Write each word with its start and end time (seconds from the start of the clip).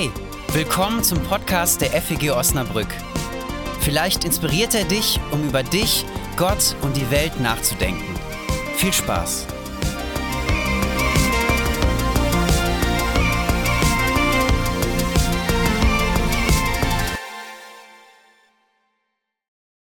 Hey, 0.00 0.10
willkommen 0.54 1.04
zum 1.04 1.22
Podcast 1.24 1.82
der 1.82 1.90
FEG 1.90 2.30
Osnabrück. 2.30 2.88
Vielleicht 3.80 4.24
inspiriert 4.24 4.74
er 4.74 4.84
dich, 4.84 5.20
um 5.30 5.46
über 5.46 5.62
dich, 5.62 6.06
Gott 6.38 6.74
und 6.80 6.96
die 6.96 7.10
Welt 7.10 7.38
nachzudenken. 7.38 8.18
Viel 8.76 8.94
Spaß! 8.94 9.46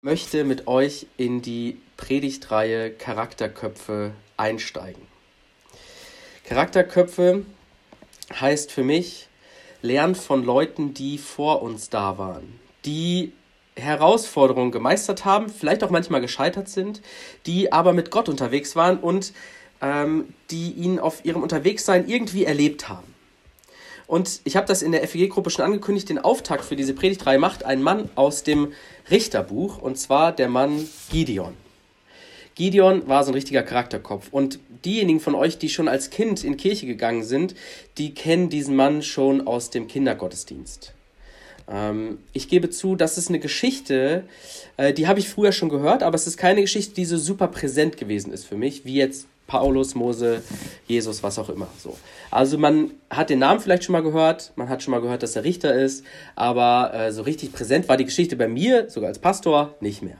möchte 0.00 0.44
mit 0.44 0.66
euch 0.66 1.08
in 1.18 1.42
die 1.42 1.78
Predigtreihe 1.98 2.90
Charakterköpfe 2.90 4.12
einsteigen. 4.38 5.02
Charakterköpfe 6.44 7.44
heißt 8.32 8.72
für 8.72 8.82
mich, 8.82 9.28
lernen 9.82 10.14
von 10.14 10.44
Leuten, 10.44 10.94
die 10.94 11.18
vor 11.18 11.62
uns 11.62 11.90
da 11.90 12.18
waren, 12.18 12.60
die 12.84 13.32
Herausforderungen 13.76 14.70
gemeistert 14.70 15.24
haben, 15.24 15.48
vielleicht 15.48 15.84
auch 15.84 15.90
manchmal 15.90 16.20
gescheitert 16.20 16.68
sind, 16.68 17.02
die 17.44 17.72
aber 17.72 17.92
mit 17.92 18.10
Gott 18.10 18.28
unterwegs 18.28 18.74
waren 18.74 18.98
und 18.98 19.32
ähm, 19.82 20.32
die 20.50 20.72
ihn 20.72 20.98
auf 20.98 21.24
ihrem 21.24 21.42
Unterwegssein 21.42 22.08
irgendwie 22.08 22.44
erlebt 22.44 22.88
haben. 22.88 23.14
Und 24.06 24.40
ich 24.44 24.56
habe 24.56 24.66
das 24.66 24.82
in 24.82 24.92
der 24.92 25.06
FEG-Gruppe 25.06 25.50
schon 25.50 25.64
angekündigt, 25.64 26.08
den 26.08 26.18
Auftakt 26.18 26.64
für 26.64 26.76
diese 26.76 26.94
Predigtreihe 26.94 27.38
macht 27.38 27.64
ein 27.64 27.82
Mann 27.82 28.08
aus 28.14 28.44
dem 28.44 28.72
Richterbuch, 29.10 29.78
und 29.78 29.98
zwar 29.98 30.32
der 30.32 30.48
Mann 30.48 30.88
Gideon. 31.10 31.54
Gideon 32.56 33.06
war 33.06 33.22
so 33.22 33.30
ein 33.30 33.34
richtiger 33.34 33.62
Charakterkopf. 33.62 34.28
Und 34.32 34.58
diejenigen 34.84 35.20
von 35.20 35.34
euch, 35.34 35.58
die 35.58 35.68
schon 35.68 35.88
als 35.88 36.10
Kind 36.10 36.42
in 36.42 36.56
Kirche 36.56 36.86
gegangen 36.86 37.22
sind, 37.22 37.54
die 37.98 38.14
kennen 38.14 38.48
diesen 38.48 38.74
Mann 38.74 39.02
schon 39.02 39.46
aus 39.46 39.70
dem 39.70 39.86
Kindergottesdienst. 39.86 40.92
Ähm, 41.68 42.18
ich 42.32 42.48
gebe 42.48 42.70
zu, 42.70 42.96
das 42.96 43.18
ist 43.18 43.28
eine 43.28 43.40
Geschichte, 43.40 44.24
äh, 44.76 44.92
die 44.92 45.06
habe 45.06 45.18
ich 45.18 45.28
früher 45.28 45.52
schon 45.52 45.68
gehört, 45.68 46.02
aber 46.02 46.14
es 46.14 46.26
ist 46.26 46.38
keine 46.38 46.62
Geschichte, 46.62 46.94
die 46.94 47.04
so 47.04 47.18
super 47.18 47.48
präsent 47.48 47.96
gewesen 47.96 48.32
ist 48.32 48.44
für 48.44 48.56
mich, 48.56 48.84
wie 48.84 48.94
jetzt 48.94 49.26
Paulus, 49.46 49.94
Mose, 49.94 50.42
Jesus, 50.88 51.22
was 51.22 51.38
auch 51.38 51.50
immer. 51.50 51.68
So. 51.78 51.96
Also 52.30 52.58
man 52.58 52.92
hat 53.10 53.30
den 53.30 53.38
Namen 53.38 53.60
vielleicht 53.60 53.84
schon 53.84 53.92
mal 53.92 54.02
gehört, 54.02 54.52
man 54.56 54.68
hat 54.68 54.82
schon 54.82 54.92
mal 54.92 55.00
gehört, 55.00 55.22
dass 55.22 55.36
er 55.36 55.44
Richter 55.44 55.74
ist, 55.74 56.04
aber 56.34 56.92
äh, 56.94 57.12
so 57.12 57.22
richtig 57.22 57.52
präsent 57.52 57.88
war 57.88 57.96
die 57.96 58.04
Geschichte 58.04 58.36
bei 58.36 58.48
mir, 58.48 58.88
sogar 58.88 59.08
als 59.08 59.18
Pastor, 59.18 59.74
nicht 59.80 60.02
mehr. 60.02 60.16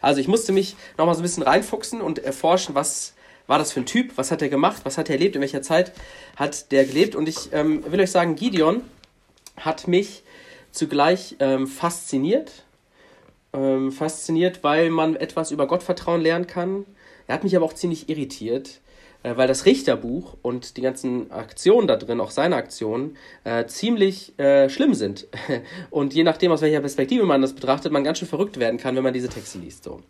Also 0.00 0.20
ich 0.20 0.28
musste 0.28 0.52
mich 0.52 0.76
nochmal 0.98 1.14
so 1.14 1.20
ein 1.20 1.22
bisschen 1.22 1.42
reinfuchsen 1.42 2.00
und 2.00 2.18
erforschen, 2.18 2.74
was 2.74 3.14
war 3.46 3.58
das 3.58 3.72
für 3.72 3.80
ein 3.80 3.86
Typ, 3.86 4.12
was 4.16 4.30
hat 4.30 4.42
er 4.42 4.48
gemacht, 4.48 4.82
was 4.84 4.98
hat 4.98 5.08
er 5.08 5.14
erlebt, 5.14 5.36
in 5.36 5.40
welcher 5.40 5.62
Zeit 5.62 5.92
hat 6.36 6.72
der 6.72 6.84
gelebt. 6.84 7.14
Und 7.14 7.28
ich 7.28 7.52
ähm, 7.52 7.84
will 7.90 8.00
euch 8.00 8.10
sagen, 8.10 8.34
Gideon 8.34 8.82
hat 9.56 9.86
mich 9.88 10.22
zugleich 10.72 11.36
ähm, 11.38 11.66
fasziniert. 11.66 12.64
Ähm, 13.52 13.92
fasziniert, 13.92 14.62
weil 14.64 14.90
man 14.90 15.16
etwas 15.16 15.50
über 15.50 15.66
Gottvertrauen 15.66 16.20
lernen 16.20 16.46
kann. 16.46 16.84
Er 17.26 17.34
hat 17.34 17.44
mich 17.44 17.56
aber 17.56 17.64
auch 17.64 17.72
ziemlich 17.72 18.08
irritiert, 18.08 18.80
äh, 19.26 19.36
weil 19.36 19.48
das 19.48 19.66
Richterbuch 19.66 20.36
und 20.42 20.76
die 20.76 20.82
ganzen 20.82 21.32
Aktionen 21.32 21.88
da 21.88 21.96
drin, 21.96 22.20
auch 22.20 22.30
seine 22.30 22.54
Aktionen, 22.54 23.16
äh, 23.42 23.66
ziemlich 23.66 24.38
äh, 24.38 24.68
schlimm 24.70 24.94
sind. 24.94 25.26
und 25.90 26.14
je 26.14 26.22
nachdem, 26.22 26.52
aus 26.52 26.62
welcher 26.62 26.80
Perspektive 26.80 27.24
man 27.24 27.42
das 27.42 27.52
betrachtet, 27.52 27.90
man 27.90 28.04
ganz 28.04 28.18
schön 28.18 28.28
verrückt 28.28 28.60
werden 28.60 28.78
kann, 28.78 28.94
wenn 28.94 29.02
man 29.02 29.12
diese 29.12 29.28
Texte 29.28 29.58
liest. 29.58 29.82
So. 29.82 30.00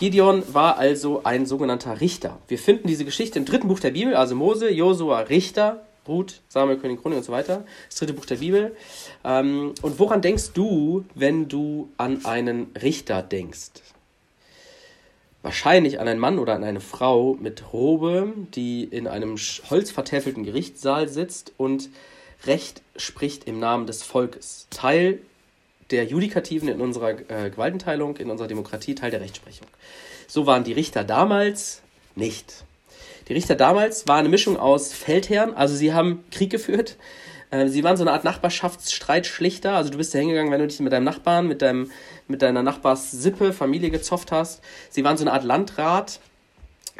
Gideon 0.00 0.42
war 0.52 0.76
also 0.76 1.22
ein 1.24 1.46
sogenannter 1.46 2.02
Richter. 2.02 2.38
Wir 2.46 2.58
finden 2.58 2.88
diese 2.88 3.06
Geschichte 3.06 3.38
im 3.38 3.46
dritten 3.46 3.68
Buch 3.68 3.80
der 3.80 3.92
Bibel, 3.92 4.16
also 4.16 4.34
Mose, 4.34 4.70
Josua, 4.70 5.20
Richter, 5.20 5.86
Ruth, 6.06 6.42
Samuel, 6.48 6.76
König, 6.76 7.00
Chronik 7.00 7.18
und 7.18 7.24
so 7.24 7.32
weiter. 7.32 7.64
Das 7.88 7.98
dritte 7.98 8.12
Buch 8.12 8.26
der 8.26 8.36
Bibel. 8.36 8.76
Ähm, 9.24 9.72
und 9.80 9.98
woran 9.98 10.20
denkst 10.20 10.50
du, 10.52 11.06
wenn 11.14 11.48
du 11.48 11.88
an 11.96 12.26
einen 12.26 12.72
Richter 12.82 13.22
denkst? 13.22 13.70
Wahrscheinlich 15.52 16.00
an 16.00 16.08
einen 16.08 16.18
Mann 16.18 16.38
oder 16.38 16.54
an 16.54 16.64
eine 16.64 16.80
Frau 16.80 17.36
mit 17.38 17.74
Robe, 17.74 18.32
die 18.54 18.84
in 18.84 19.06
einem 19.06 19.36
holzvertäfelten 19.36 20.44
Gerichtssaal 20.44 21.10
sitzt 21.10 21.52
und 21.58 21.90
Recht 22.46 22.80
spricht 22.96 23.44
im 23.44 23.60
Namen 23.60 23.86
des 23.86 24.02
Volkes. 24.02 24.66
Teil 24.70 25.18
der 25.90 26.06
Judikativen 26.06 26.68
in 26.68 26.80
unserer 26.80 27.10
äh, 27.30 27.50
Gewaltenteilung, 27.50 28.16
in 28.16 28.30
unserer 28.30 28.48
Demokratie, 28.48 28.94
Teil 28.94 29.10
der 29.10 29.20
Rechtsprechung. 29.20 29.66
So 30.26 30.46
waren 30.46 30.64
die 30.64 30.72
Richter 30.72 31.04
damals 31.04 31.82
nicht. 32.14 32.64
Die 33.28 33.34
Richter 33.34 33.54
damals 33.54 34.08
waren 34.08 34.20
eine 34.20 34.30
Mischung 34.30 34.56
aus 34.56 34.94
Feldherren, 34.94 35.52
also 35.52 35.76
sie 35.76 35.92
haben 35.92 36.24
Krieg 36.30 36.48
geführt, 36.48 36.96
äh, 37.52 37.68
sie 37.68 37.84
waren 37.84 37.96
so 37.96 38.02
eine 38.02 38.12
Art 38.12 38.24
Nachbarschaftsstreitschlichter. 38.24 39.74
Also 39.74 39.90
du 39.90 39.98
bist 39.98 40.14
da 40.14 40.18
hingegangen, 40.18 40.50
wenn 40.50 40.60
du 40.60 40.66
dich 40.66 40.80
mit 40.80 40.92
deinem 40.92 41.04
Nachbarn, 41.04 41.46
mit, 41.46 41.62
deinem, 41.62 41.90
mit 42.26 42.42
deiner 42.42 42.62
Nachbarssippe, 42.62 43.52
Familie 43.52 43.90
gezofft 43.90 44.32
hast. 44.32 44.62
Sie 44.90 45.04
waren 45.04 45.16
so 45.16 45.24
eine 45.24 45.32
Art 45.32 45.44
Landrat 45.44 46.18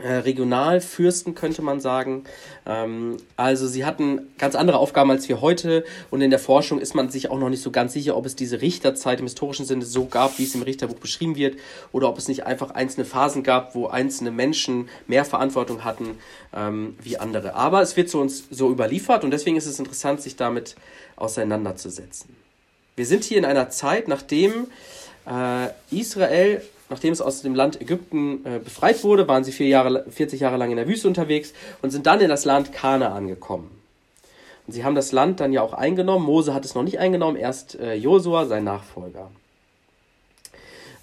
Regionalfürsten, 0.08 1.34
könnte 1.34 1.62
man 1.62 1.80
sagen. 1.80 2.24
Ähm, 2.66 3.16
also 3.36 3.66
sie 3.66 3.84
hatten 3.84 4.32
ganz 4.38 4.54
andere 4.54 4.78
Aufgaben 4.78 5.10
als 5.10 5.28
wir 5.28 5.40
heute 5.40 5.84
und 6.10 6.20
in 6.20 6.30
der 6.30 6.38
Forschung 6.38 6.78
ist 6.80 6.94
man 6.94 7.10
sich 7.10 7.30
auch 7.30 7.38
noch 7.38 7.48
nicht 7.48 7.62
so 7.62 7.70
ganz 7.70 7.92
sicher, 7.92 8.16
ob 8.16 8.26
es 8.26 8.36
diese 8.36 8.60
Richterzeit 8.60 9.20
im 9.20 9.26
historischen 9.26 9.64
Sinne 9.64 9.84
so 9.84 10.06
gab, 10.06 10.38
wie 10.38 10.44
es 10.44 10.54
im 10.54 10.62
Richterbuch 10.62 10.98
beschrieben 10.98 11.36
wird, 11.36 11.56
oder 11.92 12.08
ob 12.08 12.18
es 12.18 12.28
nicht 12.28 12.44
einfach 12.46 12.70
einzelne 12.72 13.04
Phasen 13.04 13.42
gab, 13.42 13.74
wo 13.74 13.86
einzelne 13.86 14.30
Menschen 14.30 14.88
mehr 15.06 15.24
Verantwortung 15.24 15.84
hatten 15.84 16.18
ähm, 16.54 16.96
wie 17.02 17.18
andere. 17.18 17.54
Aber 17.54 17.82
es 17.82 17.96
wird 17.96 18.08
zu 18.08 18.20
uns 18.20 18.44
so 18.50 18.70
überliefert 18.70 19.24
und 19.24 19.30
deswegen 19.30 19.56
ist 19.56 19.66
es 19.66 19.78
interessant, 19.78 20.20
sich 20.20 20.36
damit 20.36 20.76
auseinanderzusetzen. 21.16 22.34
Wir 22.96 23.06
sind 23.06 23.24
hier 23.24 23.38
in 23.38 23.44
einer 23.44 23.70
Zeit, 23.70 24.08
nachdem 24.08 24.66
äh, 25.26 25.68
Israel 25.90 26.62
nachdem 26.92 27.14
es 27.14 27.22
aus 27.22 27.40
dem 27.40 27.54
Land 27.54 27.80
Ägypten 27.80 28.44
äh, 28.44 28.58
befreit 28.58 29.02
wurde, 29.02 29.26
waren 29.26 29.44
sie 29.44 29.52
vier 29.52 29.66
Jahre, 29.66 30.04
40 30.10 30.40
Jahre 30.40 30.58
lang 30.58 30.70
in 30.70 30.76
der 30.76 30.86
Wüste 30.86 31.08
unterwegs 31.08 31.54
und 31.80 31.90
sind 31.90 32.06
dann 32.06 32.20
in 32.20 32.28
das 32.28 32.44
Land 32.44 32.74
Kana 32.74 33.14
angekommen. 33.14 33.70
Und 34.66 34.74
sie 34.74 34.84
haben 34.84 34.94
das 34.94 35.10
Land 35.10 35.40
dann 35.40 35.54
ja 35.54 35.62
auch 35.62 35.72
eingenommen. 35.72 36.26
Mose 36.26 36.52
hat 36.52 36.66
es 36.66 36.74
noch 36.74 36.82
nicht 36.82 36.98
eingenommen, 36.98 37.38
erst 37.38 37.80
äh, 37.80 37.94
Josua, 37.94 38.44
sein 38.44 38.64
Nachfolger. 38.64 39.30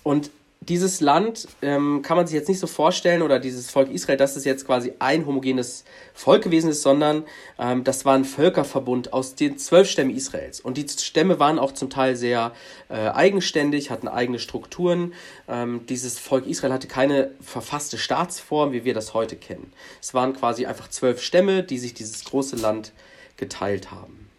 Und 0.03 0.29
dieses 0.61 0.99
Land 0.99 1.47
ähm, 1.61 2.01
kann 2.01 2.17
man 2.17 2.27
sich 2.27 2.35
jetzt 2.35 2.49
nicht 2.49 2.59
so 2.59 2.67
vorstellen 2.67 3.21
oder 3.21 3.39
dieses 3.39 3.71
Volk 3.71 3.89
Israel, 3.89 4.17
dass 4.17 4.35
es 4.35 4.43
jetzt 4.43 4.65
quasi 4.65 4.93
ein 4.99 5.25
homogenes 5.25 5.85
Volk 6.13 6.43
gewesen 6.43 6.69
ist, 6.71 6.81
sondern 6.81 7.23
ähm, 7.57 7.85
das 7.85 8.03
war 8.03 8.15
ein 8.15 8.25
Völkerverbund 8.25 9.13
aus 9.13 9.35
den 9.35 9.57
zwölf 9.57 9.89
Stämmen 9.89 10.13
Israels. 10.13 10.59
Und 10.59 10.75
die 10.77 10.85
Stämme 10.87 11.39
waren 11.39 11.59
auch 11.59 11.71
zum 11.71 11.89
Teil 11.89 12.17
sehr 12.17 12.51
äh, 12.89 12.95
eigenständig, 12.95 13.89
hatten 13.89 14.09
eigene 14.09 14.37
Strukturen. 14.37 15.13
Ähm, 15.47 15.85
dieses 15.87 16.19
Volk 16.19 16.45
Israel 16.45 16.73
hatte 16.73 16.87
keine 16.87 17.31
verfasste 17.41 17.97
Staatsform, 17.97 18.73
wie 18.73 18.83
wir 18.83 18.93
das 18.93 19.13
heute 19.13 19.37
kennen. 19.37 19.71
Es 20.01 20.13
waren 20.13 20.33
quasi 20.33 20.65
einfach 20.65 20.89
zwölf 20.89 21.21
Stämme, 21.21 21.63
die 21.63 21.79
sich 21.79 21.93
dieses 21.93 22.25
große 22.25 22.57
Land 22.57 22.91
geteilt 23.37 23.91
haben. 23.91 24.29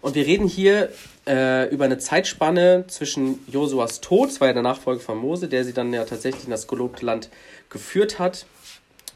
Und 0.00 0.14
wir 0.14 0.26
reden 0.26 0.48
hier 0.48 0.90
äh, 1.26 1.68
über 1.68 1.84
eine 1.84 1.98
Zeitspanne 1.98 2.84
zwischen 2.88 3.38
Josuas 3.48 4.00
Tod, 4.00 4.30
das 4.30 4.40
war 4.40 4.48
ja 4.48 4.54
der 4.54 4.62
Nachfolger 4.62 5.00
von 5.00 5.18
Mose, 5.18 5.48
der 5.48 5.64
sie 5.64 5.72
dann 5.72 5.92
ja 5.92 6.04
tatsächlich 6.04 6.44
in 6.44 6.50
das 6.50 6.66
gelobte 6.66 7.04
Land 7.04 7.28
geführt 7.70 8.18
hat, 8.18 8.46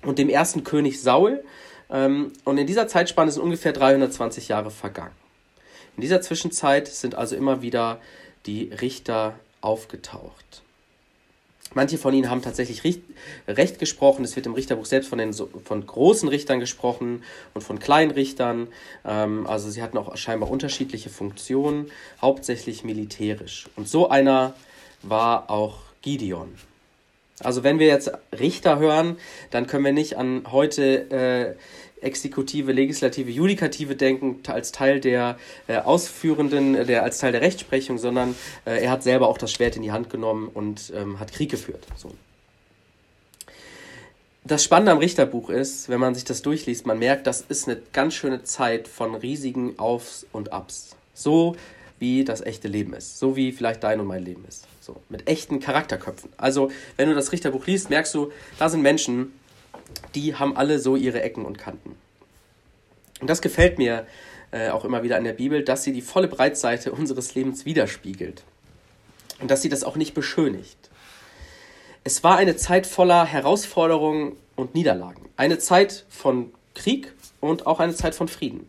und 0.03 0.19
dem 0.19 0.28
ersten 0.28 0.65
König 0.65 1.03
Saul. 1.03 1.44
Ähm, 1.91 2.33
und 2.44 2.59
in 2.59 2.67
dieser 2.67 2.89
Zeitspanne 2.89 3.31
sind 3.31 3.43
ungefähr 3.43 3.72
320 3.72 4.49
Jahre 4.49 4.71
vergangen. 4.71 5.15
In 5.97 6.03
dieser 6.03 6.21
Zwischenzeit 6.21 6.89
sind 6.89 7.15
also 7.15 7.37
immer 7.37 7.62
wieder 7.62 8.00
die 8.47 8.71
Richter 8.81 9.38
aufgetaucht. 9.61 10.62
Manche 11.75 11.99
von 11.99 12.15
ihnen 12.15 12.31
haben 12.31 12.43
tatsächlich 12.43 12.82
Recht 13.49 13.78
gesprochen. 13.78 14.25
Es 14.25 14.37
wird 14.37 14.47
im 14.47 14.54
Richterbuch 14.54 14.87
selbst 14.87 15.09
von, 15.09 15.19
den, 15.19 15.32
von 15.32 15.87
großen 15.87 16.29
Richtern 16.29 16.61
gesprochen 16.61 17.23
und 17.55 17.62
von 17.62 17.79
kleinen 17.79 18.12
Richtern. 18.12 18.69
Ähm, 19.05 19.46
also 19.46 19.70
sie 19.70 19.82
hatten 19.82 19.99
auch 19.99 20.17
scheinbar 20.17 20.50
unterschiedliche 20.50 21.11
Funktionen, 21.11 21.90
hauptsächlich 22.23 22.85
militärisch. 22.85 23.67
Und 23.76 23.88
so 23.88 24.08
einer 24.08 24.55
war 25.02 25.50
auch 25.50 25.79
Gideon. 26.02 26.55
Also 27.40 27.62
wenn 27.62 27.79
wir 27.79 27.87
jetzt 27.87 28.11
Richter 28.38 28.79
hören, 28.79 29.19
dann 29.50 29.67
können 29.67 29.85
wir 29.85 29.93
nicht 29.93 30.17
an 30.17 30.44
heute 30.50 31.11
äh, 31.11 31.55
Exekutive, 32.00 32.72
Legislative, 32.72 33.31
Judikative 33.31 33.96
denken 33.96 34.40
als 34.48 34.72
Teil 34.72 35.00
der 35.00 35.38
äh, 35.66 35.78
Ausführenden, 35.78 36.87
der, 36.87 37.02
als 37.02 37.19
Teil 37.19 37.32
der 37.32 37.40
Rechtsprechung, 37.40 37.98
sondern 37.98 38.34
äh, 38.64 38.82
er 38.82 38.90
hat 38.90 39.02
selber 39.02 39.28
auch 39.28 39.38
das 39.38 39.52
Schwert 39.52 39.76
in 39.76 39.82
die 39.82 39.93
Hand 39.93 40.10
genommen 40.10 40.48
und 40.52 40.93
ähm, 40.94 41.19
hat 41.19 41.32
Krieg 41.32 41.50
geführt. 41.50 41.87
So. 41.96 42.12
Das 44.44 44.62
Spannende 44.62 44.93
am 44.93 44.98
Richterbuch 44.98 45.50
ist, 45.50 45.88
wenn 45.88 45.98
man 45.98 46.14
sich 46.14 46.25
das 46.25 46.43
durchliest, 46.43 46.87
man 46.87 46.98
merkt, 46.98 47.26
das 47.26 47.40
ist 47.40 47.66
eine 47.66 47.81
ganz 47.93 48.14
schöne 48.14 48.44
Zeit 48.44 48.87
von 48.87 49.14
riesigen 49.14 49.78
Aufs 49.78 50.25
und 50.32 50.52
Abs. 50.52 50.94
So 51.14 51.56
wie 51.99 52.25
das 52.25 52.42
echte 52.42 52.69
Leben 52.69 52.92
ist. 52.92 53.19
So 53.19 53.37
wie 53.37 53.52
vielleicht 53.52 53.82
dein 53.82 54.00
und 54.00 54.06
mein 54.06 54.25
Leben 54.25 54.44
ist. 54.46 54.66
So, 54.81 54.96
mit 55.08 55.26
echten 55.28 55.58
Charakterköpfen. 55.58 56.31
Also, 56.37 56.70
wenn 56.96 57.08
du 57.08 57.14
das 57.16 57.32
Richterbuch 57.32 57.66
liest, 57.66 57.90
merkst 57.90 58.14
du, 58.14 58.31
da 58.58 58.69
sind 58.69 58.82
Menschen, 58.82 59.32
die 60.15 60.35
haben 60.35 60.56
alle 60.56 60.79
so 60.79 60.97
ihre 60.97 61.23
Ecken 61.23 61.44
und 61.44 61.59
Kanten. 61.59 61.97
Und 63.21 63.31
das 63.31 63.41
gefällt 63.41 63.79
mir 63.79 64.06
äh, 64.50 64.69
auch 64.71 64.85
immer 64.85 65.03
wieder 65.03 65.19
in 65.19 65.25
der 65.25 65.33
Bibel, 65.33 65.65
dass 65.65 65.85
sie 65.85 65.93
die 65.93 66.03
volle 66.03 66.29
Breitseite 66.29 66.93
unseres 66.93 67.35
Lebens 67.35 67.65
widerspiegelt 67.65 68.44
und 69.41 69.50
dass 69.50 69.62
sie 69.62 69.69
das 69.69 69.85
auch 69.85 69.97
nicht 69.97 70.15
beschönigt. 70.15 70.91
Es 72.05 72.23
war 72.23 72.37
eine 72.37 72.56
Zeit 72.56 72.87
voller 72.87 73.25
Herausforderungen 73.25 74.37
und 74.55 74.75
Niederlagen. 74.75 75.29
Eine 75.37 75.59
Zeit 75.59 76.05
von 76.09 76.53
Krieg 76.75 77.12
und 77.41 77.67
auch 77.67 77.81
eine 77.81 77.94
Zeit 77.94 78.15
von 78.15 78.29
Frieden. 78.29 78.69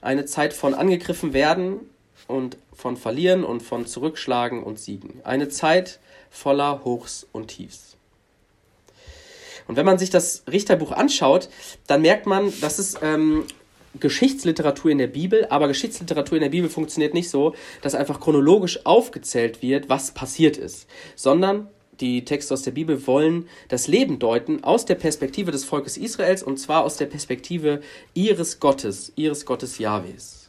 Eine 0.00 0.24
Zeit 0.24 0.52
von 0.52 0.74
angegriffen 0.74 1.32
werden 1.32 1.78
und 2.26 2.56
von 2.72 2.96
verlieren 2.96 3.44
und 3.44 3.62
von 3.62 3.86
zurückschlagen 3.86 4.62
und 4.62 4.78
siegen. 4.78 5.20
Eine 5.24 5.48
Zeit 5.48 6.00
voller 6.30 6.84
Hochs 6.84 7.26
und 7.32 7.48
Tiefs. 7.48 7.97
Und 9.68 9.76
wenn 9.76 9.86
man 9.86 9.98
sich 9.98 10.10
das 10.10 10.42
Richterbuch 10.50 10.90
anschaut, 10.90 11.48
dann 11.86 12.02
merkt 12.02 12.26
man, 12.26 12.52
dass 12.60 12.78
es 12.78 12.96
ähm, 13.00 13.44
Geschichtsliteratur 14.00 14.90
in 14.90 14.98
der 14.98 15.06
Bibel, 15.06 15.46
aber 15.50 15.68
Geschichtsliteratur 15.68 16.38
in 16.38 16.42
der 16.42 16.50
Bibel 16.50 16.68
funktioniert 16.68 17.14
nicht 17.14 17.30
so, 17.30 17.54
dass 17.82 17.94
einfach 17.94 18.20
chronologisch 18.20 18.84
aufgezählt 18.84 19.62
wird, 19.62 19.88
was 19.88 20.12
passiert 20.12 20.56
ist, 20.56 20.88
sondern 21.14 21.68
die 22.00 22.24
Texte 22.24 22.54
aus 22.54 22.62
der 22.62 22.70
Bibel 22.70 23.06
wollen 23.06 23.48
das 23.68 23.88
Leben 23.88 24.18
deuten 24.18 24.62
aus 24.62 24.84
der 24.84 24.94
Perspektive 24.94 25.50
des 25.50 25.64
Volkes 25.64 25.96
Israels 25.96 26.42
und 26.42 26.58
zwar 26.58 26.84
aus 26.84 26.96
der 26.96 27.06
Perspektive 27.06 27.80
ihres 28.14 28.60
Gottes, 28.60 29.12
ihres 29.16 29.46
Gottes 29.46 29.78
Jahwes. 29.78 30.47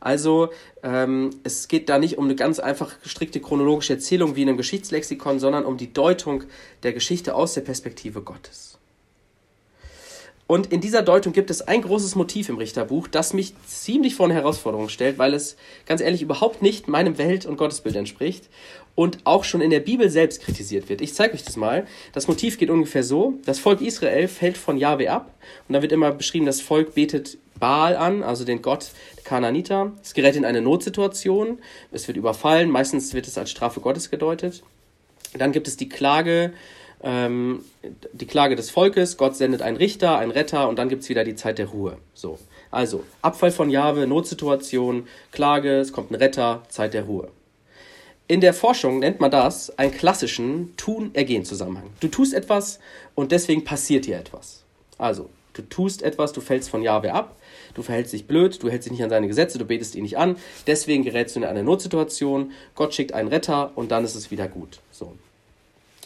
Also 0.00 0.50
ähm, 0.82 1.30
es 1.42 1.68
geht 1.68 1.88
da 1.88 1.98
nicht 1.98 2.18
um 2.18 2.24
eine 2.24 2.36
ganz 2.36 2.58
einfach 2.58 2.94
strikte 3.04 3.40
chronologische 3.40 3.94
Erzählung 3.94 4.36
wie 4.36 4.42
in 4.42 4.48
einem 4.48 4.56
Geschichtslexikon, 4.56 5.40
sondern 5.40 5.64
um 5.64 5.76
die 5.76 5.92
Deutung 5.92 6.44
der 6.82 6.92
Geschichte 6.92 7.34
aus 7.34 7.54
der 7.54 7.62
Perspektive 7.62 8.22
Gottes. 8.22 8.77
Und 10.48 10.72
in 10.72 10.80
dieser 10.80 11.02
Deutung 11.02 11.34
gibt 11.34 11.50
es 11.50 11.60
ein 11.60 11.82
großes 11.82 12.14
Motiv 12.14 12.48
im 12.48 12.56
Richterbuch, 12.56 13.06
das 13.06 13.34
mich 13.34 13.52
ziemlich 13.66 14.14
vor 14.14 14.24
eine 14.24 14.34
Herausforderung 14.34 14.88
stellt, 14.88 15.18
weil 15.18 15.34
es 15.34 15.56
ganz 15.84 16.00
ehrlich 16.00 16.22
überhaupt 16.22 16.62
nicht 16.62 16.88
meinem 16.88 17.18
Welt- 17.18 17.44
und 17.44 17.58
Gottesbild 17.58 17.94
entspricht 17.96 18.48
und 18.94 19.18
auch 19.24 19.44
schon 19.44 19.60
in 19.60 19.68
der 19.68 19.80
Bibel 19.80 20.08
selbst 20.08 20.40
kritisiert 20.40 20.88
wird. 20.88 21.02
Ich 21.02 21.12
zeige 21.12 21.34
euch 21.34 21.44
das 21.44 21.56
mal. 21.56 21.86
Das 22.14 22.28
Motiv 22.28 22.56
geht 22.56 22.70
ungefähr 22.70 23.04
so. 23.04 23.34
Das 23.44 23.58
Volk 23.58 23.82
Israel 23.82 24.26
fällt 24.26 24.56
von 24.56 24.78
Jahwe 24.78 25.10
ab 25.10 25.34
und 25.68 25.74
da 25.74 25.82
wird 25.82 25.92
immer 25.92 26.12
beschrieben, 26.12 26.46
das 26.46 26.62
Volk 26.62 26.94
betet 26.94 27.36
Baal 27.60 27.94
an, 27.94 28.22
also 28.22 28.46
den 28.46 28.62
Gott 28.62 28.92
Kananiter. 29.24 29.92
Es 30.02 30.14
gerät 30.14 30.34
in 30.34 30.46
eine 30.46 30.62
Notsituation, 30.62 31.58
es 31.92 32.08
wird 32.08 32.16
überfallen, 32.16 32.70
meistens 32.70 33.12
wird 33.12 33.26
es 33.26 33.36
als 33.36 33.50
Strafe 33.50 33.80
Gottes 33.80 34.10
gedeutet. 34.10 34.62
Dann 35.36 35.52
gibt 35.52 35.68
es 35.68 35.76
die 35.76 35.90
Klage 35.90 36.54
ähm, 37.02 37.64
die 38.12 38.26
Klage 38.26 38.56
des 38.56 38.70
Volkes, 38.70 39.16
Gott 39.16 39.36
sendet 39.36 39.62
einen 39.62 39.76
Richter, 39.76 40.18
einen 40.18 40.32
Retter 40.32 40.68
und 40.68 40.78
dann 40.78 40.88
gibt 40.88 41.02
es 41.02 41.08
wieder 41.08 41.24
die 41.24 41.36
Zeit 41.36 41.58
der 41.58 41.66
Ruhe. 41.66 41.98
So. 42.14 42.38
Also, 42.70 43.04
Abfall 43.22 43.50
von 43.50 43.70
Jahwe, 43.70 44.06
Notsituation, 44.06 45.06
Klage, 45.30 45.78
es 45.78 45.92
kommt 45.92 46.10
ein 46.10 46.16
Retter, 46.16 46.62
Zeit 46.68 46.94
der 46.94 47.04
Ruhe. 47.04 47.30
In 48.26 48.42
der 48.42 48.52
Forschung 48.52 48.98
nennt 48.98 49.20
man 49.20 49.30
das 49.30 49.78
einen 49.78 49.92
klassischen 49.92 50.76
Tun-Ergehen-Zusammenhang. 50.76 51.90
Du 52.00 52.08
tust 52.08 52.34
etwas 52.34 52.78
und 53.14 53.32
deswegen 53.32 53.64
passiert 53.64 54.04
dir 54.04 54.18
etwas. 54.18 54.64
Also, 54.98 55.30
du 55.54 55.62
tust 55.62 56.02
etwas, 56.02 56.32
du 56.32 56.42
fällst 56.42 56.68
von 56.68 56.82
Jahwe 56.82 57.14
ab, 57.14 57.36
du 57.72 57.82
verhältst 57.82 58.12
dich 58.12 58.26
blöd, 58.26 58.62
du 58.62 58.68
hältst 58.68 58.86
dich 58.86 58.92
nicht 58.92 59.02
an 59.02 59.08
seine 59.08 59.28
Gesetze, 59.28 59.56
du 59.56 59.64
betest 59.64 59.94
ihn 59.94 60.02
nicht 60.02 60.18
an, 60.18 60.36
deswegen 60.66 61.04
gerätst 61.04 61.36
du 61.36 61.40
in 61.40 61.46
eine 61.46 61.62
Notsituation, 61.62 62.52
Gott 62.74 62.92
schickt 62.92 63.14
einen 63.14 63.28
Retter 63.28 63.72
und 63.76 63.90
dann 63.90 64.04
ist 64.04 64.14
es 64.14 64.30
wieder 64.30 64.46
gut. 64.46 64.80
So. 64.90 65.14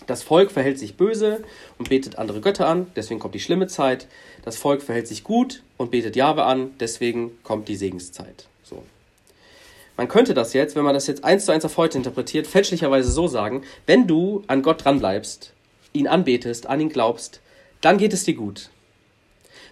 Das 0.07 0.23
Volk 0.23 0.51
verhält 0.51 0.79
sich 0.79 0.97
böse 0.97 1.43
und 1.79 1.89
betet 1.89 2.19
andere 2.19 2.41
Götter 2.41 2.67
an, 2.67 2.87
deswegen 2.97 3.21
kommt 3.21 3.35
die 3.35 3.41
schlimme 3.41 3.67
Zeit. 3.67 4.09
Das 4.45 4.57
Volk 4.57 4.83
verhält 4.83 5.07
sich 5.07 5.25
gut 5.25 5.63
und 5.77 5.91
betet 5.91 6.17
Jahwe 6.17 6.45
an, 6.45 6.73
deswegen 6.81 7.39
kommt 7.43 7.69
die 7.69 7.77
Segenszeit. 7.77 8.47
So. 8.63 8.83
Man 9.97 10.09
könnte 10.09 10.35
das 10.35 10.53
jetzt, 10.53 10.75
wenn 10.75 10.85
man 10.85 10.95
das 10.95 11.07
jetzt 11.07 11.25
eins 11.25 11.45
zu 11.45 11.53
eins 11.53 11.65
auf 11.65 11.77
heute 11.77 11.99
interpretiert, 11.99 12.47
fälschlicherweise 12.47 13.11
so 13.11 13.29
sagen, 13.29 13.63
wenn 13.87 14.07
du 14.07 14.43
an 14.47 14.63
Gott 14.63 14.85
dranbleibst, 14.85 15.53
ihn 15.93 16.09
anbetest, 16.09 16.67
an 16.67 16.81
ihn 16.81 16.89
glaubst, 16.89 17.41
dann 17.81 17.99
geht 17.99 18.13
es 18.13 18.25
dir 18.25 18.35
gut. 18.35 18.71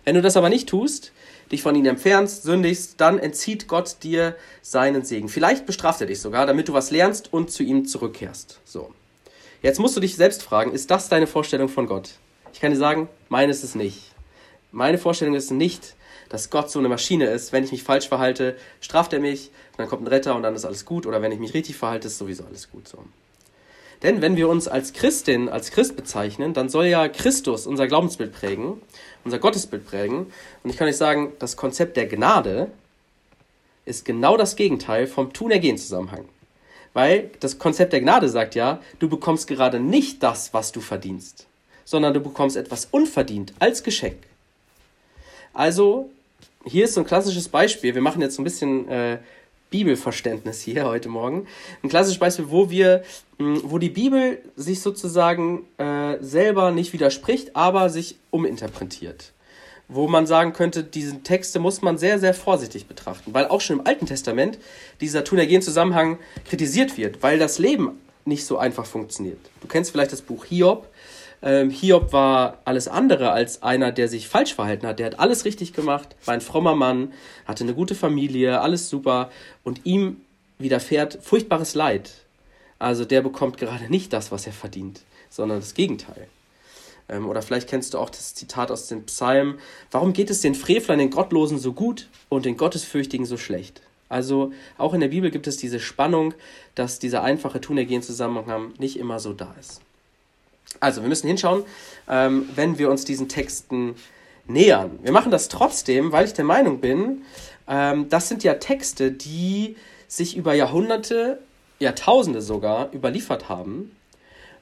Wenn 0.04 0.14
du 0.14 0.22
das 0.22 0.36
aber 0.36 0.48
nicht 0.48 0.68
tust, 0.68 1.12
dich 1.50 1.62
von 1.62 1.74
ihm 1.74 1.86
entfernst, 1.86 2.42
sündigst, 2.42 3.00
dann 3.00 3.18
entzieht 3.18 3.66
Gott 3.66 3.96
dir 4.02 4.36
seinen 4.62 5.04
Segen. 5.04 5.28
Vielleicht 5.28 5.66
bestraft 5.66 6.00
er 6.00 6.06
dich 6.06 6.20
sogar, 6.20 6.46
damit 6.46 6.68
du 6.68 6.72
was 6.72 6.90
lernst 6.90 7.32
und 7.32 7.50
zu 7.50 7.62
ihm 7.62 7.86
zurückkehrst. 7.86 8.60
So. 8.64 8.92
Jetzt 9.62 9.78
musst 9.78 9.94
du 9.94 10.00
dich 10.00 10.16
selbst 10.16 10.42
fragen, 10.42 10.72
ist 10.72 10.90
das 10.90 11.10
deine 11.10 11.26
Vorstellung 11.26 11.68
von 11.68 11.86
Gott? 11.86 12.10
Ich 12.52 12.60
kann 12.60 12.72
dir 12.72 12.78
sagen, 12.78 13.08
meine 13.28 13.52
ist 13.52 13.62
es 13.62 13.74
nicht. 13.74 13.98
Meine 14.72 14.96
Vorstellung 14.96 15.34
ist 15.34 15.50
nicht, 15.50 15.94
dass 16.30 16.48
Gott 16.48 16.70
so 16.70 16.78
eine 16.78 16.88
Maschine 16.88 17.26
ist. 17.26 17.52
Wenn 17.52 17.64
ich 17.64 17.72
mich 17.72 17.82
falsch 17.82 18.08
verhalte, 18.08 18.56
straft 18.80 19.12
er 19.12 19.20
mich, 19.20 19.50
dann 19.76 19.86
kommt 19.88 20.02
ein 20.02 20.06
Retter 20.06 20.34
und 20.34 20.42
dann 20.42 20.54
ist 20.54 20.64
alles 20.64 20.86
gut. 20.86 21.06
Oder 21.06 21.20
wenn 21.20 21.32
ich 21.32 21.38
mich 21.38 21.52
richtig 21.52 21.76
verhalte, 21.76 22.08
ist 22.08 22.16
sowieso 22.16 22.44
alles 22.44 22.70
gut 22.70 22.88
so. 22.88 22.98
Denn 24.02 24.22
wenn 24.22 24.36
wir 24.36 24.48
uns 24.48 24.66
als 24.66 24.94
Christin, 24.94 25.50
als 25.50 25.72
Christ 25.72 25.94
bezeichnen, 25.94 26.54
dann 26.54 26.70
soll 26.70 26.86
ja 26.86 27.08
Christus 27.08 27.66
unser 27.66 27.86
Glaubensbild 27.86 28.32
prägen, 28.32 28.80
unser 29.24 29.38
Gottesbild 29.38 29.84
prägen. 29.84 30.32
Und 30.62 30.70
ich 30.70 30.78
kann 30.78 30.88
euch 30.88 30.96
sagen, 30.96 31.32
das 31.38 31.58
Konzept 31.58 31.98
der 31.98 32.06
Gnade 32.06 32.70
ist 33.84 34.06
genau 34.06 34.38
das 34.38 34.56
Gegenteil 34.56 35.06
vom 35.06 35.34
Tun-Ergehen-Zusammenhang. 35.34 36.24
Weil 36.92 37.30
das 37.40 37.58
Konzept 37.58 37.92
der 37.92 38.00
Gnade 38.00 38.28
sagt 38.28 38.54
ja, 38.54 38.80
du 38.98 39.08
bekommst 39.08 39.46
gerade 39.46 39.78
nicht 39.78 40.22
das, 40.22 40.52
was 40.52 40.72
du 40.72 40.80
verdienst, 40.80 41.46
sondern 41.84 42.14
du 42.14 42.20
bekommst 42.20 42.56
etwas 42.56 42.88
unverdient 42.90 43.52
als 43.58 43.82
Geschenk. 43.82 44.18
Also, 45.52 46.10
hier 46.64 46.84
ist 46.84 46.94
so 46.94 47.00
ein 47.00 47.06
klassisches 47.06 47.48
Beispiel. 47.48 47.94
Wir 47.94 48.02
machen 48.02 48.22
jetzt 48.22 48.36
so 48.36 48.42
ein 48.42 48.44
bisschen 48.44 48.88
äh, 48.88 49.18
Bibelverständnis 49.70 50.60
hier 50.60 50.84
heute 50.84 51.08
Morgen. 51.08 51.46
Ein 51.82 51.88
klassisches 51.88 52.18
Beispiel, 52.18 52.50
wo 52.50 52.70
wir, 52.70 53.04
mh, 53.38 53.60
hm, 53.60 53.70
wo 53.70 53.78
die 53.78 53.88
Bibel 53.88 54.38
sich 54.56 54.80
sozusagen 54.80 55.64
äh, 55.78 56.16
selber 56.20 56.72
nicht 56.72 56.92
widerspricht, 56.92 57.54
aber 57.56 57.88
sich 57.88 58.16
uminterpretiert 58.30 59.32
wo 59.92 60.08
man 60.08 60.26
sagen 60.26 60.52
könnte, 60.52 60.84
diese 60.84 61.22
Texte 61.22 61.58
muss 61.58 61.82
man 61.82 61.98
sehr, 61.98 62.18
sehr 62.18 62.32
vorsichtig 62.32 62.86
betrachten, 62.86 63.34
weil 63.34 63.46
auch 63.48 63.60
schon 63.60 63.80
im 63.80 63.86
Alten 63.86 64.06
Testament 64.06 64.58
dieser 65.00 65.24
Tunergen-Zusammenhang 65.24 66.18
kritisiert 66.48 66.96
wird, 66.96 67.22
weil 67.22 67.38
das 67.38 67.58
Leben 67.58 68.00
nicht 68.24 68.46
so 68.46 68.58
einfach 68.58 68.86
funktioniert. 68.86 69.38
Du 69.60 69.66
kennst 69.66 69.90
vielleicht 69.90 70.12
das 70.12 70.22
Buch 70.22 70.44
Hiob. 70.44 70.88
Ähm, 71.42 71.70
Hiob 71.70 72.12
war 72.12 72.58
alles 72.64 72.86
andere 72.86 73.32
als 73.32 73.62
einer, 73.62 73.90
der 73.92 74.08
sich 74.08 74.28
falsch 74.28 74.54
verhalten 74.54 74.86
hat. 74.86 74.98
Der 74.98 75.06
hat 75.06 75.18
alles 75.18 75.44
richtig 75.44 75.72
gemacht, 75.72 76.14
war 76.24 76.34
ein 76.34 76.40
frommer 76.40 76.76
Mann, 76.76 77.12
hatte 77.46 77.64
eine 77.64 77.74
gute 77.74 77.94
Familie, 77.94 78.60
alles 78.60 78.88
super 78.88 79.30
und 79.64 79.84
ihm 79.84 80.20
widerfährt 80.58 81.18
furchtbares 81.22 81.74
Leid. 81.74 82.12
Also 82.78 83.04
der 83.04 83.22
bekommt 83.22 83.58
gerade 83.58 83.90
nicht 83.90 84.12
das, 84.12 84.30
was 84.30 84.46
er 84.46 84.52
verdient, 84.52 85.00
sondern 85.30 85.60
das 85.60 85.74
Gegenteil. 85.74 86.28
Ähm, 87.10 87.28
oder 87.28 87.42
vielleicht 87.42 87.68
kennst 87.68 87.94
du 87.94 87.98
auch 87.98 88.10
das 88.10 88.34
Zitat 88.34 88.70
aus 88.70 88.86
dem 88.86 89.04
Psalm. 89.04 89.58
Warum 89.90 90.12
geht 90.12 90.30
es 90.30 90.40
den 90.40 90.54
Frevlern, 90.54 90.98
den 90.98 91.10
Gottlosen 91.10 91.58
so 91.58 91.72
gut 91.72 92.08
und 92.28 92.44
den 92.44 92.56
Gottesfürchtigen 92.56 93.26
so 93.26 93.36
schlecht? 93.36 93.82
Also 94.08 94.52
auch 94.78 94.94
in 94.94 95.00
der 95.00 95.08
Bibel 95.08 95.30
gibt 95.30 95.46
es 95.46 95.56
diese 95.56 95.80
Spannung, 95.80 96.34
dass 96.74 96.98
dieser 96.98 97.22
einfache 97.22 97.60
Tunergehen-Zusammenhang 97.60 98.72
nicht 98.78 98.98
immer 98.98 99.20
so 99.20 99.32
da 99.32 99.54
ist. 99.58 99.80
Also 100.78 101.02
wir 101.02 101.08
müssen 101.08 101.26
hinschauen, 101.26 101.64
ähm, 102.08 102.48
wenn 102.54 102.78
wir 102.78 102.90
uns 102.90 103.04
diesen 103.04 103.28
Texten 103.28 103.96
nähern. 104.46 104.98
Wir 105.02 105.12
machen 105.12 105.30
das 105.30 105.48
trotzdem, 105.48 106.12
weil 106.12 106.26
ich 106.26 106.32
der 106.32 106.44
Meinung 106.44 106.80
bin, 106.80 107.22
ähm, 107.68 108.08
das 108.08 108.28
sind 108.28 108.42
ja 108.42 108.54
Texte, 108.54 109.12
die 109.12 109.76
sich 110.08 110.36
über 110.36 110.54
Jahrhunderte, 110.54 111.40
Jahrtausende 111.78 112.42
sogar 112.42 112.92
überliefert 112.92 113.48
haben 113.48 113.94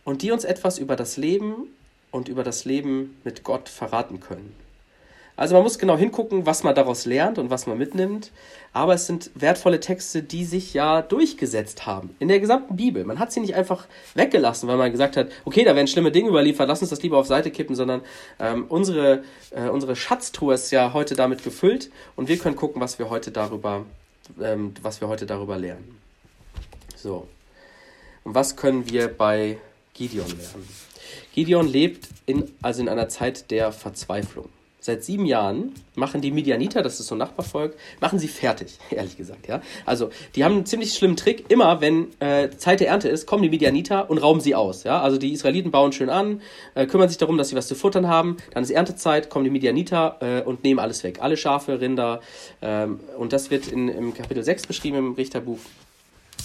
und 0.05 0.23
die 0.23 0.31
uns 0.31 0.45
etwas 0.45 0.79
über 0.79 0.95
das 0.95 1.17
Leben 1.17 1.69
und 2.11 2.29
über 2.29 2.45
das 2.45 2.65
Leben 2.65 3.21
mit 3.25 3.45
Gott 3.45 3.69
verraten 3.69 4.21
können. 4.21 4.55
Also 5.39 5.55
man 5.55 5.63
muss 5.63 5.79
genau 5.79 5.97
hingucken, 5.97 6.47
was 6.47 6.65
man 6.65 6.75
daraus 6.75 7.07
lernt 7.07 7.39
und 7.39 7.49
was 7.49 7.69
man 7.69 7.79
mitnimmt. 7.79 8.33
Aber 8.73 8.95
es 8.95 9.07
sind 9.07 9.31
wertvolle 9.37 9.79
Texte, 9.79 10.21
die 10.21 10.45
sich 10.45 10.75
ja 10.75 11.01
durchgesetzt 11.01 11.87
haben 11.87 12.11
in 12.19 12.27
der 12.27 12.41
gesamten 12.41 12.75
Bibel. 12.75 13.05
Man 13.05 13.21
hat 13.21 13.31
sie 13.31 13.39
nicht 13.39 13.55
einfach 13.55 13.87
weggelassen, 14.17 14.69
weil 14.69 14.77
man 14.77 14.91
gesagt 14.91 15.17
hat, 15.17 15.29
okay, 15.45 15.63
da 15.63 15.77
werden 15.77 15.87
schlimme 15.87 16.11
Dinge 16.11 16.29
überliefert, 16.29 16.67
lass 16.67 16.81
uns 16.81 16.91
das 16.91 17.05
lieber 17.05 17.19
auf 17.19 17.29
Seite 17.29 17.53
kippen, 17.53 17.77
sondern 17.77 18.03
ähm, 18.41 18.67
unsere, 18.69 19.23
äh, 19.53 19.69
unsere 19.69 19.95
Schatztruhe 19.95 20.55
ist 20.55 20.73
ja 20.73 20.93
heute 20.93 21.15
damit 21.15 21.45
gefüllt 21.45 21.93
und 22.17 22.29
wir 22.29 22.37
können 22.39 22.57
gucken, 22.57 22.83
was 22.83 22.99
wir 22.99 23.09
heute 23.09 23.31
darüber, 23.31 23.87
ähm, 24.43 24.75
was 24.83 25.01
wir 25.01 25.07
heute 25.07 25.25
darüber 25.25 25.57
lernen. 25.57 25.99
So. 26.97 27.29
Und 28.25 28.35
was 28.35 28.57
können 28.57 28.91
wir 28.91 29.07
bei 29.07 29.59
Gideon 29.95 30.27
lernen? 30.27 30.88
Gideon 31.35 31.69
lebt 31.69 32.09
in, 32.27 32.51
also 32.63 32.83
in 32.83 32.89
einer 32.89 33.09
Zeit 33.09 33.51
der 33.51 33.73
Verzweiflung. 33.73 34.49
seit 34.81 35.05
sieben 35.05 35.27
Jahren 35.27 35.75
machen 35.97 36.21
die 36.23 36.31
Midianiter, 36.31 36.83
das 36.83 36.99
ist 36.99 37.09
so 37.09 37.15
ein 37.15 37.19
Nachbarvolk, 37.19 37.77
machen 38.01 38.19
sie 38.19 38.29
fertig, 38.29 38.79
ehrlich 38.91 39.17
gesagt, 39.17 39.47
ja. 39.47 39.61
Also, 39.85 40.11
die 40.35 40.45
haben 40.45 40.55
einen 40.55 40.67
ziemlich 40.67 40.95
schlimmen 40.95 41.17
Trick. 41.17 41.51
Immer, 41.51 41.81
wenn 41.81 42.09
äh, 42.21 42.49
Zeit 42.51 42.81
der 42.81 42.89
Ernte 42.89 43.09
ist, 43.09 43.27
kommen 43.27 43.43
die 43.43 43.51
Midianiter 43.51 44.09
und 44.09 44.19
rauben 44.19 44.41
sie 44.41 44.55
aus, 44.55 44.85
ja. 44.85 45.01
Also, 45.01 45.19
die 45.19 45.33
Israeliten 45.33 45.71
bauen 45.71 45.93
schön 45.93 46.09
an, 46.09 46.41
äh, 46.75 46.87
kümmern 46.87 47.09
sich 47.09 47.19
darum, 47.19 47.37
dass 47.37 47.51
sie 47.51 47.57
was 47.57 47.69
zu 47.69 47.75
futtern 47.75 48.09
haben. 48.09 48.39
Dann 48.55 48.63
ist 48.63 48.71
Erntezeit, 48.71 49.29
kommen 49.29 49.45
die 49.45 49.51
Midianiter 49.51 50.17
äh, 50.21 50.43
und 50.43 50.65
nehmen 50.65 50.81
alles 50.81 51.05
weg. 51.05 51.19
Alle 51.21 51.37
Schafe, 51.37 51.81
Rinder. 51.81 52.21
Ähm, 52.63 53.01
und 53.19 53.33
das 53.33 53.51
wird 53.51 53.69
in, 53.69 53.89
im 53.89 54.15
Kapitel 54.15 54.43
6 54.43 54.67
beschrieben 54.67 54.97
im 54.97 55.13
Richterbuch. 55.13 55.59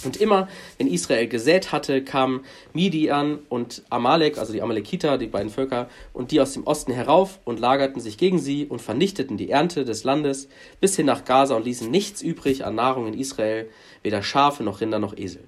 Und 0.04 0.16
immer, 0.16 0.48
wenn 0.78 0.86
Israel 0.86 1.28
gesät 1.28 1.72
hatte, 1.72 2.02
kamen 2.02 2.44
Midian 2.72 3.38
und 3.48 3.82
Amalek, 3.90 4.38
also 4.38 4.52
die 4.52 4.62
Amalekiter, 4.62 5.18
die 5.18 5.26
beiden 5.26 5.50
Völker, 5.50 5.88
und 6.12 6.30
die 6.30 6.40
aus 6.40 6.52
dem 6.52 6.64
Osten 6.64 6.92
herauf 6.92 7.38
und 7.44 7.60
lagerten 7.60 8.00
sich 8.00 8.18
gegen 8.18 8.38
sie 8.38 8.66
und 8.66 8.82
vernichteten 8.82 9.36
die 9.36 9.50
Ernte 9.50 9.84
des 9.84 10.04
Landes 10.04 10.48
bis 10.80 10.96
hin 10.96 11.06
nach 11.06 11.24
Gaza 11.24 11.54
und 11.54 11.64
ließen 11.64 11.90
nichts 11.90 12.22
übrig 12.22 12.64
an 12.64 12.74
Nahrung 12.74 13.06
in 13.06 13.18
Israel, 13.18 13.68
weder 14.02 14.22
Schafe 14.22 14.62
noch 14.62 14.80
Rinder 14.80 14.98
noch 14.98 15.16
Esel. 15.16 15.42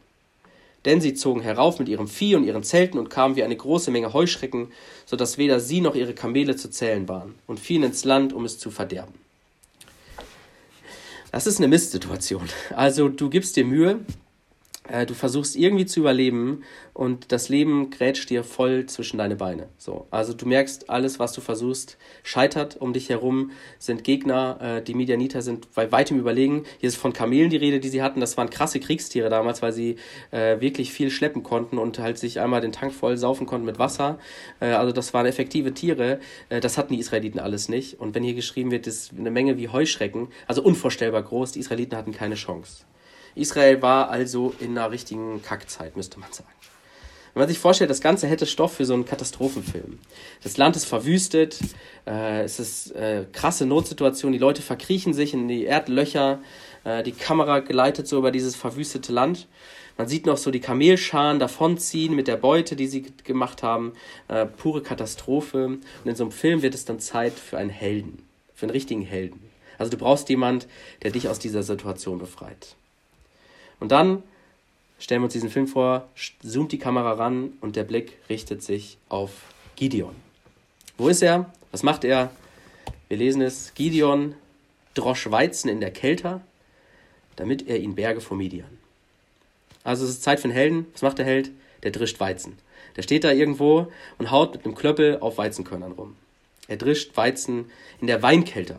Denn 0.85 1.01
sie 1.01 1.15
zogen 1.15 1.41
herauf 1.41 1.79
mit 1.81 1.89
ihrem 1.89 2.07
Vieh 2.07 2.37
und 2.37 2.45
ihren 2.45 2.63
Zelten 2.63 2.99
und 2.99 3.11
kamen 3.11 3.35
wie 3.35 3.43
eine 3.43 3.57
große 3.57 3.91
Menge 3.91 4.13
Heuschrecken, 4.13 4.69
so 5.05 5.17
dass 5.17 5.37
weder 5.37 5.59
sie 5.59 5.81
noch 5.81 5.97
ihre 5.97 6.15
Kamele 6.15 6.55
zu 6.55 6.71
zählen 6.71 7.09
waren, 7.09 7.35
und 7.47 7.59
fielen 7.59 7.83
ins 7.83 8.05
Land, 8.05 8.33
um 8.33 8.45
es 8.45 8.59
zu 8.59 8.71
verderben. 8.71 9.15
Das 11.33 11.47
ist 11.47 11.59
eine 11.59 11.69
Mistsituation. 11.69 12.49
Also 12.75 13.09
du 13.09 13.29
gibst 13.29 13.57
dir 13.57 13.65
Mühe, 13.65 13.99
du 15.07 15.15
versuchst 15.15 15.57
irgendwie 15.57 15.87
zu 15.87 16.01
überleben 16.01 16.63
und 16.93 17.33
das 17.33 17.49
Leben 17.49 17.91
grätscht 17.91 18.31
dir 18.31 18.43
voll 18.45 18.87
zwischen 18.87 19.19
deine 19.19 19.37
Beine. 19.37 19.69
So, 19.77 20.07
also 20.11 20.33
du 20.33 20.47
merkst, 20.47 20.89
alles, 20.89 21.19
was 21.19 21.33
du 21.33 21.41
versuchst, 21.41 21.99
scheitert 22.23 22.77
um 22.77 22.93
dich 22.93 23.11
herum, 23.11 23.51
sind 23.79 24.05
Gegner, 24.05 24.59
äh, 24.61 24.83
die 24.83 24.95
Medianiter 24.95 25.43
sind 25.43 25.73
bei 25.75 25.93
weitem 25.93 26.19
überlegen. 26.19 26.65
Hier 26.79 26.89
ist 26.89 26.97
von 26.97 27.13
Kamelen 27.13 27.51
die 27.51 27.57
Rede, 27.57 27.81
die 27.81 27.89
sie 27.89 28.03
hatten. 28.03 28.21
Das 28.21 28.37
waren 28.37 28.51
krasse 28.51 28.81
Kriegstiere 28.81 29.29
damals, 29.29 29.63
weil 29.63 29.73
sie 29.73 29.97
äh, 30.31 30.61
wirklich 30.61 30.93
viel 30.93 31.11
schleppen 31.11 31.43
konnten 31.43 31.79
und 31.79 31.99
halt 31.99 32.19
sich 32.19 32.41
einmal 32.41 32.61
den 32.61 32.73
Tank 32.73 32.93
voll 32.93 33.17
saufen 33.17 33.47
konnten 33.47 33.67
mit 33.67 33.79
Wasser. 33.79 34.19
Äh, 34.61 34.67
also 34.67 34.93
das 34.93 35.13
waren 35.13 35.27
effektive 35.27 35.75
Tiere. 35.75 36.21
Äh, 36.49 36.61
das 36.61 36.79
hatten 36.79 36.95
die 36.95 37.01
Israeliten 37.01 37.39
alles 37.39 37.69
nicht. 37.69 38.01
Und 38.01 38.15
wenn 38.15 38.23
hier 38.23 38.35
geschrieben 38.35 38.71
wird, 38.71 38.87
ist 38.87 39.13
eine 39.17 39.31
Menge 39.31 39.59
wie 39.59 39.69
Heuschrecken, 39.69 40.29
also 40.47 40.63
unvorstellbar 40.63 41.23
groß. 41.23 41.53
Die 41.53 41.61
Israeliten 41.61 41.97
hatten 41.97 42.13
keine 42.13 42.37
Chance. 42.37 42.85
Israel 43.37 43.83
war 43.83 44.11
also 44.11 44.55
in 44.59 44.77
einer 44.77 44.91
richtigen 44.91 45.43
Kackzeit, 45.43 45.97
müsste 45.97 46.19
man 46.19 46.33
sagen. 46.33 46.49
Wenn 47.35 47.43
man 47.43 47.49
sich 47.49 47.59
vorstellt, 47.59 47.91
das 47.91 48.01
Ganze 48.01 48.27
hätte 48.29 48.47
Stoff 48.47 48.73
für 48.73 48.87
so 48.87 48.95
einen 48.95 49.05
Katastrophenfilm. 49.05 49.99
Das 50.43 50.57
Land 50.57 50.75
ist 50.75 50.87
verwüstet, 50.87 51.59
äh, 52.07 52.43
es 52.43 52.59
ist 52.59 52.93
äh, 52.93 53.27
krasse 53.31 53.67
Notsituation, 53.67 54.33
die 54.33 54.39
Leute 54.39 54.63
verkriechen 54.63 55.13
sich 55.13 55.35
in 55.35 55.47
die 55.47 55.67
Erdlöcher, 55.67 56.41
äh, 56.85 57.03
die 57.03 57.13
Kamera 57.13 57.61
gleitet 57.61 58.09
so 58.09 58.17
über 58.17 58.31
dieses 58.31 58.57
verwüstete 58.57 59.13
Land. 59.13 59.49
Man 59.99 60.09
sieht 60.09 60.25
noch 60.25 60.37
so 60.37 60.51
die 60.51 60.61
Kamelscharen 60.61 61.39
davonziehen 61.39 62.15
mit 62.15 62.29
der 62.29 62.37
Beute, 62.37 62.77
die 62.77 62.87
sie 62.87 63.03
gemacht 63.25 63.63
haben. 63.63 63.93
Äh, 64.29 64.47
pure 64.47 64.83
Katastrophe. 64.83 65.67
Und 65.67 65.81
in 66.05 66.17
so 66.17 66.25
einem 66.25 66.33
Film 66.33 66.63
wird 66.63 66.75
es 66.75 66.85
dann 66.85 67.01
Zeit 67.01 67.33
für 67.33 67.59
einen 67.59 67.71
Helden, 67.71 68.23
für 68.55 68.65
einen 68.65 68.73
richtigen 68.73 69.03
Helden. 69.03 69.41
Also 69.79 69.91
du 69.91 69.99
brauchst 69.99 70.29
jemand, 70.29 70.69
der 71.03 71.11
dich 71.11 71.29
aus 71.29 71.39
dieser 71.39 71.63
Situation 71.63 72.19
befreit. 72.19 72.77
Und 73.81 73.93
dann 73.93 74.23
stellen 74.99 75.21
wir 75.21 75.27
uns 75.27 75.33
diesen 75.33 75.51
Film 75.51 75.67
vor, 75.67 76.09
zoomt 76.43 76.73
die 76.73 76.79
Kamera 76.79 77.13
ran 77.13 77.53
und 77.61 77.77
der 77.77 77.85
Blick 77.85 78.19
richtet 78.29 78.63
sich 78.63 78.99
auf 79.09 79.33
Gideon. 79.77 80.15
Wo 80.97 81.09
ist 81.09 81.23
er? 81.23 81.53
Was 81.71 81.83
macht 81.83 82.05
er? 82.05 82.31
Wir 83.09 83.19
lesen 83.19 83.43
es. 83.43 83.75
Gideon 83.75 84.35
drosch 84.95 85.31
Weizen 85.31 85.69
in 85.69 85.81
der 85.81 85.91
Kälte, 85.91 86.41
damit 87.37 87.69
er 87.69 87.79
ihn 87.79 87.95
berge 87.95 88.21
vor 88.21 88.37
Midian. 88.37 88.79
Also 89.85 90.05
es 90.05 90.11
ist 90.11 90.23
Zeit 90.23 90.41
für 90.41 90.45
einen 90.45 90.55
Helden. 90.55 90.87
Was 90.95 91.03
macht 91.03 91.19
der 91.19 91.27
Held? 91.27 91.51
Der 91.83 91.91
drischt 91.91 92.19
Weizen. 92.19 92.59
Der 92.97 93.03
steht 93.03 93.25
da 93.25 93.31
irgendwo 93.31 93.93
und 94.19 94.31
haut 94.31 94.55
mit 94.55 94.65
einem 94.65 94.75
Klöppel 94.75 95.19
auf 95.21 95.39
Weizenkörnern 95.39 95.93
rum. 95.93 96.17
Er 96.67 96.79
drischt 96.79 97.17
Weizen 97.17 97.71
in 98.01 98.07
der 98.07 98.23
Weinkälte 98.23 98.79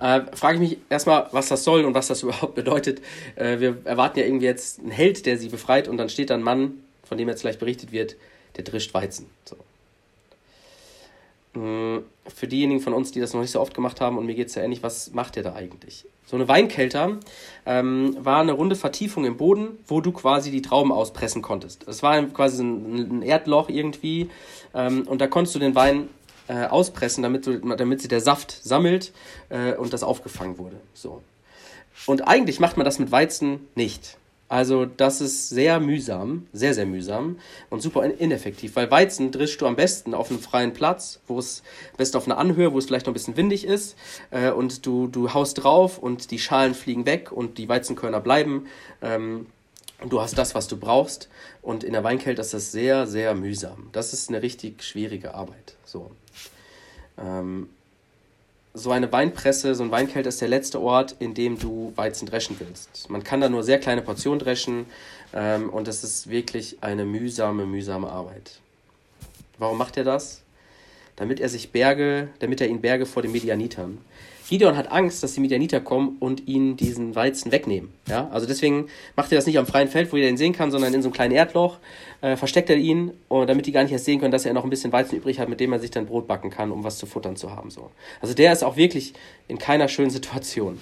äh, 0.00 0.22
frage 0.34 0.54
ich 0.54 0.70
mich 0.70 0.78
erstmal, 0.88 1.28
was 1.32 1.48
das 1.48 1.64
soll 1.64 1.84
und 1.84 1.94
was 1.94 2.08
das 2.08 2.22
überhaupt 2.24 2.54
bedeutet. 2.54 3.00
Äh, 3.36 3.60
wir 3.60 3.78
erwarten 3.84 4.18
ja 4.18 4.24
irgendwie 4.24 4.46
jetzt 4.46 4.80
einen 4.80 4.90
Held, 4.90 5.26
der 5.26 5.38
sie 5.38 5.48
befreit 5.48 5.88
und 5.88 5.96
dann 5.96 6.08
steht 6.08 6.30
da 6.30 6.34
ein 6.34 6.42
Mann, 6.42 6.82
von 7.04 7.18
dem 7.18 7.28
jetzt 7.28 7.42
gleich 7.42 7.58
berichtet 7.58 7.92
wird, 7.92 8.16
der 8.56 8.64
drischt 8.64 8.94
Weizen. 8.94 9.26
So. 9.44 9.56
Mm, 11.52 12.04
für 12.28 12.46
diejenigen 12.46 12.80
von 12.80 12.92
uns, 12.92 13.10
die 13.10 13.20
das 13.20 13.34
noch 13.34 13.40
nicht 13.40 13.50
so 13.50 13.60
oft 13.60 13.74
gemacht 13.74 14.00
haben, 14.00 14.18
und 14.18 14.26
mir 14.26 14.34
geht 14.34 14.48
es 14.48 14.54
ja 14.54 14.62
ähnlich, 14.62 14.82
was 14.82 15.12
macht 15.12 15.36
der 15.36 15.42
da 15.42 15.54
eigentlich? 15.54 16.06
So 16.24 16.36
eine 16.36 16.46
Weinkelter 16.46 17.18
ähm, 17.66 18.16
war 18.20 18.40
eine 18.40 18.52
runde 18.52 18.76
Vertiefung 18.76 19.24
im 19.24 19.36
Boden, 19.36 19.78
wo 19.88 20.00
du 20.00 20.12
quasi 20.12 20.52
die 20.52 20.62
Trauben 20.62 20.92
auspressen 20.92 21.42
konntest. 21.42 21.88
Das 21.88 22.04
war 22.04 22.22
quasi 22.26 22.62
ein, 22.62 23.18
ein 23.18 23.22
Erdloch 23.22 23.68
irgendwie 23.68 24.30
ähm, 24.72 25.08
und 25.08 25.20
da 25.20 25.26
konntest 25.26 25.56
du 25.56 25.58
den 25.58 25.74
Wein 25.74 26.08
äh, 26.50 26.66
auspressen, 26.66 27.22
damit, 27.22 27.46
damit 27.46 28.00
sich 28.00 28.08
der 28.08 28.20
Saft 28.20 28.50
sammelt 28.64 29.12
äh, 29.50 29.74
und 29.74 29.92
das 29.92 30.02
aufgefangen 30.02 30.58
wurde. 30.58 30.80
So. 30.94 31.22
Und 32.06 32.26
eigentlich 32.26 32.58
macht 32.58 32.76
man 32.76 32.84
das 32.84 32.98
mit 32.98 33.12
Weizen 33.12 33.68
nicht. 33.76 34.16
Also 34.48 34.84
das 34.84 35.20
ist 35.20 35.48
sehr 35.48 35.78
mühsam, 35.78 36.48
sehr, 36.52 36.74
sehr 36.74 36.86
mühsam 36.86 37.38
und 37.68 37.82
super 37.82 38.02
ineffektiv, 38.04 38.74
weil 38.74 38.90
Weizen 38.90 39.30
drischst 39.30 39.60
du 39.60 39.66
am 39.66 39.76
besten 39.76 40.12
auf 40.12 40.28
einem 40.28 40.40
freien 40.40 40.72
Platz, 40.72 41.20
wo 41.28 41.38
es 41.38 41.62
am 41.96 42.16
auf 42.16 42.26
einer 42.26 42.38
Anhöhe, 42.38 42.72
wo 42.72 42.78
es 42.78 42.86
vielleicht 42.86 43.06
noch 43.06 43.12
ein 43.12 43.14
bisschen 43.14 43.36
windig 43.36 43.64
ist 43.64 43.94
äh, 44.32 44.50
und 44.50 44.84
du, 44.86 45.06
du 45.06 45.32
haust 45.32 45.62
drauf 45.62 45.98
und 45.98 46.32
die 46.32 46.40
Schalen 46.40 46.74
fliegen 46.74 47.06
weg 47.06 47.30
und 47.30 47.58
die 47.58 47.68
Weizenkörner 47.68 48.18
bleiben 48.18 48.66
ähm, 49.02 49.46
du 50.08 50.20
hast 50.20 50.38
das, 50.38 50.54
was 50.54 50.68
du 50.68 50.76
brauchst 50.76 51.28
und 51.62 51.84
in 51.84 51.92
der 51.92 52.04
Weinkälte 52.04 52.40
ist 52.40 52.54
das 52.54 52.72
sehr, 52.72 53.06
sehr 53.06 53.34
mühsam. 53.34 53.88
Das 53.92 54.12
ist 54.12 54.28
eine 54.28 54.42
richtig 54.42 54.82
schwierige 54.82 55.34
Arbeit. 55.34 55.74
So. 55.84 56.10
Ähm, 57.18 57.68
so 58.72 58.92
eine 58.92 59.10
Weinpresse, 59.10 59.74
so 59.74 59.82
ein 59.82 59.90
Weinkelter 59.90 60.28
ist 60.28 60.40
der 60.40 60.48
letzte 60.48 60.80
Ort, 60.80 61.16
in 61.18 61.34
dem 61.34 61.58
du 61.58 61.92
Weizen 61.96 62.26
dreschen 62.26 62.56
willst. 62.60 63.10
Man 63.10 63.24
kann 63.24 63.40
da 63.40 63.48
nur 63.48 63.64
sehr 63.64 63.80
kleine 63.80 64.02
Portionen 64.02 64.38
dreschen 64.38 64.86
ähm, 65.34 65.70
und 65.70 65.88
das 65.88 66.04
ist 66.04 66.30
wirklich 66.30 66.78
eine 66.80 67.04
mühsame, 67.04 67.66
mühsame 67.66 68.08
Arbeit. 68.08 68.60
Warum 69.58 69.76
macht 69.76 69.96
er 69.96 70.04
das? 70.04 70.42
Damit 71.16 71.40
er 71.40 71.48
sich 71.48 71.70
Berge, 71.70 72.28
damit 72.38 72.60
er 72.60 72.68
ihn 72.68 72.80
Berge 72.80 73.06
vor 73.06 73.22
den 73.22 73.32
Medianitern. 73.32 73.98
Gideon 74.50 74.76
hat 74.76 74.90
Angst, 74.90 75.22
dass 75.22 75.34
die 75.34 75.40
Midianiter 75.40 75.78
kommen 75.78 76.16
und 76.18 76.48
ihn 76.48 76.76
diesen 76.76 77.14
Weizen 77.14 77.52
wegnehmen. 77.52 77.92
Ja? 78.08 78.28
Also 78.32 78.48
deswegen 78.48 78.88
macht 79.14 79.30
er 79.30 79.36
das 79.38 79.46
nicht 79.46 79.60
am 79.60 79.66
freien 79.66 79.86
Feld, 79.86 80.12
wo 80.12 80.16
jeder 80.16 80.28
ihn 80.28 80.36
sehen 80.36 80.52
kann, 80.52 80.72
sondern 80.72 80.92
in 80.92 81.02
so 81.02 81.06
einem 81.06 81.12
kleinen 81.12 81.32
Erdloch 81.32 81.76
äh, 82.20 82.34
versteckt 82.34 82.68
er 82.68 82.76
ihn, 82.76 83.12
und 83.28 83.48
damit 83.48 83.66
die 83.66 83.70
gar 83.70 83.84
nicht 83.84 83.92
erst 83.92 84.06
sehen 84.06 84.18
können, 84.18 84.32
dass 84.32 84.44
er 84.44 84.52
noch 84.52 84.64
ein 84.64 84.70
bisschen 84.70 84.90
Weizen 84.92 85.16
übrig 85.16 85.38
hat, 85.38 85.48
mit 85.48 85.60
dem 85.60 85.72
er 85.72 85.78
sich 85.78 85.92
dann 85.92 86.06
Brot 86.06 86.26
backen 86.26 86.50
kann, 86.50 86.72
um 86.72 86.82
was 86.82 86.98
zu 86.98 87.06
futtern 87.06 87.36
zu 87.36 87.52
haben. 87.52 87.70
So. 87.70 87.92
Also 88.20 88.34
der 88.34 88.52
ist 88.52 88.64
auch 88.64 88.74
wirklich 88.74 89.14
in 89.46 89.56
keiner 89.56 89.86
schönen 89.86 90.10
Situation. 90.10 90.80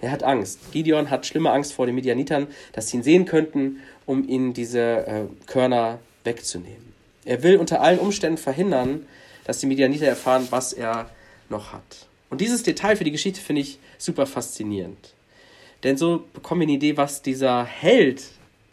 Er 0.00 0.12
hat 0.12 0.22
Angst. 0.22 0.70
Gideon 0.70 1.10
hat 1.10 1.26
schlimme 1.26 1.50
Angst 1.50 1.72
vor 1.72 1.86
den 1.86 1.96
Midianitern, 1.96 2.46
dass 2.74 2.90
sie 2.90 2.98
ihn 2.98 3.02
sehen 3.02 3.24
könnten, 3.24 3.80
um 4.06 4.28
ihn 4.28 4.52
diese 4.52 4.80
äh, 4.80 5.24
Körner 5.46 5.98
wegzunehmen. 6.22 6.92
Er 7.24 7.42
will 7.42 7.56
unter 7.56 7.80
allen 7.80 7.98
Umständen 7.98 8.38
verhindern, 8.38 9.04
dass 9.42 9.58
die 9.58 9.66
Midianiter 9.66 10.06
erfahren, 10.06 10.46
was 10.50 10.72
er 10.72 11.10
noch 11.48 11.72
hat. 11.72 12.06
Und 12.30 12.40
dieses 12.40 12.62
Detail 12.62 12.96
für 12.96 13.04
die 13.04 13.10
Geschichte 13.10 13.40
finde 13.40 13.62
ich 13.62 13.78
super 13.98 14.26
faszinierend. 14.26 15.14
Denn 15.82 15.96
so 15.96 16.24
bekommen 16.32 16.62
wir 16.62 16.66
eine 16.66 16.76
Idee, 16.76 16.96
was 16.96 17.22
dieser 17.22 17.64
Held, 17.64 18.22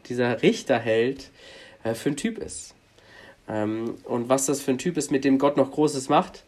dieser 0.08 0.42
Richterheld 0.42 1.30
äh, 1.84 1.94
für 1.94 2.10
ein 2.10 2.18
Typ 2.18 2.38
ist. 2.38 2.76
Ähm, 3.50 3.96
und 4.04 4.30
was 4.30 4.46
das 4.46 4.62
für 4.62 4.72
ein 4.72 4.78
Typ 4.78 4.98
ist, 4.98 5.12
mit 5.12 5.24
dem 5.24 5.40
Gott 5.40 5.58
noch 5.58 5.72
Großes 5.72 6.10
macht, 6.10 6.44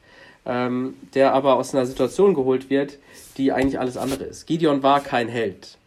ähm, 0.46 0.96
der 1.14 1.34
aber 1.34 1.56
aus 1.56 1.74
einer 1.74 1.86
Situation 1.86 2.34
geholt 2.34 2.70
wird, 2.70 2.98
die 3.38 3.52
eigentlich 3.52 3.80
alles 3.80 3.98
andere 3.98 4.26
ist. 4.26 4.46
Gideon 4.46 4.84
war 4.84 5.02
kein 5.02 5.30
Held. 5.30 5.78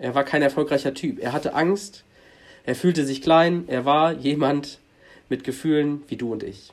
Er 0.00 0.14
war 0.14 0.24
kein 0.24 0.42
erfolgreicher 0.42 0.94
Typ. 0.94 1.20
Er 1.20 1.32
hatte 1.32 1.54
Angst, 1.54 2.04
er 2.64 2.74
fühlte 2.74 3.04
sich 3.04 3.22
klein, 3.22 3.64
er 3.66 3.84
war 3.84 4.12
jemand 4.12 4.78
mit 5.28 5.44
Gefühlen 5.44 6.02
wie 6.08 6.16
du 6.16 6.32
und 6.32 6.42
ich. 6.42 6.72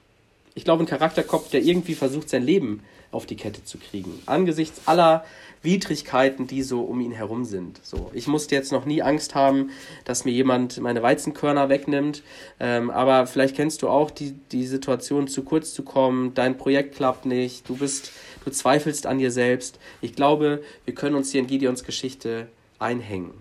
Ich 0.55 0.63
glaube, 0.63 0.83
ein 0.83 0.87
Charakterkopf, 0.87 1.49
der 1.49 1.61
irgendwie 1.61 1.95
versucht, 1.95 2.29
sein 2.29 2.43
Leben 2.43 2.83
auf 3.11 3.25
die 3.25 3.35
Kette 3.35 3.63
zu 3.63 3.77
kriegen. 3.77 4.11
Angesichts 4.25 4.81
aller 4.85 5.23
Widrigkeiten, 5.61 6.47
die 6.47 6.63
so 6.63 6.81
um 6.81 7.01
ihn 7.01 7.11
herum 7.11 7.43
sind. 7.43 7.79
So, 7.83 8.11
ich 8.13 8.27
musste 8.27 8.55
jetzt 8.55 8.71
noch 8.71 8.85
nie 8.85 9.01
Angst 9.01 9.35
haben, 9.35 9.71
dass 10.05 10.23
mir 10.23 10.31
jemand 10.31 10.79
meine 10.79 11.01
Weizenkörner 11.01 11.69
wegnimmt. 11.69 12.23
Ähm, 12.59 12.89
aber 12.89 13.27
vielleicht 13.27 13.55
kennst 13.55 13.81
du 13.81 13.89
auch 13.89 14.09
die, 14.11 14.35
die 14.51 14.65
Situation, 14.65 15.27
zu 15.27 15.43
kurz 15.43 15.73
zu 15.73 15.83
kommen, 15.83 16.33
dein 16.33 16.57
Projekt 16.57 16.95
klappt 16.95 17.25
nicht, 17.25 17.67
du 17.67 17.75
bist, 17.75 18.11
du 18.45 18.51
zweifelst 18.51 19.05
an 19.05 19.17
dir 19.17 19.31
selbst. 19.31 19.79
Ich 20.01 20.15
glaube, 20.15 20.63
wir 20.85 20.95
können 20.95 21.15
uns 21.15 21.31
hier 21.31 21.41
in 21.41 21.47
Gideons 21.47 21.83
Geschichte 21.83 22.47
einhängen. 22.77 23.31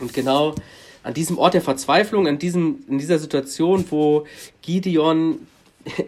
Und 0.00 0.12
genau 0.12 0.54
an 1.02 1.14
diesem 1.14 1.38
Ort 1.38 1.54
der 1.54 1.62
Verzweiflung, 1.62 2.28
an 2.28 2.38
diesem, 2.38 2.84
in 2.88 2.98
dieser 2.98 3.18
Situation, 3.18 3.84
wo 3.90 4.26
Gideon 4.60 5.46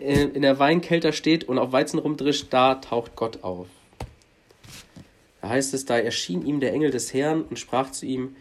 in 0.01 0.43
der 0.43 0.59
Weinkelter 0.59 1.13
steht 1.13 1.45
und 1.45 1.59
auf 1.59 1.73
Weizen 1.73 1.99
rumdrischt, 1.99 2.47
da 2.51 2.77
taucht 2.77 3.17
Gott 3.17 3.43
auf. 3.43 3.67
Da 5.41 5.49
heißt 5.49 5.75
es, 5.75 5.85
da 5.85 5.99
erschien 5.99 6.45
ihm 6.47 6.61
der 6.61 6.73
Engel 6.73 6.91
des 6.91 7.15
Herrn 7.15 7.43
und 7.43 7.59
sprach 7.59 7.91
zu 7.93 8.07
ihm, 8.07 8.37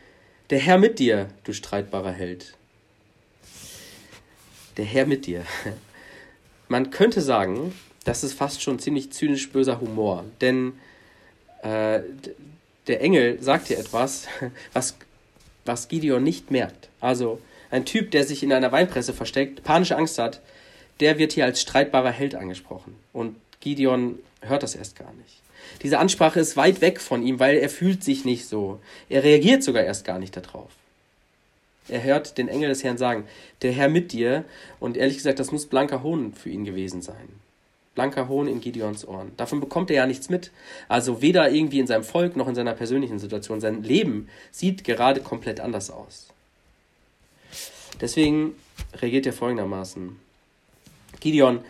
der 0.49 0.59
Herr 0.59 0.77
mit 0.77 0.99
dir, 0.99 1.29
du 1.43 1.53
streitbarer 1.53 2.11
Held. 2.11 2.55
Der 4.77 4.85
Herr 4.85 5.05
mit 5.05 5.25
dir. 5.25 5.45
Man 6.67 6.91
könnte 6.91 7.21
sagen, 7.21 7.73
das 8.03 8.23
ist 8.23 8.33
fast 8.33 8.61
schon 8.61 8.79
ziemlich 8.79 9.11
zynisch 9.11 9.51
böser 9.51 9.79
Humor, 9.79 10.25
denn 10.41 10.73
äh, 11.61 12.01
der 12.87 13.01
Engel 13.01 13.41
sagt 13.41 13.67
hier 13.67 13.79
etwas, 13.79 14.27
was, 14.73 14.97
was 15.65 15.87
Gideon 15.87 16.23
nicht 16.23 16.51
merkt. 16.51 16.89
Also 16.99 17.39
ein 17.71 17.85
Typ, 17.85 18.11
der 18.11 18.23
sich 18.23 18.43
in 18.43 18.51
einer 18.51 18.71
Weinpresse 18.71 19.13
versteckt, 19.13 19.63
panische 19.63 19.95
Angst 19.95 20.17
hat, 20.17 20.41
der 20.99 21.17
wird 21.17 21.33
hier 21.33 21.45
als 21.45 21.61
streitbarer 21.61 22.11
Held 22.11 22.35
angesprochen. 22.35 22.95
Und 23.13 23.35
Gideon 23.61 24.19
hört 24.41 24.63
das 24.63 24.75
erst 24.75 24.97
gar 24.97 25.13
nicht. 25.13 25.41
Diese 25.83 25.99
Ansprache 25.99 26.39
ist 26.39 26.57
weit 26.57 26.81
weg 26.81 26.99
von 26.99 27.25
ihm, 27.25 27.39
weil 27.39 27.57
er 27.57 27.69
fühlt 27.69 28.03
sich 28.03 28.25
nicht 28.25 28.47
so. 28.47 28.79
Er 29.07 29.23
reagiert 29.23 29.63
sogar 29.63 29.83
erst 29.83 30.05
gar 30.05 30.19
nicht 30.19 30.35
darauf. 30.35 30.69
Er 31.87 32.03
hört 32.03 32.37
den 32.37 32.47
Engel 32.47 32.69
des 32.69 32.83
Herrn 32.83 32.97
sagen, 32.97 33.25
der 33.61 33.71
Herr 33.71 33.89
mit 33.89 34.11
dir. 34.11 34.45
Und 34.79 34.97
ehrlich 34.97 35.17
gesagt, 35.17 35.39
das 35.39 35.51
muss 35.51 35.65
blanker 35.65 36.03
Hohn 36.03 36.33
für 36.33 36.49
ihn 36.49 36.65
gewesen 36.65 37.01
sein. 37.01 37.39
Blanker 37.95 38.27
Hohn 38.27 38.47
in 38.47 38.61
Gideons 38.61 39.05
Ohren. 39.07 39.31
Davon 39.37 39.59
bekommt 39.59 39.89
er 39.89 39.97
ja 39.97 40.05
nichts 40.05 40.29
mit. 40.29 40.51
Also 40.87 41.21
weder 41.21 41.49
irgendwie 41.51 41.79
in 41.79 41.87
seinem 41.87 42.03
Volk 42.03 42.35
noch 42.35 42.47
in 42.47 42.55
seiner 42.55 42.73
persönlichen 42.73 43.19
Situation. 43.19 43.59
Sein 43.59 43.83
Leben 43.83 44.29
sieht 44.51 44.83
gerade 44.83 45.21
komplett 45.21 45.59
anders 45.59 45.89
aus. 45.89 46.27
Deswegen 47.99 48.55
reagiert 48.93 49.25
er 49.25 49.33
folgendermaßen. 49.33 50.17
Gideon 51.19 51.61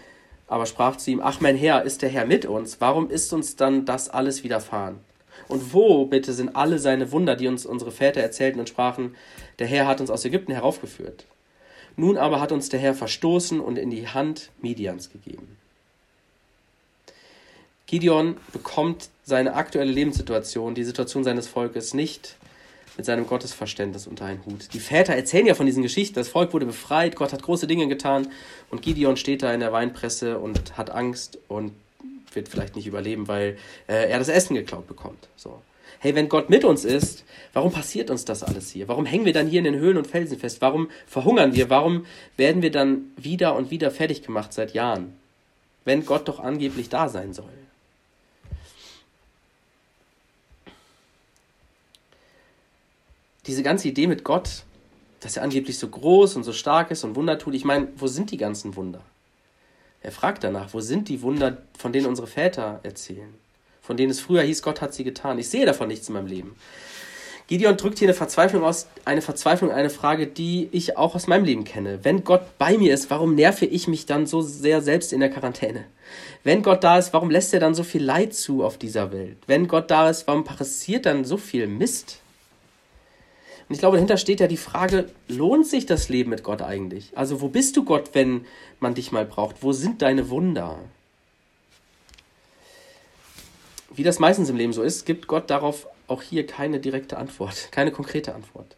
aber 0.49 0.65
sprach 0.65 0.97
zu 0.97 1.11
ihm, 1.11 1.21
ach 1.21 1.39
mein 1.41 1.55
Herr, 1.55 1.83
ist 1.83 2.01
der 2.01 2.09
Herr 2.09 2.25
mit 2.25 2.45
uns? 2.45 2.81
Warum 2.81 3.09
ist 3.09 3.31
uns 3.33 3.55
dann 3.55 3.85
das 3.85 4.09
alles 4.09 4.43
widerfahren? 4.43 4.99
Und 5.47 5.73
wo, 5.73 6.05
bitte, 6.05 6.33
sind 6.33 6.55
alle 6.55 6.79
seine 6.79 7.11
Wunder, 7.11 7.35
die 7.35 7.47
uns 7.47 7.65
unsere 7.65 7.91
Väter 7.91 8.21
erzählten 8.21 8.59
und 8.59 8.67
sprachen, 8.67 9.15
der 9.59 9.67
Herr 9.67 9.87
hat 9.87 10.01
uns 10.01 10.09
aus 10.09 10.25
Ägypten 10.25 10.51
heraufgeführt. 10.51 11.25
Nun 11.95 12.17
aber 12.17 12.41
hat 12.41 12.51
uns 12.51 12.69
der 12.69 12.79
Herr 12.79 12.95
verstoßen 12.95 13.59
und 13.59 13.77
in 13.77 13.91
die 13.91 14.07
Hand 14.07 14.49
Midians 14.59 15.11
gegeben. 15.11 15.57
Gideon 17.85 18.37
bekommt 18.51 19.09
seine 19.23 19.53
aktuelle 19.53 19.91
Lebenssituation, 19.91 20.75
die 20.75 20.83
Situation 20.83 21.23
seines 21.23 21.47
Volkes 21.47 21.93
nicht 21.93 22.35
mit 22.99 23.05
seinem 23.05 23.27
Gottesverständnis 23.27 24.07
unter 24.07 24.25
einen 24.25 24.45
Hut. 24.45 24.73
Die 24.73 24.79
Väter 24.81 25.15
erzählen 25.15 25.45
ja 25.45 25.55
von 25.55 25.65
diesen 25.65 25.83
Geschichten, 25.83 26.15
das 26.15 26.27
Volk 26.27 26.51
wurde 26.51 26.65
befreit, 26.65 27.15
Gott 27.15 27.31
hat 27.31 27.41
große 27.41 27.65
Dinge 27.65 27.87
getan 27.87 28.27
und 28.71 28.81
Gideon 28.81 29.15
steht 29.15 29.41
da 29.41 29.53
in 29.53 29.61
der 29.61 29.71
Weinpresse 29.71 30.37
und 30.37 30.77
hat 30.77 30.89
Angst 30.89 31.39
und 31.47 31.71
wird 32.33 32.49
vielleicht 32.49 32.75
nicht 32.75 32.87
überleben, 32.87 33.29
weil 33.29 33.57
äh, 33.87 34.09
er 34.09 34.19
das 34.19 34.27
Essen 34.27 34.53
geklaut 34.53 34.85
bekommt. 34.85 35.29
So. 35.37 35.61
Hey, 35.99 36.13
wenn 36.13 36.27
Gott 36.27 36.49
mit 36.49 36.65
uns 36.65 36.83
ist, 36.83 37.23
warum 37.53 37.71
passiert 37.71 38.09
uns 38.09 38.25
das 38.25 38.43
alles 38.43 38.69
hier? 38.69 38.89
Warum 38.89 39.05
hängen 39.05 39.23
wir 39.23 39.31
dann 39.31 39.47
hier 39.47 39.59
in 39.59 39.63
den 39.63 39.75
Höhlen 39.75 39.95
und 39.95 40.05
Felsen 40.05 40.37
fest? 40.37 40.61
Warum 40.61 40.89
verhungern 41.07 41.55
wir? 41.55 41.69
Warum 41.69 42.05
werden 42.35 42.61
wir 42.61 42.71
dann 42.71 43.13
wieder 43.15 43.55
und 43.55 43.71
wieder 43.71 43.91
fertig 43.91 44.23
gemacht 44.23 44.51
seit 44.51 44.73
Jahren? 44.73 45.13
Wenn 45.85 46.05
Gott 46.05 46.27
doch 46.27 46.41
angeblich 46.41 46.89
da 46.89 47.07
sein 47.07 47.33
soll. 47.33 47.45
Diese 53.49 53.63
ganze 53.63 53.87
Idee 53.87 54.07
mit 54.07 54.23
Gott, 54.23 54.63
dass 55.19 55.35
er 55.35 55.43
angeblich 55.43 55.79
so 55.79 55.87
groß 55.87 56.35
und 56.35 56.43
so 56.43 56.53
stark 56.53 56.91
ist 56.91 57.03
und 57.03 57.15
Wunder 57.15 57.37
tut, 57.39 57.55
ich 57.55 57.65
meine, 57.65 57.87
wo 57.97 58.07
sind 58.07 58.31
die 58.31 58.37
ganzen 58.37 58.75
Wunder? 58.75 59.01
Er 60.01 60.11
fragt 60.11 60.43
danach, 60.43 60.73
wo 60.73 60.79
sind 60.79 61.09
die 61.09 61.21
Wunder, 61.21 61.57
von 61.77 61.91
denen 61.91 62.05
unsere 62.05 62.27
Väter 62.27 62.79
erzählen? 62.83 63.33
Von 63.81 63.97
denen 63.97 64.11
es 64.11 64.19
früher 64.19 64.43
hieß, 64.43 64.61
Gott 64.61 64.81
hat 64.81 64.93
sie 64.93 65.03
getan. 65.03 65.39
Ich 65.39 65.49
sehe 65.49 65.65
davon 65.65 65.87
nichts 65.87 66.07
in 66.07 66.13
meinem 66.13 66.27
Leben. 66.27 66.55
Gideon 67.47 67.75
drückt 67.75 67.97
hier 67.97 68.07
eine 68.07 68.13
Verzweiflung 68.13 68.63
aus, 68.63 68.87
eine 69.05 69.23
Verzweiflung, 69.23 69.71
eine 69.71 69.89
Frage, 69.89 70.27
die 70.27 70.69
ich 70.71 70.95
auch 70.95 71.15
aus 71.15 71.25
meinem 71.25 71.43
Leben 71.43 71.63
kenne. 71.63 71.99
Wenn 72.03 72.23
Gott 72.23 72.43
bei 72.59 72.77
mir 72.77 72.93
ist, 72.93 73.09
warum 73.09 73.33
nerve 73.33 73.65
ich 73.65 73.87
mich 73.87 74.05
dann 74.05 74.27
so 74.27 74.41
sehr 74.41 74.83
selbst 74.83 75.11
in 75.11 75.19
der 75.19 75.31
Quarantäne? 75.31 75.85
Wenn 76.43 76.61
Gott 76.61 76.83
da 76.83 76.99
ist, 76.99 77.11
warum 77.11 77.31
lässt 77.31 77.51
er 77.55 77.59
dann 77.59 77.73
so 77.73 77.81
viel 77.81 78.03
Leid 78.03 78.35
zu 78.35 78.63
auf 78.63 78.77
dieser 78.77 79.11
Welt? 79.11 79.37
Wenn 79.47 79.67
Gott 79.67 79.89
da 79.89 80.07
ist, 80.11 80.27
warum 80.27 80.43
passiert 80.43 81.07
dann 81.07 81.25
so 81.25 81.37
viel 81.37 81.65
Mist? 81.65 82.19
Und 83.69 83.75
ich 83.75 83.79
glaube, 83.79 83.97
dahinter 83.97 84.17
steht 84.17 84.39
ja 84.39 84.47
die 84.47 84.57
Frage, 84.57 85.11
lohnt 85.27 85.67
sich 85.67 85.85
das 85.85 86.09
Leben 86.09 86.31
mit 86.31 86.41
Gott 86.41 86.63
eigentlich? 86.63 87.15
Also 87.15 87.39
wo 87.39 87.49
bist 87.49 87.77
du 87.77 87.85
Gott, 87.85 88.09
wenn 88.13 88.45
man 88.79 88.95
dich 88.95 89.11
mal 89.11 89.25
braucht? 89.25 89.61
Wo 89.61 89.73
sind 89.73 90.01
deine 90.01 90.31
Wunder? 90.31 90.79
Wie 93.91 94.01
das 94.01 94.17
meistens 94.17 94.49
im 94.49 94.57
Leben 94.57 94.73
so 94.73 94.81
ist, 94.81 95.05
gibt 95.05 95.27
Gott 95.27 95.51
darauf 95.51 95.87
auch 96.07 96.23
hier 96.23 96.47
keine 96.47 96.79
direkte 96.79 97.17
Antwort, 97.17 97.71
keine 97.71 97.91
konkrete 97.91 98.33
Antwort. 98.33 98.75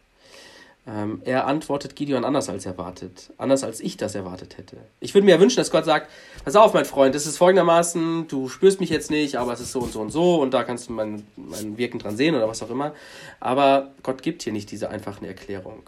Ähm, 0.88 1.22
er 1.26 1.46
antwortet 1.46 1.96
Gideon 1.96 2.26
anders 2.26 2.50
als 2.50 2.66
erwartet, 2.66 3.32
anders 3.38 3.64
als 3.64 3.80
ich 3.80 3.98
das 3.98 4.16
erwartet 4.16 4.58
hätte. 4.58 4.78
Ich 5.00 5.14
würde 5.14 5.26
mir 5.26 5.36
ja 5.36 5.40
wünschen, 5.40 5.58
dass 5.58 5.70
Gott 5.70 5.86
sagt, 5.86 6.10
pass 6.44 6.56
auf, 6.56 6.74
mein 6.74 6.86
Freund, 6.86 7.14
es 7.14 7.28
ist 7.28 7.38
folgendermaßen, 7.38 8.28
du 8.28 8.50
spürst 8.50 8.80
mich 8.80 8.90
jetzt 8.90 9.12
nicht, 9.12 9.36
aber 9.36 9.54
es 9.54 9.60
ist 9.60 9.74
so 9.74 9.80
und 9.82 9.92
so 9.94 10.02
und 10.02 10.10
so 10.10 10.42
und 10.42 10.56
da 10.56 10.64
kannst 10.64 10.90
du 10.90 10.94
mein, 10.94 11.24
mein 11.36 11.78
Wirken 11.78 12.00
dran 12.00 12.18
sehen 12.18 12.34
oder 12.34 12.48
was 12.48 12.64
auch 12.64 12.72
immer. 12.72 12.96
Aber 13.40 13.92
Gott 14.02 14.24
gibt 14.24 14.42
hier 14.42 14.54
nicht 14.54 14.72
diese 14.72 14.90
einfache 14.90 15.28
Erklärung. 15.28 15.84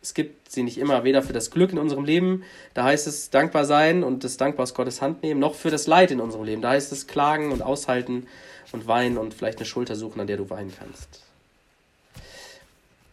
Es 0.00 0.14
gibt 0.14 0.50
sie 0.50 0.62
nicht 0.62 0.78
immer, 0.78 1.02
weder 1.02 1.22
für 1.22 1.32
das 1.32 1.50
Glück 1.50 1.72
in 1.72 1.78
unserem 1.78 2.04
Leben, 2.04 2.44
da 2.72 2.84
heißt 2.84 3.08
es 3.08 3.30
dankbar 3.30 3.64
sein 3.64 4.04
und 4.04 4.22
das 4.22 4.36
dankbar 4.36 4.62
aus 4.62 4.74
Gottes 4.74 5.02
Hand 5.02 5.24
nehmen, 5.24 5.40
noch 5.40 5.56
für 5.56 5.70
das 5.70 5.88
Leid 5.88 6.12
in 6.12 6.20
unserem 6.20 6.44
Leben. 6.44 6.62
Da 6.62 6.70
heißt 6.70 6.92
es 6.92 7.08
klagen 7.08 7.50
und 7.50 7.62
aushalten 7.62 8.28
und 8.70 8.86
weinen 8.86 9.18
und 9.18 9.34
vielleicht 9.34 9.58
eine 9.58 9.66
Schulter 9.66 9.96
suchen, 9.96 10.20
an 10.20 10.28
der 10.28 10.36
du 10.36 10.48
weinen 10.48 10.72
kannst. 10.78 11.29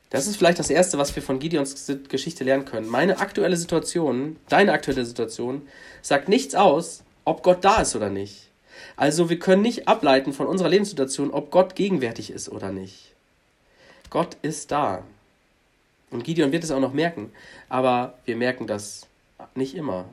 Das 0.10 0.28
ist 0.28 0.38
vielleicht 0.38 0.60
das 0.60 0.70
Erste, 0.70 0.98
was 0.98 1.16
wir 1.16 1.24
von 1.24 1.40
Gideons 1.40 1.92
Geschichte 2.08 2.44
lernen 2.44 2.66
können. 2.66 2.88
Meine 2.88 3.20
aktuelle 3.20 3.58
Situation, 3.58 4.38
deine 4.48 4.72
aktuelle 4.72 5.06
Situation, 5.06 5.68
sagt 6.02 6.30
nichts 6.30 6.56
aus, 6.56 7.04
ob 7.26 7.44
Gott 7.44 7.64
da 7.66 7.82
ist 7.82 7.96
oder 7.96 8.10
nicht. 8.10 8.50
Also 8.96 9.30
wir 9.30 9.40
können 9.40 9.62
nicht 9.62 9.88
ableiten 9.88 10.32
von 10.32 10.48
unserer 10.48 10.70
Lebenssituation, 10.70 11.32
ob 11.32 11.52
Gott 11.52 11.76
gegenwärtig 11.76 12.32
ist 12.32 12.48
oder 12.50 12.72
nicht. 12.72 13.14
Gott 14.10 14.38
ist 14.42 14.72
da. 14.72 15.04
Und 16.10 16.24
Gideon 16.24 16.54
wird 16.54 16.64
es 16.64 16.72
auch 16.72 16.80
noch 16.80 16.94
merken. 16.94 17.32
Aber 17.68 18.18
wir 18.26 18.38
merken 18.38 18.66
das 18.66 19.08
nicht 19.56 19.76
immer. 19.76 20.06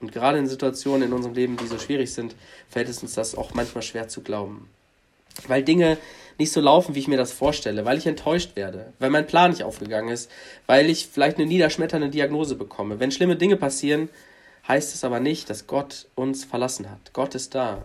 Und 0.00 0.12
gerade 0.12 0.38
in 0.38 0.48
Situationen 0.48 1.08
in 1.08 1.12
unserem 1.12 1.34
Leben, 1.34 1.56
die 1.56 1.66
so 1.66 1.78
schwierig 1.78 2.12
sind, 2.12 2.34
fällt 2.70 2.88
es 2.88 3.02
uns 3.02 3.14
das 3.14 3.34
auch 3.34 3.54
manchmal 3.54 3.82
schwer 3.82 4.08
zu 4.08 4.22
glauben. 4.22 4.68
Weil 5.46 5.62
Dinge 5.62 5.98
nicht 6.38 6.52
so 6.52 6.60
laufen, 6.60 6.94
wie 6.94 6.98
ich 6.98 7.08
mir 7.08 7.16
das 7.16 7.32
vorstelle, 7.32 7.84
weil 7.84 7.98
ich 7.98 8.06
enttäuscht 8.06 8.56
werde, 8.56 8.92
weil 8.98 9.10
mein 9.10 9.26
Plan 9.26 9.50
nicht 9.50 9.64
aufgegangen 9.64 10.10
ist, 10.10 10.30
weil 10.66 10.88
ich 10.88 11.06
vielleicht 11.06 11.38
eine 11.38 11.46
niederschmetternde 11.46 12.10
Diagnose 12.10 12.54
bekomme. 12.54 13.00
Wenn 13.00 13.10
schlimme 13.10 13.36
Dinge 13.36 13.56
passieren, 13.56 14.08
heißt 14.68 14.94
es 14.94 15.04
aber 15.04 15.20
nicht, 15.20 15.50
dass 15.50 15.66
Gott 15.66 16.06
uns 16.14 16.44
verlassen 16.44 16.90
hat. 16.90 17.12
Gott 17.12 17.34
ist 17.34 17.54
da. 17.54 17.82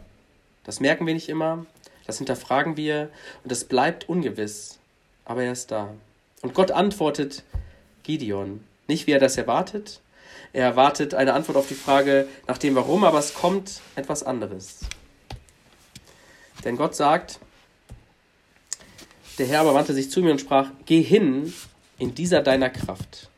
Das 0.63 0.79
merken 0.79 1.07
wir 1.07 1.13
nicht 1.13 1.29
immer, 1.29 1.65
das 2.05 2.17
hinterfragen 2.17 2.77
wir 2.77 3.10
und 3.43 3.51
es 3.51 3.65
bleibt 3.65 4.10
ungewiss, 4.10 4.79
aber 5.25 5.43
er 5.43 5.51
ist 5.51 5.71
da. 5.71 5.93
Und 6.41 6.53
Gott 6.53 6.71
antwortet 6.71 7.43
Gideon, 8.03 8.63
nicht 8.88 9.07
wie 9.07 9.12
er 9.12 9.19
das 9.19 9.38
erwartet. 9.38 10.01
Er 10.53 10.63
erwartet 10.63 11.13
eine 11.13 11.33
Antwort 11.33 11.57
auf 11.57 11.67
die 11.67 11.75
Frage 11.75 12.27
nach 12.47 12.57
dem 12.57 12.75
Warum, 12.75 13.03
aber 13.03 13.19
es 13.19 13.33
kommt 13.33 13.81
etwas 13.95 14.23
anderes. 14.23 14.79
Denn 16.63 16.77
Gott 16.77 16.95
sagt, 16.95 17.39
der 19.38 19.47
Herr 19.47 19.62
aber 19.62 19.73
wandte 19.73 19.93
sich 19.93 20.10
zu 20.12 20.21
mir 20.21 20.32
und 20.32 20.41
sprach, 20.41 20.69
geh 20.86 21.02
hin 21.02 21.54
in 22.00 22.15
dieser 22.15 22.41
deiner 22.41 22.69
Kraft. 22.69 23.30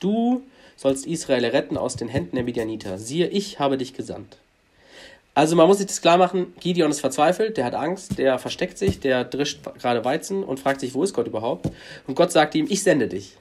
Du 0.00 0.42
sollst 0.76 1.06
Israel 1.06 1.44
retten 1.46 1.76
aus 1.76 1.96
den 1.96 2.08
Händen 2.08 2.36
der 2.36 2.44
Midianiter. 2.44 2.98
Siehe, 2.98 3.28
ich 3.28 3.58
habe 3.58 3.78
dich 3.78 3.94
gesandt. 3.94 4.38
Also 5.34 5.54
man 5.54 5.68
muss 5.68 5.78
sich 5.78 5.86
das 5.86 6.00
klar 6.00 6.18
machen, 6.18 6.52
Gideon 6.58 6.90
ist 6.90 7.00
verzweifelt, 7.00 7.56
der 7.56 7.64
hat 7.64 7.74
Angst, 7.74 8.18
der 8.18 8.40
versteckt 8.40 8.76
sich, 8.76 8.98
der 8.98 9.24
drischt 9.24 9.60
gerade 9.78 10.04
Weizen 10.04 10.42
und 10.42 10.58
fragt 10.58 10.80
sich, 10.80 10.94
wo 10.94 11.04
ist 11.04 11.14
Gott 11.14 11.28
überhaupt? 11.28 11.70
Und 12.08 12.16
Gott 12.16 12.32
sagt 12.32 12.56
ihm, 12.56 12.66
ich 12.68 12.82
sende 12.82 13.06
dich. 13.06 13.36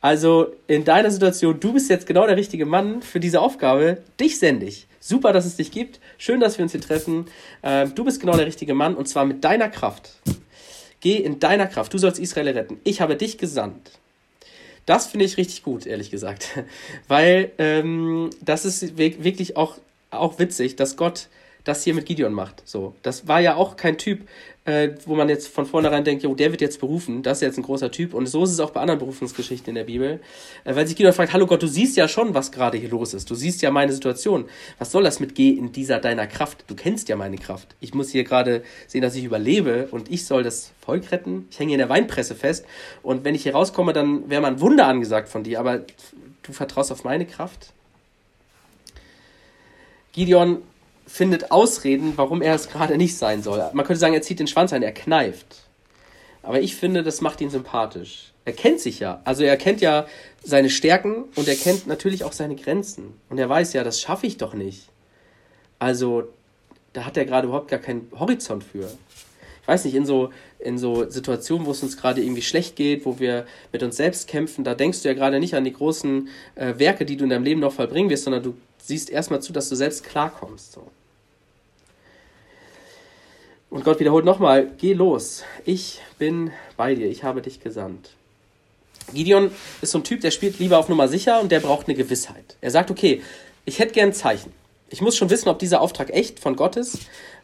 Also 0.00 0.48
in 0.66 0.84
deiner 0.84 1.10
Situation, 1.10 1.58
du 1.60 1.72
bist 1.72 1.90
jetzt 1.90 2.06
genau 2.06 2.26
der 2.26 2.36
richtige 2.36 2.66
Mann 2.66 3.02
für 3.02 3.20
diese 3.20 3.40
Aufgabe, 3.40 3.98
dich 4.18 4.38
sende 4.38 4.66
ich. 4.66 4.86
Super, 5.00 5.32
dass 5.32 5.46
es 5.46 5.56
dich 5.56 5.70
gibt, 5.70 6.00
schön, 6.18 6.40
dass 6.40 6.58
wir 6.58 6.64
uns 6.64 6.72
hier 6.72 6.80
treffen. 6.80 7.26
Ähm, 7.62 7.94
du 7.94 8.04
bist 8.04 8.20
genau 8.20 8.36
der 8.36 8.46
richtige 8.46 8.74
Mann 8.74 8.94
und 8.94 9.08
zwar 9.08 9.24
mit 9.24 9.44
deiner 9.44 9.68
Kraft. 9.68 10.10
Geh 11.00 11.16
in 11.16 11.38
deiner 11.38 11.66
Kraft, 11.66 11.94
du 11.94 11.98
sollst 11.98 12.18
Israel 12.18 12.48
retten. 12.48 12.80
Ich 12.84 13.00
habe 13.00 13.16
dich 13.16 13.38
gesandt. 13.38 13.92
Das 14.86 15.06
finde 15.06 15.26
ich 15.26 15.36
richtig 15.36 15.62
gut, 15.62 15.86
ehrlich 15.86 16.10
gesagt. 16.10 16.64
Weil 17.08 17.52
ähm, 17.58 18.30
das 18.40 18.64
ist 18.64 18.96
wirklich 18.96 19.56
auch, 19.56 19.76
auch 20.10 20.38
witzig, 20.38 20.76
dass 20.76 20.96
Gott 20.96 21.28
das 21.68 21.84
hier 21.84 21.92
mit 21.92 22.06
Gideon 22.06 22.32
macht. 22.32 22.62
So, 22.64 22.94
das 23.02 23.28
war 23.28 23.40
ja 23.40 23.54
auch 23.54 23.76
kein 23.76 23.98
Typ, 23.98 24.26
äh, 24.64 24.90
wo 25.04 25.14
man 25.14 25.28
jetzt 25.28 25.48
von 25.48 25.66
vornherein 25.66 26.02
denkt, 26.02 26.22
jo, 26.22 26.34
der 26.34 26.50
wird 26.50 26.62
jetzt 26.62 26.80
berufen, 26.80 27.22
das 27.22 27.38
ist 27.38 27.42
jetzt 27.42 27.58
ein 27.58 27.62
großer 27.62 27.90
Typ. 27.90 28.14
Und 28.14 28.26
so 28.26 28.44
ist 28.44 28.52
es 28.52 28.60
auch 28.60 28.70
bei 28.70 28.80
anderen 28.80 28.98
Berufungsgeschichten 28.98 29.68
in 29.68 29.74
der 29.74 29.84
Bibel, 29.84 30.20
äh, 30.64 30.74
weil 30.74 30.86
sich 30.86 30.96
Gideon 30.96 31.12
fragt, 31.12 31.34
hallo 31.34 31.46
Gott, 31.46 31.62
du 31.62 31.66
siehst 31.66 31.98
ja 31.98 32.08
schon, 32.08 32.32
was 32.32 32.52
gerade 32.52 32.78
hier 32.78 32.88
los 32.88 33.12
ist. 33.12 33.28
Du 33.28 33.34
siehst 33.34 33.60
ja 33.60 33.70
meine 33.70 33.92
Situation. 33.92 34.46
Was 34.78 34.92
soll 34.92 35.02
das 35.04 35.20
mit 35.20 35.34
Geh 35.34 35.50
in 35.50 35.70
dieser 35.70 35.98
deiner 35.98 36.26
Kraft? 36.26 36.64
Du 36.68 36.74
kennst 36.74 37.10
ja 37.10 37.16
meine 37.16 37.36
Kraft. 37.36 37.76
Ich 37.80 37.92
muss 37.92 38.08
hier 38.08 38.24
gerade 38.24 38.62
sehen, 38.86 39.02
dass 39.02 39.14
ich 39.14 39.24
überlebe 39.24 39.88
und 39.90 40.10
ich 40.10 40.24
soll 40.24 40.42
das 40.42 40.72
Volk 40.80 41.12
retten. 41.12 41.48
Ich 41.50 41.58
hänge 41.58 41.68
hier 41.68 41.76
in 41.76 41.86
der 41.86 41.90
Weinpresse 41.90 42.34
fest 42.34 42.64
und 43.02 43.24
wenn 43.24 43.34
ich 43.34 43.42
hier 43.42 43.52
rauskomme, 43.52 43.92
dann 43.92 44.30
wäre 44.30 44.40
mal 44.40 44.52
ein 44.52 44.60
Wunder 44.62 44.86
angesagt 44.86 45.28
von 45.28 45.44
dir, 45.44 45.60
aber 45.60 45.82
du 46.44 46.52
vertraust 46.52 46.90
auf 46.92 47.04
meine 47.04 47.26
Kraft. 47.26 47.74
Gideon 50.12 50.62
findet 51.08 51.50
Ausreden, 51.50 52.12
warum 52.16 52.42
er 52.42 52.54
es 52.54 52.68
gerade 52.68 52.96
nicht 52.96 53.16
sein 53.16 53.42
soll. 53.42 53.64
Man 53.72 53.84
könnte 53.84 53.98
sagen, 53.98 54.14
er 54.14 54.22
zieht 54.22 54.38
den 54.38 54.46
Schwanz 54.46 54.72
ein, 54.72 54.82
er 54.82 54.92
kneift. 54.92 55.64
Aber 56.42 56.60
ich 56.60 56.76
finde, 56.76 57.02
das 57.02 57.20
macht 57.20 57.40
ihn 57.40 57.50
sympathisch. 57.50 58.32
Er 58.44 58.52
kennt 58.52 58.80
sich 58.80 59.00
ja. 59.00 59.20
Also 59.24 59.42
er 59.42 59.56
kennt 59.56 59.80
ja 59.80 60.06
seine 60.42 60.70
Stärken 60.70 61.24
und 61.34 61.48
er 61.48 61.56
kennt 61.56 61.86
natürlich 61.86 62.24
auch 62.24 62.32
seine 62.32 62.56
Grenzen. 62.56 63.14
Und 63.28 63.38
er 63.38 63.48
weiß 63.48 63.72
ja, 63.72 63.84
das 63.84 64.00
schaffe 64.00 64.26
ich 64.26 64.36
doch 64.36 64.54
nicht. 64.54 64.88
Also 65.78 66.28
da 66.92 67.04
hat 67.04 67.16
er 67.16 67.24
gerade 67.24 67.48
überhaupt 67.48 67.68
gar 67.68 67.80
keinen 67.80 68.10
Horizont 68.18 68.64
für. 68.64 68.90
Ich 69.62 69.68
weiß 69.68 69.84
nicht, 69.84 69.94
in 69.94 70.06
so, 70.06 70.30
in 70.58 70.78
so 70.78 71.08
Situationen, 71.10 71.66
wo 71.66 71.72
es 71.72 71.82
uns 71.82 71.98
gerade 71.98 72.22
irgendwie 72.22 72.42
schlecht 72.42 72.76
geht, 72.76 73.04
wo 73.04 73.18
wir 73.18 73.46
mit 73.72 73.82
uns 73.82 73.96
selbst 73.96 74.28
kämpfen, 74.28 74.64
da 74.64 74.74
denkst 74.74 75.02
du 75.02 75.08
ja 75.08 75.14
gerade 75.14 75.40
nicht 75.40 75.54
an 75.54 75.64
die 75.64 75.72
großen 75.72 76.28
äh, 76.54 76.78
Werke, 76.78 77.04
die 77.04 77.18
du 77.18 77.24
in 77.24 77.30
deinem 77.30 77.44
Leben 77.44 77.60
noch 77.60 77.74
vollbringen 77.74 78.08
wirst, 78.08 78.24
sondern 78.24 78.42
du 78.42 78.54
siehst 78.78 79.10
erstmal 79.10 79.42
zu, 79.42 79.52
dass 79.52 79.68
du 79.68 79.76
selbst 79.76 80.04
klarkommst. 80.04 80.72
So. 80.72 80.86
Und 83.70 83.84
Gott 83.84 84.00
wiederholt 84.00 84.24
nochmal, 84.24 84.70
geh 84.78 84.94
los, 84.94 85.44
ich 85.66 86.00
bin 86.18 86.52
bei 86.76 86.94
dir, 86.94 87.06
ich 87.08 87.22
habe 87.22 87.42
dich 87.42 87.60
gesandt. 87.60 88.10
Gideon 89.12 89.50
ist 89.82 89.92
so 89.92 89.98
ein 89.98 90.04
Typ, 90.04 90.20
der 90.20 90.30
spielt 90.30 90.58
lieber 90.58 90.78
auf 90.78 90.88
Nummer 90.88 91.08
sicher 91.08 91.40
und 91.40 91.52
der 91.52 91.60
braucht 91.60 91.86
eine 91.86 91.96
Gewissheit. 91.96 92.56
Er 92.60 92.70
sagt, 92.70 92.90
okay, 92.90 93.22
ich 93.64 93.78
hätte 93.78 93.92
gern 93.92 94.10
ein 94.10 94.14
Zeichen. 94.14 94.52
Ich 94.90 95.02
muss 95.02 95.16
schon 95.16 95.30
wissen, 95.30 95.48
ob 95.48 95.58
dieser 95.58 95.80
Auftrag 95.80 96.10
echt 96.10 96.40
von 96.40 96.56
Gott 96.56 96.76
ist 96.76 96.98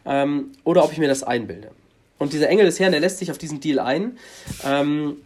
ähm, 0.05 0.51
oder 0.63 0.83
ob 0.83 0.91
ich 0.91 0.97
mir 0.97 1.07
das 1.07 1.23
einbilde. 1.23 1.69
Und 2.17 2.33
dieser 2.33 2.49
Engel 2.49 2.65
des 2.65 2.79
Herrn, 2.79 2.91
der 2.91 3.01
lässt 3.01 3.19
sich 3.19 3.29
auf 3.29 3.37
diesen 3.37 3.59
Deal 3.59 3.79
ein. 3.79 4.17
Ähm, 4.63 5.17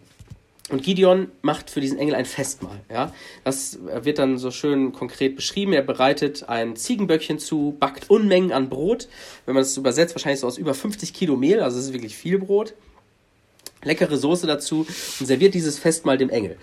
und 0.69 0.84
Gideon 0.84 1.29
macht 1.41 1.69
für 1.69 1.82
diesen 1.82 1.97
Engel 1.97 2.15
ein 2.15 2.25
Festmahl. 2.25 2.79
Ja? 2.91 3.13
Das 3.43 3.79
wird 3.82 4.19
dann 4.19 4.38
so 4.38 4.51
schön 4.51 4.93
konkret 4.93 5.36
beschrieben. 5.36 5.73
Er 5.73 5.82
bereitet 5.82 6.47
ein 6.47 6.75
Ziegenböckchen 6.75 7.39
zu, 7.39 7.75
backt 7.79 8.10
Unmengen 8.10 8.51
an 8.51 8.69
Brot. 8.69 9.08
Wenn 9.45 9.55
man 9.55 9.63
das 9.63 9.75
übersetzt, 9.77 10.15
wahrscheinlich 10.15 10.41
so 10.41 10.47
aus 10.47 10.58
über 10.58 10.73
50 10.73 11.13
Kilo 11.13 11.36
Mehl, 11.36 11.62
also 11.62 11.79
es 11.79 11.86
ist 11.86 11.93
wirklich 11.93 12.15
viel 12.15 12.38
Brot. 12.39 12.73
Leckere 13.84 14.17
Soße 14.17 14.45
dazu 14.45 14.86
und 15.19 15.25
serviert 15.25 15.53
dieses 15.53 15.79
Festmahl 15.79 16.17
dem 16.17 16.29
Engel. 16.29 16.58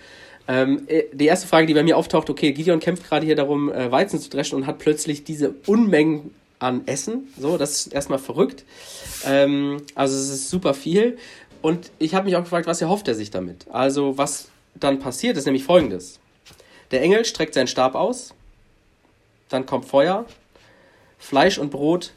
Ähm, 0.47 0.83
äh, 0.87 1.03
die 1.11 1.25
erste 1.25 1.47
Frage, 1.47 1.67
die 1.67 1.73
bei 1.73 1.83
mir 1.83 1.97
auftaucht, 1.97 2.29
okay, 2.29 2.53
Gideon 2.53 2.79
kämpft 2.79 3.07
gerade 3.07 3.25
hier 3.25 3.35
darum, 3.35 3.71
äh, 3.71 3.91
Weizen 3.91 4.19
zu 4.19 4.29
dreschen 4.29 4.55
und 4.55 4.67
hat 4.67 4.79
plötzlich 4.79 5.23
diese 5.23 5.53
Unmengen 5.65 6.31
an 6.59 6.87
Essen. 6.87 7.27
So, 7.39 7.57
das 7.57 7.71
ist 7.71 7.93
erstmal 7.93 8.19
verrückt. 8.19 8.63
Ähm, 9.25 9.77
also 9.95 10.15
es 10.15 10.29
ist 10.29 10.49
super 10.49 10.73
viel. 10.73 11.17
Und 11.67 11.91
ich 11.99 12.15
habe 12.15 12.23
mich 12.23 12.37
auch 12.37 12.43
gefragt, 12.43 12.65
was 12.65 12.81
erhofft 12.81 13.09
er 13.09 13.13
sich 13.13 13.29
damit? 13.29 13.65
Also, 13.69 14.17
was 14.17 14.47
dann 14.73 14.99
passiert, 14.99 15.35
ist 15.35 15.43
nämlich 15.43 15.65
folgendes. 15.65 16.17
Der 16.91 17.01
Engel 17.01 17.25
streckt 17.25 17.53
seinen 17.53 17.67
Stab 17.67 17.93
aus, 17.93 18.33
dann 19.49 19.65
kommt 19.65 19.83
Feuer, 19.83 20.23
Fleisch 21.17 21.57
und 21.57 21.69
Brot 21.69 22.13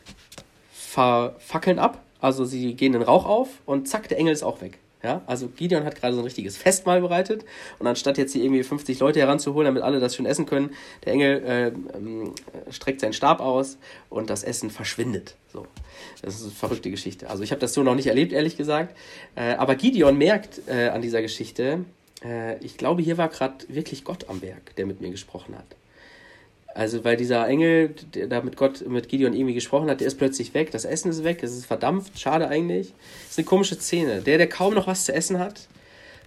verfackeln 0.73 1.81
ab, 1.81 2.01
also 2.21 2.45
sie 2.45 2.75
gehen 2.75 2.95
in 2.95 3.03
Rauch 3.03 3.27
auf 3.27 3.49
und 3.67 3.89
zack, 3.89 4.09
der 4.09 4.19
Engel 4.19 4.35
ist 4.35 4.45
auch 4.45 4.61
weg. 4.61 4.79
Ja, 5.03 5.23
also 5.27 5.49
Gideon 5.49 5.85
hat 5.85 5.97
gerade 5.97 6.13
so 6.13 6.21
ein 6.21 6.25
richtiges 6.25 6.59
Festmahl 6.59 7.01
bereitet 7.01 7.47
und 7.79 7.87
anstatt 7.87 8.19
jetzt 8.19 8.33
hier 8.33 8.45
irgendwie 8.45 8.63
50 8.63 8.99
Leute 8.99 9.21
heranzuholen, 9.21 9.65
damit 9.65 9.83
alle 9.83 9.99
das 9.99 10.15
schön 10.15 10.27
essen 10.27 10.45
können, 10.45 10.75
der 11.05 11.15
Engel 11.15 11.43
äh, 11.43 11.67
äh, 11.69 12.73
streckt 12.73 13.01
seinen 13.01 13.15
Stab 13.15 13.41
aus 13.41 13.79
und 14.11 14.29
das 14.29 14.43
Essen 14.43 14.69
verschwindet. 14.69 15.37
So, 15.51 15.67
das 16.21 16.35
ist 16.35 16.43
eine 16.43 16.51
verrückte 16.53 16.91
Geschichte. 16.91 17.31
Also 17.31 17.43
ich 17.43 17.51
habe 17.51 17.61
das 17.61 17.73
so 17.73 17.83
noch 17.83 17.95
nicht 17.95 18.09
erlebt, 18.09 18.33
ehrlich 18.33 18.59
gesagt. 18.59 18.95
Äh, 19.37 19.55
aber 19.55 19.75
Gideon 19.75 20.19
merkt 20.19 20.61
äh, 20.69 20.89
an 20.89 21.01
dieser 21.01 21.23
Geschichte, 21.23 21.85
äh, 22.23 22.59
ich 22.59 22.77
glaube, 22.77 23.01
hier 23.01 23.17
war 23.17 23.29
gerade 23.29 23.55
wirklich 23.69 24.05
Gott 24.05 24.29
am 24.29 24.43
Werk, 24.43 24.77
der 24.77 24.85
mit 24.85 25.01
mir 25.01 25.11
gesprochen 25.11 25.57
hat. 25.57 25.80
Also, 26.75 27.05
weil 27.05 27.17
dieser 27.17 27.47
Engel, 27.49 27.95
der 28.15 28.29
da 28.29 28.43
mit 28.43 28.57
Gott, 28.57 28.87
mit 28.87 29.09
Gideon 29.09 29.35
irgendwie 29.35 29.55
gesprochen 29.55 29.91
hat, 29.91 30.01
der 30.01 30.07
ist 30.07 30.19
plötzlich 30.19 30.55
weg, 30.55 30.71
das 30.71 30.85
Essen 30.85 31.11
ist 31.11 31.25
weg, 31.25 31.43
es 31.43 31.53
ist 31.53 31.67
verdampft, 31.67 32.19
schade 32.19 32.49
eigentlich. 32.49 32.95
Das 33.23 33.33
ist 33.33 33.39
eine 33.39 33.45
komische 33.47 33.79
Szene. 33.79 34.21
Der, 34.21 34.39
der 34.39 34.49
kaum 34.49 34.75
noch 34.75 34.87
was 34.87 35.05
zu 35.05 35.13
essen 35.13 35.39
hat, 35.39 35.67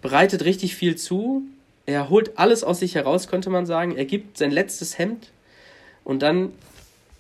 bereitet 0.02 0.44
richtig 0.44 0.76
viel 0.76 0.98
zu, 0.98 1.44
er 1.86 2.10
holt 2.10 2.38
alles 2.38 2.64
aus 2.64 2.80
sich 2.80 2.96
heraus, 2.96 3.28
könnte 3.28 3.50
man 3.50 3.66
sagen, 3.66 3.96
er 3.96 4.06
gibt 4.06 4.38
sein 4.38 4.52
letztes 4.52 4.98
Hemd 4.98 5.32
und 6.04 6.22
dann 6.22 6.54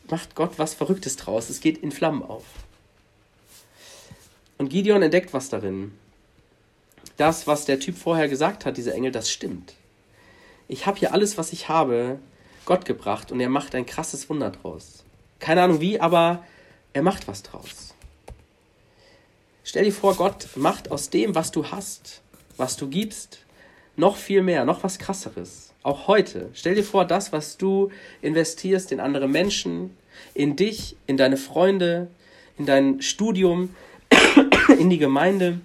macht 0.09 0.36
Gott 0.36 0.53
was 0.57 0.73
Verrücktes 0.73 1.15
draus. 1.15 1.49
Es 1.49 1.59
geht 1.59 1.77
in 1.77 1.91
Flammen 1.91 2.23
auf. 2.23 2.43
Und 4.57 4.69
Gideon 4.69 5.01
entdeckt 5.01 5.33
was 5.33 5.49
darin. 5.49 5.91
Das, 7.17 7.47
was 7.47 7.65
der 7.65 7.79
Typ 7.79 7.97
vorher 7.97 8.27
gesagt 8.27 8.65
hat, 8.65 8.77
dieser 8.77 8.95
Engel, 8.95 9.12
das 9.12 9.31
stimmt. 9.31 9.73
Ich 10.67 10.86
habe 10.86 10.99
hier 10.99 11.13
alles, 11.13 11.38
was 11.38 11.53
ich 11.53 11.69
habe, 11.69 12.19
Gott 12.65 12.86
gebracht 12.86 13.32
und 13.32 13.39
er 13.39 13.49
macht 13.49 13.76
ein 13.76 13.86
krasses 13.86 14.30
Wunder 14.30 14.52
draus. 14.52 15.04
Keine 15.39 15.62
Ahnung 15.62 15.82
wie, 15.82 15.99
aber 15.99 16.43
er 16.93 17.02
macht 17.02 17.28
was 17.28 17.43
draus. 17.43 17.93
Stell 19.63 19.86
dir 19.86 19.93
vor, 19.93 20.15
Gott 20.15 20.47
macht 20.56 20.91
aus 20.91 21.10
dem, 21.10 21.36
was 21.36 21.52
du 21.52 21.71
hast, 21.71 22.21
was 22.58 22.78
du 22.78 22.88
gibst, 22.88 23.39
noch 23.95 24.17
viel 24.17 24.41
mehr, 24.41 24.65
noch 24.65 24.84
was 24.84 24.99
krasseres. 24.99 25.73
Auch 25.84 26.08
heute. 26.08 26.49
Stell 26.54 26.76
dir 26.76 26.84
vor, 26.84 27.06
das, 27.06 27.32
was 27.32 27.58
du 27.58 27.91
investierst 28.21 28.91
in 28.91 28.99
andere 28.99 29.28
Menschen, 29.28 29.95
in 30.34 30.56
dich, 30.56 30.95
in 31.08 31.17
deine 31.17 31.38
Freunde, 31.38 32.08
in 32.58 32.65
dein 32.65 33.02
Studium, 33.02 33.76
in 34.80 34.89
die 34.89 34.97
Gemeinde, 34.97 35.60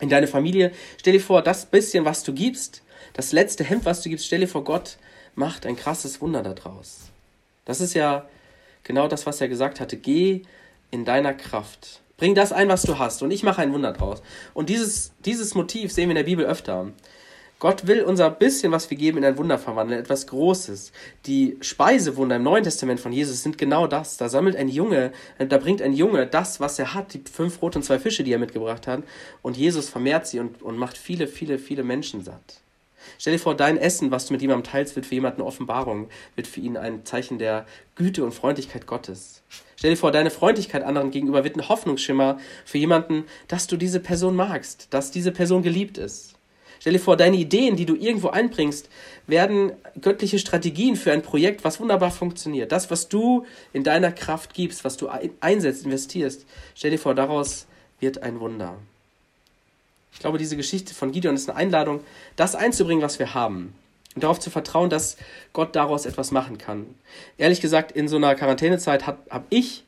in 0.00 0.08
deine 0.08 0.26
Familie. 0.26 0.72
Stell 0.98 1.14
dir 1.14 1.20
vor, 1.20 1.42
das 1.42 1.66
bisschen, 1.66 2.04
was 2.04 2.22
du 2.22 2.32
gibst, 2.32 2.82
das 3.14 3.32
letzte 3.32 3.64
Hemd, 3.64 3.84
was 3.84 4.02
du 4.02 4.08
gibst, 4.08 4.26
stell 4.26 4.40
dir 4.40 4.48
vor, 4.48 4.64
Gott 4.64 4.98
macht 5.34 5.66
ein 5.66 5.76
krasses 5.76 6.20
Wunder 6.20 6.42
daraus. 6.42 7.10
Das 7.64 7.80
ist 7.80 7.94
ja 7.94 8.26
genau 8.82 9.08
das, 9.08 9.26
was 9.26 9.40
er 9.40 9.48
gesagt 9.48 9.80
hatte. 9.80 9.96
Geh 9.96 10.42
in 10.90 11.04
deiner 11.04 11.34
Kraft. 11.34 12.00
Bring 12.16 12.34
das 12.34 12.52
ein, 12.52 12.68
was 12.68 12.82
du 12.82 12.98
hast, 12.98 13.22
und 13.22 13.32
ich 13.32 13.42
mache 13.42 13.60
ein 13.60 13.72
Wunder 13.72 13.92
draus. 13.92 14.22
Und 14.54 14.68
dieses, 14.68 15.12
dieses 15.24 15.54
Motiv 15.54 15.92
sehen 15.92 16.08
wir 16.08 16.12
in 16.12 16.16
der 16.16 16.30
Bibel 16.30 16.46
öfter. 16.46 16.92
Gott 17.58 17.86
will 17.86 18.02
unser 18.02 18.30
bisschen, 18.30 18.72
was 18.72 18.90
wir 18.90 18.98
geben, 18.98 19.18
in 19.18 19.24
ein 19.24 19.38
Wunder 19.38 19.58
verwandeln, 19.58 20.00
etwas 20.00 20.26
Großes. 20.26 20.92
Die 21.26 21.56
Speisewunder 21.60 22.36
im 22.36 22.42
Neuen 22.42 22.62
Testament 22.62 23.00
von 23.00 23.12
Jesus 23.12 23.42
sind 23.42 23.58
genau 23.58 23.86
das. 23.86 24.16
Da 24.16 24.28
sammelt 24.28 24.54
ein 24.54 24.68
Junge, 24.68 25.12
da 25.38 25.58
bringt 25.58 25.80
ein 25.80 25.94
Junge 25.94 26.26
das, 26.26 26.60
was 26.60 26.78
er 26.78 26.94
hat, 26.94 27.14
die 27.14 27.22
fünf 27.30 27.58
Brot 27.58 27.74
und 27.74 27.82
zwei 27.82 27.98
Fische, 27.98 28.22
die 28.22 28.32
er 28.32 28.38
mitgebracht 28.38 28.86
hat, 28.86 29.02
und 29.42 29.56
Jesus 29.56 29.88
vermehrt 29.88 30.26
sie 30.26 30.40
und, 30.40 30.62
und 30.62 30.76
macht 30.76 30.98
viele, 30.98 31.26
viele, 31.26 31.58
viele 31.58 31.84
Menschen 31.84 32.22
satt. 32.22 32.60
Stell 33.18 33.34
dir 33.34 33.38
vor, 33.38 33.54
dein 33.54 33.76
Essen, 33.76 34.10
was 34.10 34.26
du 34.26 34.32
mit 34.32 34.42
jemandem 34.42 34.70
teilst, 34.70 34.96
wird 34.96 35.06
für 35.06 35.14
jemanden 35.14 35.40
eine 35.40 35.48
Offenbarung, 35.48 36.08
wird 36.34 36.46
für 36.46 36.60
ihn 36.60 36.76
ein 36.76 37.04
Zeichen 37.04 37.38
der 37.38 37.66
Güte 37.94 38.24
und 38.24 38.32
Freundlichkeit 38.32 38.86
Gottes. 38.86 39.42
Stell 39.76 39.90
dir 39.90 39.96
vor, 39.96 40.12
deine 40.12 40.30
Freundlichkeit 40.30 40.82
anderen 40.82 41.10
gegenüber 41.10 41.44
wird 41.44 41.56
ein 41.56 41.68
Hoffnungsschimmer 41.68 42.38
für 42.64 42.78
jemanden, 42.78 43.24
dass 43.48 43.66
du 43.66 43.76
diese 43.76 44.00
Person 44.00 44.36
magst, 44.36 44.88
dass 44.90 45.10
diese 45.10 45.32
Person 45.32 45.62
geliebt 45.62 45.98
ist. 45.98 46.34
Stell 46.80 46.92
dir 46.92 46.98
vor, 46.98 47.16
deine 47.16 47.36
Ideen, 47.36 47.76
die 47.76 47.86
du 47.86 47.94
irgendwo 47.94 48.28
einbringst, 48.28 48.90
werden 49.26 49.72
göttliche 50.00 50.38
Strategien 50.38 50.96
für 50.96 51.12
ein 51.12 51.22
Projekt, 51.22 51.64
was 51.64 51.80
wunderbar 51.80 52.10
funktioniert. 52.10 52.72
Das, 52.72 52.90
was 52.90 53.08
du 53.08 53.46
in 53.72 53.84
deiner 53.84 54.12
Kraft 54.12 54.52
gibst, 54.52 54.84
was 54.84 54.96
du 54.96 55.08
einsetzt, 55.40 55.84
investierst, 55.86 56.44
stell 56.74 56.90
dir 56.90 56.98
vor, 56.98 57.14
daraus 57.14 57.66
wird 58.00 58.22
ein 58.22 58.38
Wunder. 58.38 58.76
Ich 60.24 60.26
glaube, 60.26 60.38
diese 60.38 60.56
Geschichte 60.56 60.94
von 60.94 61.12
Gideon 61.12 61.34
ist 61.34 61.50
eine 61.50 61.58
Einladung, 61.58 62.00
das 62.34 62.54
einzubringen, 62.54 63.02
was 63.02 63.18
wir 63.18 63.34
haben. 63.34 63.74
Und 64.14 64.24
darauf 64.24 64.40
zu 64.40 64.48
vertrauen, 64.48 64.88
dass 64.88 65.18
Gott 65.52 65.76
daraus 65.76 66.06
etwas 66.06 66.30
machen 66.30 66.56
kann. 66.56 66.86
Ehrlich 67.36 67.60
gesagt, 67.60 67.92
in 67.92 68.08
so 68.08 68.16
einer 68.16 68.34
Quarantänezeit 68.34 69.06
habe 69.06 69.18
hab 69.28 69.44
ich, 69.50 69.84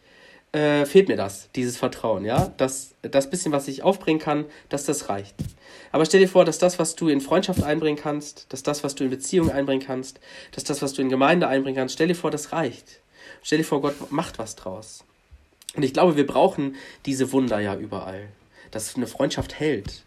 äh, 0.53 0.85
fehlt 0.85 1.09
mir 1.09 1.17
das, 1.17 1.49
dieses 1.57 1.79
Vertrauen, 1.79 2.27
ja. 2.27 2.53
Dass 2.59 2.91
das 3.01 3.31
bisschen, 3.31 3.51
was 3.51 3.67
ich 3.67 3.83
aufbringen 3.83 4.19
kann, 4.19 4.45
dass 4.69 4.85
das 4.85 5.09
reicht. 5.09 5.35
Aber 5.91 6.05
stell 6.05 6.21
dir 6.21 6.29
vor, 6.29 6.45
dass 6.45 6.59
das, 6.59 6.79
was 6.79 6.97
du 6.97 7.09
in 7.09 7.23
Freundschaft 7.23 7.63
einbringen 7.63 7.97
kannst, 7.99 8.45
dass 8.51 8.63
das, 8.63 8.85
was 8.85 8.95
du 8.95 9.05
in 9.05 9.11
Beziehung 9.11 9.51
einbringen 9.51 9.87
kannst, 9.87 10.21
dass 10.53 10.65
das, 10.65 10.83
was 10.83 10.93
du 10.93 11.01
in 11.01 11.09
Gemeinde 11.09 11.49
einbringen 11.49 11.79
kannst, 11.79 11.95
stell 11.95 12.09
dir 12.09 12.15
vor, 12.15 12.31
das 12.31 12.53
reicht. 12.53 13.01
Stell 13.43 13.57
dir 13.57 13.65
vor, 13.65 13.81
Gott 13.81 14.13
macht 14.13 14.39
was 14.39 14.55
draus. 14.55 15.03
Und 15.75 15.83
ich 15.83 15.95
glaube, 15.95 16.17
wir 16.17 16.27
brauchen 16.27 16.77
diese 17.07 17.33
Wunder 17.33 17.59
ja 17.59 17.75
überall. 17.75 18.29
Dass 18.71 18.97
eine 18.97 19.07
Freundschaft 19.07 19.59
hält, 19.59 20.03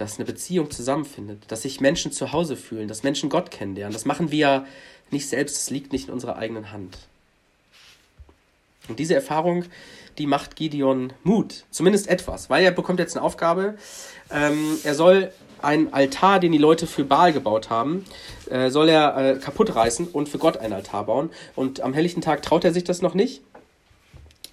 dass 0.00 0.16
eine 0.16 0.24
Beziehung 0.24 0.70
zusammenfindet, 0.70 1.42
dass 1.48 1.62
sich 1.62 1.80
Menschen 1.80 2.10
zu 2.10 2.32
Hause 2.32 2.56
fühlen, 2.56 2.88
dass 2.88 3.02
Menschen 3.02 3.28
Gott 3.28 3.50
kennenlernen. 3.50 3.92
Das 3.92 4.06
machen 4.06 4.30
wir 4.30 4.64
nicht 5.10 5.28
selbst, 5.28 5.56
es 5.56 5.70
liegt 5.70 5.92
nicht 5.92 6.08
in 6.08 6.14
unserer 6.14 6.36
eigenen 6.36 6.72
Hand. 6.72 6.96
Und 8.88 8.98
diese 8.98 9.14
Erfahrung, 9.14 9.66
die 10.16 10.26
macht 10.26 10.56
Gideon 10.56 11.12
Mut, 11.22 11.64
zumindest 11.70 12.08
etwas, 12.08 12.48
weil 12.48 12.64
er 12.64 12.70
bekommt 12.70 12.98
jetzt 12.98 13.16
eine 13.16 13.24
Aufgabe. 13.24 13.74
Ähm, 14.30 14.78
er 14.84 14.94
soll 14.94 15.32
einen 15.60 15.92
Altar, 15.92 16.40
den 16.40 16.52
die 16.52 16.58
Leute 16.58 16.86
für 16.86 17.04
Baal 17.04 17.34
gebaut 17.34 17.68
haben, 17.68 18.06
äh, 18.48 18.70
soll 18.70 18.88
er 18.88 19.16
äh, 19.16 19.38
kaputt 19.38 19.74
reißen 19.74 20.08
und 20.08 20.30
für 20.30 20.38
Gott 20.38 20.56
einen 20.56 20.72
Altar 20.72 21.04
bauen. 21.04 21.30
Und 21.54 21.82
am 21.82 21.92
helllichten 21.92 22.22
Tag 22.22 22.40
traut 22.42 22.64
er 22.64 22.72
sich 22.72 22.84
das 22.84 23.02
noch 23.02 23.14
nicht, 23.14 23.42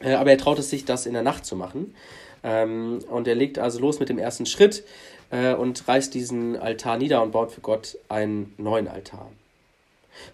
äh, 0.01 0.13
aber 0.13 0.31
er 0.31 0.37
traut 0.37 0.59
es 0.59 0.69
sich, 0.69 0.83
das 0.83 1.05
in 1.05 1.13
der 1.13 1.23
Nacht 1.23 1.45
zu 1.45 1.55
machen. 1.55 1.95
Ähm, 2.43 2.99
und 3.09 3.27
er 3.27 3.35
legt 3.35 3.59
also 3.59 3.79
los 3.79 3.99
mit 3.99 4.09
dem 4.09 4.19
ersten 4.19 4.45
Schritt 4.45 4.83
äh, 5.31 5.53
und 5.53 5.87
reißt 5.87 6.13
diesen 6.13 6.55
Altar 6.57 6.97
nieder 6.97 7.21
und 7.21 7.31
baut 7.31 7.51
für 7.51 7.61
Gott 7.61 7.97
einen 8.09 8.53
neuen 8.57 8.87
Altar. 8.87 9.29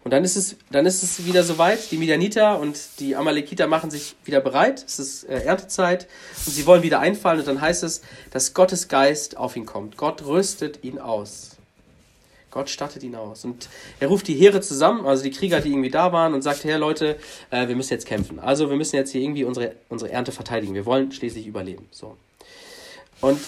Und 0.04 0.12
dann 0.12 0.24
ist 0.24 0.36
es, 0.36 0.56
dann 0.72 0.86
ist 0.86 1.04
es 1.04 1.26
wieder 1.26 1.44
soweit. 1.44 1.92
Die 1.92 1.98
Midianiter 1.98 2.60
und 2.60 2.78
die 3.00 3.16
Amalekiter 3.16 3.68
machen 3.68 3.92
sich 3.92 4.16
wieder 4.26 4.42
bereit. 4.42 4.84
Es 4.86 5.00
ist 5.00 5.24
äh, 5.26 5.44
Erntezeit 5.44 6.08
und 6.46 6.54
sie 6.54 6.66
wollen 6.66 6.84
wieder 6.84 7.00
einfallen. 7.00 7.40
Und 7.40 7.48
dann 7.48 7.62
heißt 7.62 7.84
es, 7.84 8.02
dass 8.32 8.54
Gottes 8.54 8.88
Geist 8.88 9.38
auf 9.38 9.56
ihn 9.56 9.66
kommt. 9.66 9.98
Gott 9.98 10.26
rüstet 10.26 10.84
ihn 10.84 11.00
aus. 11.00 11.52
Gott 12.52 12.70
stattet 12.70 13.04
ihn 13.04 13.16
aus. 13.16 13.46
Und 13.46 13.68
er 14.00 14.10
ruft 14.10 14.28
die 14.28 14.36
Heere 14.36 14.62
zusammen, 14.62 15.08
also 15.08 15.24
die 15.24 15.32
Krieger, 15.32 15.60
die 15.60 15.70
irgendwie 15.70 15.90
da 15.90 16.14
waren, 16.14 16.36
und 16.36 16.44
sagt, 16.44 16.64
hey 16.64 16.78
Leute, 16.78 17.18
äh, 17.50 17.68
wir 17.68 17.76
müssen 17.76 17.94
jetzt 17.94 18.06
kämpfen. 18.06 18.40
Also 18.40 18.70
wir 18.70 18.78
müssen 18.78 18.96
jetzt 18.96 19.12
hier 19.12 19.22
irgendwie 19.22 19.44
unsere, 19.44 19.76
unsere 19.90 20.12
Ernte 20.12 20.32
verteidigen. 20.32 20.76
Wir 20.76 20.86
wollen 20.86 21.12
schließlich 21.12 21.48
überleben. 21.48 21.88
So. 21.92 22.16
Und 23.22 23.40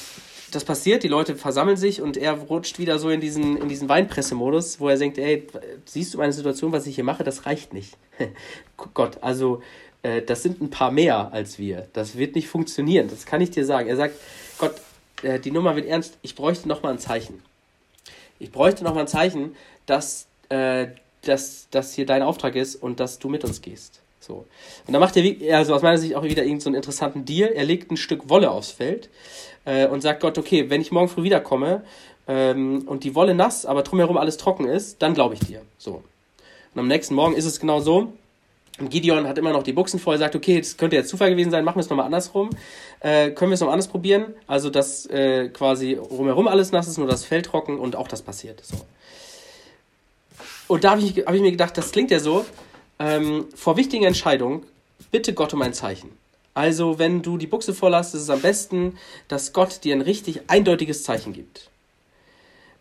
das 0.56 0.64
passiert, 0.64 1.04
die 1.04 1.08
Leute 1.08 1.36
versammeln 1.36 1.78
sich 1.78 2.02
und 2.02 2.18
er 2.18 2.34
rutscht 2.34 2.80
wieder 2.80 2.98
so 2.98 3.10
in 3.10 3.20
diesen, 3.20 3.58
in 3.58 3.68
diesen 3.68 3.90
Weinpressemodus, 3.90 4.80
wo 4.80 4.90
er 4.90 4.98
denkt, 4.98 5.18
ey, 5.18 5.46
siehst 5.86 6.14
du 6.14 6.18
meine 6.18 6.34
Situation, 6.34 6.72
was 6.72 6.88
ich 6.88 6.96
hier 6.96 7.04
mache, 7.04 7.24
das 7.24 7.46
reicht 7.46 7.74
nicht. 7.74 7.98
Gott, 8.94 9.18
also 9.22 9.62
äh, 10.04 10.22
das 10.22 10.44
sind 10.44 10.62
ein 10.62 10.70
paar 10.70 10.92
mehr 10.92 11.34
als 11.34 11.60
wir. 11.60 11.88
Das 11.94 12.18
wird 12.18 12.36
nicht 12.36 12.48
funktionieren, 12.48 13.10
das 13.10 13.26
kann 13.26 13.42
ich 13.42 13.52
dir 13.52 13.66
sagen. 13.66 13.90
Er 13.90 13.98
sagt, 13.98 14.16
Gott, 14.58 14.76
äh, 15.24 15.40
die 15.40 15.52
Nummer 15.52 15.76
wird 15.76 15.88
ernst, 15.88 16.18
ich 16.22 16.36
bräuchte 16.36 16.68
nochmal 16.68 16.94
ein 16.94 17.00
Zeichen. 17.00 17.42
Ich 18.40 18.52
bräuchte 18.52 18.84
nochmal 18.84 19.04
ein 19.04 19.08
Zeichen, 19.08 19.56
dass, 19.86 20.28
äh, 20.50 20.88
dass 21.22 21.68
das 21.72 21.94
hier 21.94 22.06
dein 22.06 22.22
Auftrag 22.22 22.56
ist 22.56 22.76
und 22.76 23.00
dass 23.00 23.20
du 23.20 23.30
mit 23.30 23.44
uns 23.44 23.62
gehst. 23.62 24.02
So. 24.20 24.46
Und 24.88 24.94
dann 24.94 25.00
macht 25.00 25.18
er, 25.18 25.58
also 25.58 25.76
aus 25.76 25.82
meiner 25.82 25.98
Sicht 25.98 26.16
auch 26.16 26.24
wieder 26.24 26.44
irgendeinen 26.44 26.60
so 26.62 26.74
interessanten 26.74 27.26
Deal. 27.26 27.52
Er 27.52 27.64
legt 27.64 27.92
ein 27.92 27.98
Stück 27.98 28.30
Wolle 28.30 28.50
aufs 28.50 28.72
Feld 28.72 29.10
äh, 29.66 29.88
und 29.88 30.02
sagt 30.02 30.22
Gott, 30.22 30.38
okay, 30.38 30.70
wenn 30.70 30.82
ich 30.82 30.92
morgen 30.92 31.10
früh 31.10 31.24
wiederkomme 31.24 31.84
ähm, 32.28 32.84
und 32.88 33.04
die 33.04 33.16
Wolle 33.16 33.36
nass, 33.36 33.66
aber 33.66 33.84
drumherum 33.84 34.18
alles 34.18 34.38
trocken 34.38 34.68
ist, 34.68 35.02
dann 35.02 35.14
glaube 35.14 35.34
ich 35.34 35.42
dir. 35.42 35.62
So. 35.78 36.04
Und 36.74 36.80
am 36.80 36.88
nächsten 36.88 37.16
Morgen 37.16 37.36
ist 37.36 37.46
es 37.46 37.60
genau 37.60 37.80
so. 37.80 38.14
Und 38.78 38.90
Gideon 38.90 39.26
hat 39.26 39.38
immer 39.38 39.54
noch 39.54 39.64
die 39.64 39.72
Buchsen 39.72 40.00
voll, 40.00 40.18
sagt, 40.18 40.36
okay, 40.36 40.60
das 40.60 40.76
könnte 40.76 40.98
jetzt 40.98 41.08
Zufall 41.08 41.30
gewesen 41.30 41.50
sein, 41.50 41.64
machen 41.64 41.78
wir 41.78 41.82
es 41.82 41.90
nochmal 41.90 42.08
andersrum. 42.08 42.50
Äh, 43.00 43.32
können 43.32 43.52
wir 43.52 43.54
es 43.54 43.62
nochmal 43.62 43.74
anders 43.74 43.88
probieren? 43.88 44.34
Also, 44.48 44.70
dass 44.70 45.06
äh, 45.06 45.48
quasi 45.50 45.94
rumherum 45.94 46.50
alles 46.50 46.74
nass 46.74 46.88
ist, 46.88 46.98
nur 46.98 47.08
das 47.08 47.24
Feld 47.24 47.46
trocken 47.46 47.80
und 47.80 47.96
auch 47.96 48.10
das 48.10 48.22
passiert. 48.22 48.62
So. 48.66 48.76
Und 50.68 50.84
da 50.84 50.92
habe 50.92 51.02
ich, 51.02 51.26
hab 51.26 51.34
ich 51.34 51.42
mir 51.42 51.52
gedacht, 51.52 51.78
das 51.78 51.92
klingt 51.92 52.12
ja 52.12 52.20
so, 52.20 52.44
ähm, 53.00 53.46
vor 53.56 53.78
wichtigen 53.78 54.04
Entscheidungen, 54.04 54.64
bitte 55.12 55.34
Gott 55.34 55.54
um 55.54 55.62
ein 55.62 55.74
Zeichen. 55.74 56.10
Also, 56.56 56.98
wenn 56.98 57.22
du 57.22 57.38
die 57.38 57.48
Buchse 57.48 57.74
voll 57.74 57.94
ist 57.94 58.14
es 58.14 58.30
am 58.30 58.42
besten, 58.42 58.98
dass 59.28 59.52
Gott 59.54 59.84
dir 59.84 59.94
ein 59.94 60.02
richtig 60.02 60.50
eindeutiges 60.50 61.04
Zeichen 61.04 61.34
gibt. 61.34 61.70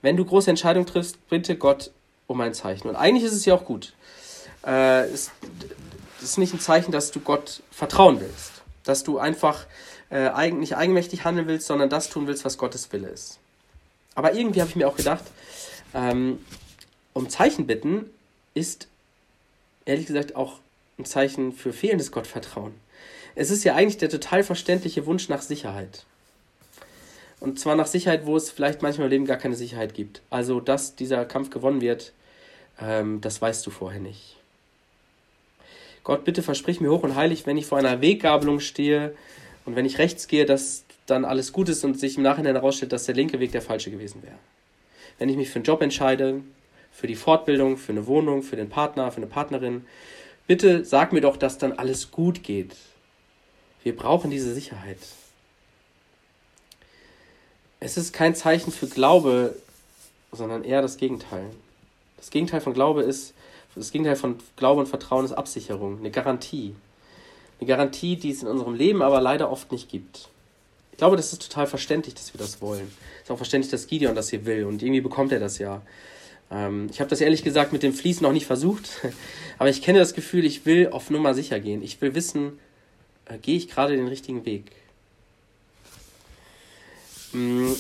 Wenn 0.01 0.17
du 0.17 0.25
große 0.25 0.49
Entscheidungen 0.49 0.87
triffst, 0.87 1.29
bitte 1.29 1.57
Gott 1.57 1.91
um 2.29 2.41
ein 2.41 2.55
Zeichen. 2.55 2.89
Und 2.89 2.97
eigentlich 2.97 3.25
ist 3.25 3.33
es 3.33 3.45
ja 3.45 3.55
auch 3.55 3.65
gut. 3.65 3.93
Äh, 4.65 5.09
es 5.09 5.33
ist 6.23 6.39
nicht 6.39 6.55
ein 6.55 6.61
Zeichen, 6.61 6.93
dass 6.93 7.11
du 7.11 7.19
Gott 7.19 7.63
vertrauen 7.73 8.21
willst. 8.21 8.63
Dass 8.85 9.03
du 9.03 9.19
einfach 9.19 9.67
äh, 10.11 10.51
nicht 10.53 10.77
eigenmächtig 10.77 11.25
handeln 11.25 11.49
willst, 11.49 11.67
sondern 11.67 11.91
das 11.91 12.09
tun 12.09 12.29
willst, 12.29 12.45
was 12.45 12.59
Gottes 12.59 12.93
Wille 12.93 13.09
ist. 13.09 13.41
Aber 14.15 14.35
irgendwie 14.35 14.61
habe 14.61 14.71
ich 14.71 14.77
mir 14.77 14.87
auch 14.87 14.97
gedacht, 14.97 15.25
ähm, 15.95 16.39
um 17.13 17.29
Zeichen 17.29 17.67
bitten 17.67 18.07
ist 18.55 18.87
ehrlich 19.85 20.07
gesagt 20.07 20.37
auch 20.37 20.61
ein 20.99 21.05
Zeichen 21.05 21.53
für 21.53 21.73
fehlendes 21.73 22.13
Gottvertrauen. 22.13 22.84
Es 23.35 23.51
ist 23.51 23.65
ja 23.65 23.75
eigentlich 23.75 23.99
der 23.99 24.11
total 24.11 24.45
verständliche 24.45 25.07
Wunsch 25.07 25.29
nach 25.29 25.43
Sicherheit. 25.43 26.05
Und 27.41 27.59
zwar 27.59 27.75
nach 27.77 27.87
Sicherheit, 27.87 28.27
wo 28.27 28.37
es 28.37 28.51
vielleicht 28.51 28.81
manchmal 28.81 29.07
im 29.07 29.11
Leben 29.11 29.27
gar 29.27 29.37
keine 29.37 29.57
Sicherheit 29.57 29.95
gibt. 29.95 30.23
Also, 30.31 30.61
dass 30.61 30.97
dieser 30.97 31.25
Kampf 31.25 31.51
gewonnen 31.51 31.81
wird, 31.81 32.13
ähm, 32.81 33.21
das 33.21 33.43
weißt 33.43 33.67
du 33.67 33.71
vorher 33.71 34.01
nicht. 34.01 34.37
Gott, 36.05 36.25
bitte 36.25 36.43
versprich 36.43 36.81
mir 36.81 36.91
hoch 36.91 37.03
und 37.03 37.17
heilig, 37.17 37.47
wenn 37.47 37.57
ich 37.57 37.67
vor 37.67 37.79
einer 37.79 38.01
Weggabelung 38.01 38.61
stehe 38.61 39.15
und 39.65 39.75
wenn 39.75 39.87
ich 39.87 39.99
rechts 39.99 40.29
gehe, 40.29 40.47
dass 40.47 40.85
dann 41.07 41.25
alles 41.25 41.53
gut 41.53 41.69
ist 41.69 41.85
und 41.85 41.99
sich 41.99 42.17
im 42.17 42.23
Nachhinein 42.23 42.55
herausstellt, 42.55 42.93
dass 42.93 43.05
der 43.05 43.15
linke 43.15 43.41
Weg 43.41 43.53
der 43.53 43.63
falsche 43.63 43.91
gewesen 43.91 44.23
wäre. 44.23 44.39
Wenn 45.19 45.29
ich 45.29 45.37
mich 45.37 45.51
für 45.51 45.57
einen 45.57 45.65
Job 45.65 45.83
entscheide, 45.83 46.41
für 46.93 47.07
die 47.07 47.15
Fortbildung, 47.15 47.77
für 47.77 47.93
eine 47.93 48.07
Wohnung, 48.07 48.43
für 48.43 48.57
den 48.57 48.69
Partner, 48.69 49.11
für 49.11 49.19
eine 49.19 49.27
Partnerin, 49.27 49.85
bitte 50.47 50.85
sag 50.85 51.13
mir 51.13 51.21
doch, 51.21 51.37
dass 51.37 51.59
dann 51.59 51.73
alles 51.73 52.11
gut 52.11 52.43
geht. 52.43 52.75
Wir 53.85 53.95
brauchen 53.95 54.31
diese 54.31 54.55
Sicherheit. 54.55 54.99
Es 57.81 57.99
ist 57.99 58.15
kein 58.15 58.35
Zeichen 58.35 58.73
für 58.73 58.87
Glaube, 58.87 59.55
sondern 60.33 60.65
eher 60.65 60.81
das 60.81 60.97
Gegenteil. 60.97 61.45
Das 62.17 62.31
Gegenteil 62.31 62.63
von 62.63 62.73
Glaube 62.73 63.03
ist, 63.03 63.35
das 63.75 63.93
Gegenteil 63.93 64.17
von 64.17 64.39
Glaube 64.57 64.81
und 64.81 64.87
Vertrauen 64.87 65.27
ist 65.27 65.33
Absicherung, 65.33 65.99
eine 65.99 66.11
Garantie. 66.11 66.75
Eine 67.61 67.69
Garantie, 67.69 68.17
die 68.17 68.31
es 68.31 68.43
in 68.43 68.49
unserem 68.49 68.75
Leben 68.75 69.03
aber 69.03 69.21
leider 69.21 69.51
oft 69.51 69.71
nicht 69.71 69.91
gibt. 69.91 70.31
Ich 70.93 70.99
glaube, 70.99 71.17
das 71.17 71.35
ist 71.35 71.43
total 71.43 71.67
verständlich, 71.67 72.15
dass 72.15 72.33
wir 72.33 72.39
das 72.39 72.63
wollen. 72.63 72.91
Es 73.19 73.25
ist 73.25 73.31
auch 73.33 73.37
verständlich, 73.37 73.71
dass 73.71 73.87
Gideon 73.87 74.15
das 74.15 74.31
hier 74.31 74.47
will 74.47 74.65
und 74.65 74.83
irgendwie 74.83 75.03
bekommt 75.03 75.31
er 75.31 75.41
das 75.41 75.59
ja. 75.59 75.83
Ähm, 76.51 76.89
ich 76.91 77.01
habe 77.01 77.11
das 77.11 77.21
ehrlich 77.21 77.45
gesagt 77.45 77.75
mit 77.75 77.83
dem 77.83 77.93
Fließen 77.93 78.23
noch 78.23 78.33
nicht 78.33 78.47
versucht, 78.47 78.89
aber 79.59 79.69
ich 79.69 79.83
kenne 79.83 79.99
das 79.99 80.15
Gefühl, 80.15 80.47
ich 80.47 80.65
will 80.65 80.89
auf 80.89 81.11
Nummer 81.11 81.35
sicher 81.35 81.61
gehen. 81.61 81.83
Ich 81.83 82.01
will 82.01 82.15
wissen, 82.15 82.59
gehe 83.43 83.57
ich 83.57 83.69
gerade 83.69 83.97
den 83.97 84.09
richtigen 84.09 84.45
Weg. 84.45 84.73
Mm, 87.33 87.73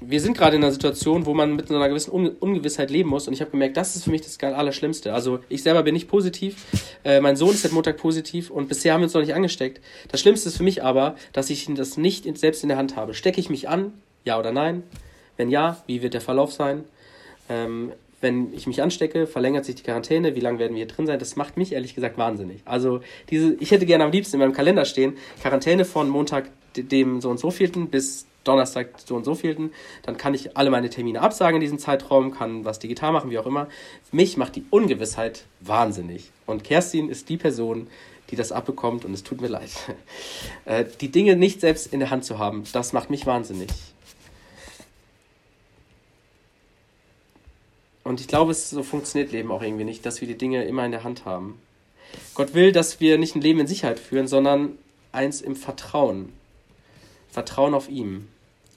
wir 0.00 0.20
sind 0.20 0.36
gerade 0.36 0.56
in 0.56 0.62
einer 0.62 0.72
Situation, 0.72 1.26
wo 1.26 1.34
man 1.34 1.56
mit 1.56 1.70
einer 1.70 1.88
gewissen 1.88 2.12
Un 2.12 2.28
Ungewissheit 2.28 2.90
leben 2.90 3.08
muss 3.08 3.26
und 3.26 3.34
ich 3.34 3.40
habe 3.40 3.50
gemerkt, 3.50 3.76
das 3.76 3.96
ist 3.96 4.04
für 4.04 4.10
mich 4.10 4.22
das 4.22 4.38
Allerschlimmste. 4.40 5.12
Also 5.12 5.40
ich 5.48 5.62
selber 5.62 5.82
bin 5.82 5.94
nicht 5.94 6.08
positiv, 6.08 6.64
äh, 7.04 7.20
mein 7.20 7.36
Sohn 7.36 7.50
ist 7.50 7.62
seit 7.62 7.72
Montag 7.72 7.96
positiv 7.96 8.50
und 8.50 8.68
bisher 8.68 8.92
haben 8.92 9.00
wir 9.00 9.04
uns 9.04 9.14
noch 9.14 9.20
nicht 9.20 9.34
angesteckt. 9.34 9.82
Das 10.08 10.20
Schlimmste 10.20 10.48
ist 10.48 10.56
für 10.56 10.62
mich 10.62 10.82
aber, 10.82 11.16
dass 11.32 11.50
ich 11.50 11.66
das 11.74 11.96
nicht 11.96 12.26
in, 12.26 12.36
selbst 12.36 12.62
in 12.62 12.68
der 12.68 12.78
Hand 12.78 12.96
habe. 12.96 13.14
Stecke 13.14 13.40
ich 13.40 13.50
mich 13.50 13.68
an, 13.68 13.92
ja 14.24 14.38
oder 14.38 14.52
nein? 14.52 14.82
Wenn 15.36 15.50
ja, 15.50 15.82
wie 15.86 16.02
wird 16.02 16.14
der 16.14 16.20
Verlauf 16.20 16.52
sein? 16.52 16.84
Ähm, 17.48 17.92
wenn 18.20 18.52
ich 18.52 18.66
mich 18.66 18.82
anstecke, 18.82 19.26
verlängert 19.26 19.64
sich 19.64 19.76
die 19.76 19.82
Quarantäne, 19.82 20.34
wie 20.34 20.40
lange 20.40 20.58
werden 20.58 20.74
wir 20.74 20.84
hier 20.84 20.92
drin 20.92 21.06
sein? 21.06 21.18
Das 21.18 21.36
macht 21.36 21.56
mich 21.56 21.72
ehrlich 21.72 21.94
gesagt 21.94 22.18
wahnsinnig. 22.18 22.62
Also 22.64 23.00
diese, 23.30 23.54
ich 23.60 23.70
hätte 23.70 23.86
gerne 23.86 24.04
am 24.04 24.10
liebsten 24.10 24.36
in 24.36 24.40
meinem 24.40 24.52
Kalender 24.52 24.84
stehen, 24.84 25.16
Quarantäne 25.40 25.84
von 25.84 26.08
Montag 26.08 26.50
dem 26.76 27.20
so 27.20 27.30
und 27.30 27.38
so 27.38 27.50
vielten 27.50 27.88
bis 27.88 28.26
Donnerstag 28.44 28.94
so 29.04 29.14
und 29.14 29.24
so 29.24 29.34
vielten. 29.34 29.72
Dann 30.02 30.16
kann 30.16 30.34
ich 30.34 30.56
alle 30.56 30.70
meine 30.70 30.90
Termine 30.90 31.20
absagen 31.20 31.56
in 31.56 31.60
diesem 31.60 31.78
Zeitraum, 31.78 32.32
kann 32.32 32.64
was 32.64 32.78
digital 32.78 33.12
machen, 33.12 33.30
wie 33.30 33.38
auch 33.38 33.46
immer. 33.46 33.68
Mich 34.10 34.36
macht 34.36 34.56
die 34.56 34.64
Ungewissheit 34.70 35.44
wahnsinnig. 35.60 36.30
Und 36.46 36.64
Kerstin 36.64 37.08
ist 37.08 37.28
die 37.28 37.36
Person, 37.36 37.88
die 38.30 38.36
das 38.36 38.52
abbekommt 38.52 39.04
und 39.04 39.12
es 39.14 39.22
tut 39.22 39.40
mir 39.40 39.48
leid. 39.48 39.70
Äh, 40.64 40.84
die 41.00 41.10
Dinge 41.10 41.34
nicht 41.34 41.62
selbst 41.62 41.92
in 41.94 41.98
der 41.98 42.10
Hand 42.10 42.24
zu 42.24 42.38
haben, 42.38 42.64
das 42.74 42.92
macht 42.92 43.08
mich 43.08 43.24
wahnsinnig. 43.24 43.70
Und 48.08 48.22
ich 48.22 48.26
glaube, 48.26 48.52
es 48.52 48.70
so 48.70 48.82
funktioniert 48.82 49.32
Leben 49.32 49.52
auch 49.52 49.60
irgendwie 49.60 49.84
nicht, 49.84 50.06
dass 50.06 50.22
wir 50.22 50.28
die 50.28 50.38
Dinge 50.38 50.64
immer 50.64 50.82
in 50.86 50.92
der 50.92 51.04
Hand 51.04 51.26
haben. 51.26 51.60
Gott 52.34 52.54
will, 52.54 52.72
dass 52.72 53.00
wir 53.00 53.18
nicht 53.18 53.36
ein 53.36 53.42
Leben 53.42 53.60
in 53.60 53.66
Sicherheit 53.66 53.98
führen, 53.98 54.26
sondern 54.26 54.78
eins 55.12 55.42
im 55.42 55.54
Vertrauen. 55.54 56.32
Vertrauen 57.28 57.74
auf 57.74 57.90
ihm 57.90 58.28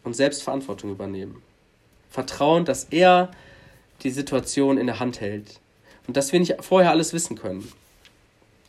und 0.04 0.18
selbst 0.18 0.44
Verantwortung 0.44 0.92
übernehmen. 0.92 1.42
Vertrauen, 2.10 2.66
dass 2.66 2.84
er 2.92 3.32
die 4.04 4.10
Situation 4.10 4.78
in 4.78 4.88
der 4.88 5.00
Hand 5.00 5.22
hält 5.22 5.62
und 6.08 6.18
dass 6.18 6.34
wir 6.34 6.40
nicht 6.42 6.58
vorher 6.60 6.92
alles 6.92 7.14
wissen 7.14 7.38
können 7.38 7.72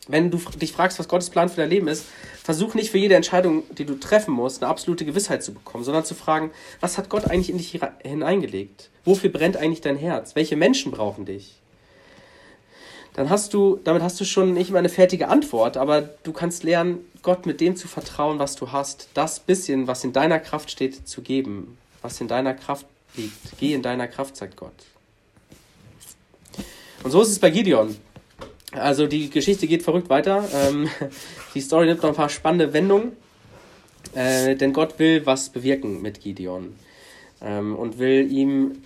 wenn 0.07 0.31
du 0.31 0.37
dich 0.37 0.73
fragst, 0.73 0.99
was 0.99 1.07
Gottes 1.07 1.29
Plan 1.29 1.49
für 1.49 1.57
dein 1.57 1.69
Leben 1.69 1.87
ist, 1.87 2.05
versuch 2.43 2.73
nicht 2.73 2.91
für 2.91 2.97
jede 2.97 3.15
Entscheidung, 3.15 3.63
die 3.71 3.85
du 3.85 3.95
treffen 3.95 4.33
musst, 4.33 4.61
eine 4.61 4.69
absolute 4.69 5.05
Gewissheit 5.05 5.43
zu 5.43 5.53
bekommen, 5.53 5.83
sondern 5.83 6.03
zu 6.03 6.13
fragen, 6.13 6.51
was 6.81 6.97
hat 6.97 7.09
Gott 7.09 7.25
eigentlich 7.25 7.49
in 7.49 7.57
dich 7.57 7.79
hineingelegt? 8.03 8.89
Wofür 9.05 9.29
brennt 9.29 9.55
eigentlich 9.55 9.81
dein 9.81 9.97
Herz? 9.97 10.35
Welche 10.35 10.57
Menschen 10.57 10.91
brauchen 10.91 11.25
dich? 11.25 11.55
Dann 13.13 13.29
hast 13.29 13.53
du, 13.53 13.79
damit 13.83 14.01
hast 14.01 14.19
du 14.19 14.25
schon 14.25 14.53
nicht 14.53 14.69
immer 14.69 14.79
eine 14.79 14.89
fertige 14.89 15.27
Antwort, 15.27 15.77
aber 15.77 16.01
du 16.01 16.33
kannst 16.33 16.63
lernen, 16.63 16.99
Gott 17.21 17.45
mit 17.45 17.61
dem 17.61 17.75
zu 17.75 17.87
vertrauen, 17.87 18.39
was 18.39 18.55
du 18.55 18.71
hast, 18.71 19.09
das 19.13 19.39
bisschen, 19.39 19.87
was 19.87 20.03
in 20.03 20.13
deiner 20.13 20.39
Kraft 20.39 20.71
steht, 20.71 21.07
zu 21.07 21.21
geben, 21.21 21.77
was 22.01 22.19
in 22.19 22.27
deiner 22.27 22.55
Kraft 22.55 22.87
liegt. 23.15 23.57
Geh 23.59 23.73
in 23.73 23.83
deiner 23.83 24.07
Kraft, 24.07 24.35
sagt 24.35 24.57
Gott. 24.57 24.73
Und 27.03 27.11
so 27.11 27.21
ist 27.21 27.29
es 27.29 27.39
bei 27.39 27.51
Gideon. 27.51 27.95
Also 28.75 29.07
die 29.07 29.29
Geschichte 29.29 29.67
geht 29.67 29.83
verrückt 29.83 30.09
weiter. 30.09 30.43
Ähm, 30.53 30.89
die 31.55 31.61
Story 31.61 31.85
nimmt 31.85 32.01
noch 32.01 32.09
ein 32.09 32.15
paar 32.15 32.29
spannende 32.29 32.73
Wendungen. 32.73 33.13
Äh, 34.15 34.55
denn 34.55 34.73
Gott 34.73 34.99
will 34.99 35.25
was 35.25 35.49
bewirken 35.49 36.01
mit 36.01 36.21
Gideon 36.21 36.75
ähm, 37.41 37.75
und 37.75 37.99
will 37.99 38.31
ihm 38.31 38.83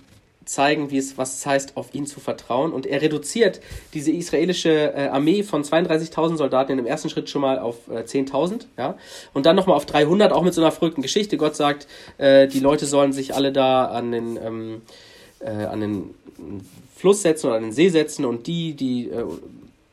zeigen, 0.48 0.90
wie 0.90 0.96
es, 0.96 1.18
was 1.18 1.44
heißt, 1.44 1.76
auf 1.76 1.94
ihn 1.94 2.06
zu 2.06 2.20
vertrauen. 2.20 2.72
Und 2.72 2.86
er 2.86 3.02
reduziert 3.02 3.60
diese 3.94 4.10
israelische 4.10 4.94
äh, 4.94 5.08
Armee 5.08 5.42
von 5.42 5.62
32.000 5.62 6.36
Soldaten 6.36 6.72
in 6.72 6.78
dem 6.78 6.86
ersten 6.86 7.10
Schritt 7.10 7.28
schon 7.28 7.42
mal 7.42 7.58
auf 7.58 7.88
äh, 7.88 8.00
10.000, 8.00 8.66
ja, 8.76 8.96
und 9.34 9.46
dann 9.46 9.56
nochmal 9.56 9.76
auf 9.76 9.86
300, 9.86 10.32
auch 10.32 10.42
mit 10.42 10.54
so 10.54 10.62
einer 10.62 10.72
verrückten 10.72 11.02
Geschichte. 11.02 11.36
Gott 11.36 11.54
sagt, 11.54 11.86
äh, 12.16 12.48
die 12.48 12.60
Leute 12.60 12.86
sollen 12.86 13.12
sich 13.12 13.34
alle 13.34 13.52
da 13.52 13.86
an 13.86 14.10
den, 14.10 14.38
ähm, 14.42 14.82
äh, 15.40 15.50
an 15.50 15.80
den 15.80 16.14
Fluss 16.96 17.22
setzen 17.22 17.48
oder 17.48 17.56
an 17.56 17.62
den 17.64 17.72
See 17.72 17.90
setzen 17.90 18.24
und 18.24 18.46
die, 18.46 18.72
die 18.74 19.10
äh, 19.10 19.24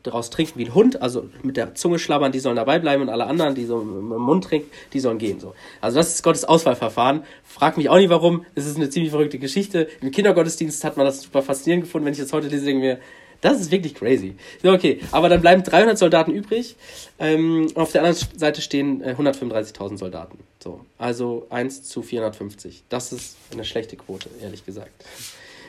daraus 0.06 0.30
trinken 0.30 0.60
wie 0.60 0.65
ein 0.65 0.74
Hund, 0.74 1.02
also 1.02 1.30
mit 1.44 1.58
der 1.58 1.76
Zunge 1.76 2.00
schlabbern, 2.00 2.32
die 2.32 2.39
sollen 2.39 2.56
dabei 2.56 2.80
bleiben 2.80 3.02
und 3.02 3.10
alle 3.10 3.26
anderen, 3.26 3.56
die 3.56 3.65
so 3.65 3.82
im 3.82 4.08
Mund 4.08 4.44
trinken, 4.44 4.70
die 4.94 5.00
sollen 5.00 5.18
gehen. 5.18 5.39
So. 5.39 5.54
Also 5.82 5.98
das 5.98 6.15
ist 6.15 6.24
Gottes 6.24 6.46
Auswahlverfahren. 6.46 7.24
Frag 7.44 7.78
mich 7.78 7.89
auch 7.89 7.98
nicht 7.98 8.10
warum. 8.10 8.46
Es 8.56 8.65
ist 8.65 8.78
eine 8.78 8.89
ziemlich 8.89 9.12
verrückte 9.12 9.39
Geschichte. 9.39 9.88
Im 10.02 10.12
Kindergottesdienst 10.12 10.84
hat 10.84 10.98
man 10.98 11.06
das 11.06 11.22
super 11.22 11.41
faszinierend 11.41 11.86
gefunden. 11.86 12.06
Wenn 12.06 12.13
ich 12.13 12.20
jetzt 12.20 12.34
heute 12.34 12.48
lese, 12.48 12.65
denke 12.65 12.82
mir, 12.82 13.00
das 13.41 13.60
ist 13.60 13.72
wirklich 13.72 13.94
crazy. 13.94 14.36
So, 14.63 14.72
okay, 14.72 15.02
aber 15.12 15.30
dann 15.30 15.41
bleiben 15.41 15.63
300 15.63 15.98
Soldaten 15.98 16.32
übrig. 16.32 16.76
Ähm, 17.20 17.68
auf 17.76 17.91
der 17.91 18.04
anderen 18.04 18.28
Seite 18.38 18.62
stehen 18.62 19.02
äh, 19.02 19.15
135.000 19.18 19.98
Soldaten. 19.98 20.39
So, 20.63 20.82
also 20.98 21.46
1 21.50 21.84
zu 21.84 22.02
450. 22.02 22.84
Das 22.89 23.12
ist 23.12 23.38
eine 23.52 23.65
schlechte 23.65 23.98
Quote, 23.98 24.30
ehrlich 24.41 24.65
gesagt. 24.65 25.06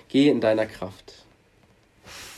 Geh 0.08 0.28
in 0.28 0.40
deiner 0.40 0.66
Kraft. 0.66 1.14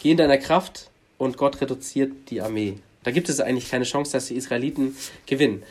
Geh 0.02 0.12
in 0.12 0.16
deiner 0.16 0.38
Kraft 0.38 0.90
und 1.18 1.36
Gott 1.36 1.60
reduziert 1.60 2.12
die 2.30 2.40
Armee. 2.40 2.78
Da 3.02 3.10
gibt 3.10 3.28
es 3.28 3.40
eigentlich 3.40 3.70
keine 3.70 3.84
Chance, 3.84 4.12
dass 4.12 4.26
die 4.26 4.34
Israeliten 4.34 4.96
gewinnen. 5.26 5.62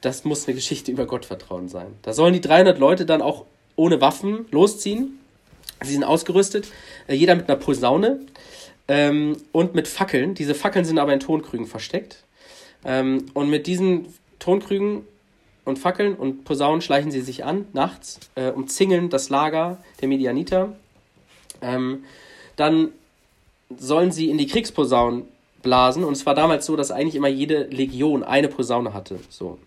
Das 0.00 0.24
muss 0.24 0.46
eine 0.46 0.54
Geschichte 0.54 0.90
über 0.90 1.06
Gottvertrauen 1.06 1.68
sein. 1.68 1.94
Da 2.02 2.12
sollen 2.12 2.32
die 2.32 2.40
300 2.40 2.78
Leute 2.78 3.06
dann 3.06 3.22
auch 3.22 3.44
ohne 3.76 4.00
Waffen 4.00 4.46
losziehen. 4.50 5.18
Sie 5.82 5.92
sind 5.92 6.04
ausgerüstet, 6.04 6.68
äh, 7.08 7.14
jeder 7.14 7.34
mit 7.34 7.48
einer 7.48 7.58
Posaune 7.58 8.20
ähm, 8.88 9.36
und 9.52 9.74
mit 9.74 9.88
Fackeln. 9.88 10.34
Diese 10.34 10.54
Fackeln 10.54 10.84
sind 10.84 10.98
aber 10.98 11.12
in 11.12 11.20
Tonkrügen 11.20 11.66
versteckt. 11.66 12.24
Ähm, 12.84 13.26
und 13.34 13.48
mit 13.48 13.66
diesen 13.66 14.06
Tonkrügen 14.38 15.04
und 15.64 15.78
Fackeln 15.78 16.14
und 16.14 16.44
Posaunen 16.44 16.82
schleichen 16.82 17.12
sie 17.12 17.20
sich 17.20 17.44
an, 17.44 17.66
nachts, 17.72 18.18
äh, 18.34 18.50
umzingeln 18.50 19.10
das 19.10 19.28
Lager 19.28 19.78
der 20.00 20.08
Medianiter. 20.08 20.76
Ähm, 21.60 22.04
dann 22.56 22.90
sollen 23.78 24.12
sie 24.12 24.30
in 24.30 24.38
die 24.38 24.46
Kriegsposaunen 24.46 25.24
blasen. 25.62 26.04
Und 26.04 26.14
es 26.14 26.26
war 26.26 26.34
damals 26.34 26.66
so, 26.66 26.76
dass 26.76 26.90
eigentlich 26.90 27.14
immer 27.14 27.28
jede 27.28 27.64
Legion 27.64 28.22
eine 28.22 28.48
Posaune 28.48 28.94
hatte. 28.94 29.18
So. 29.28 29.58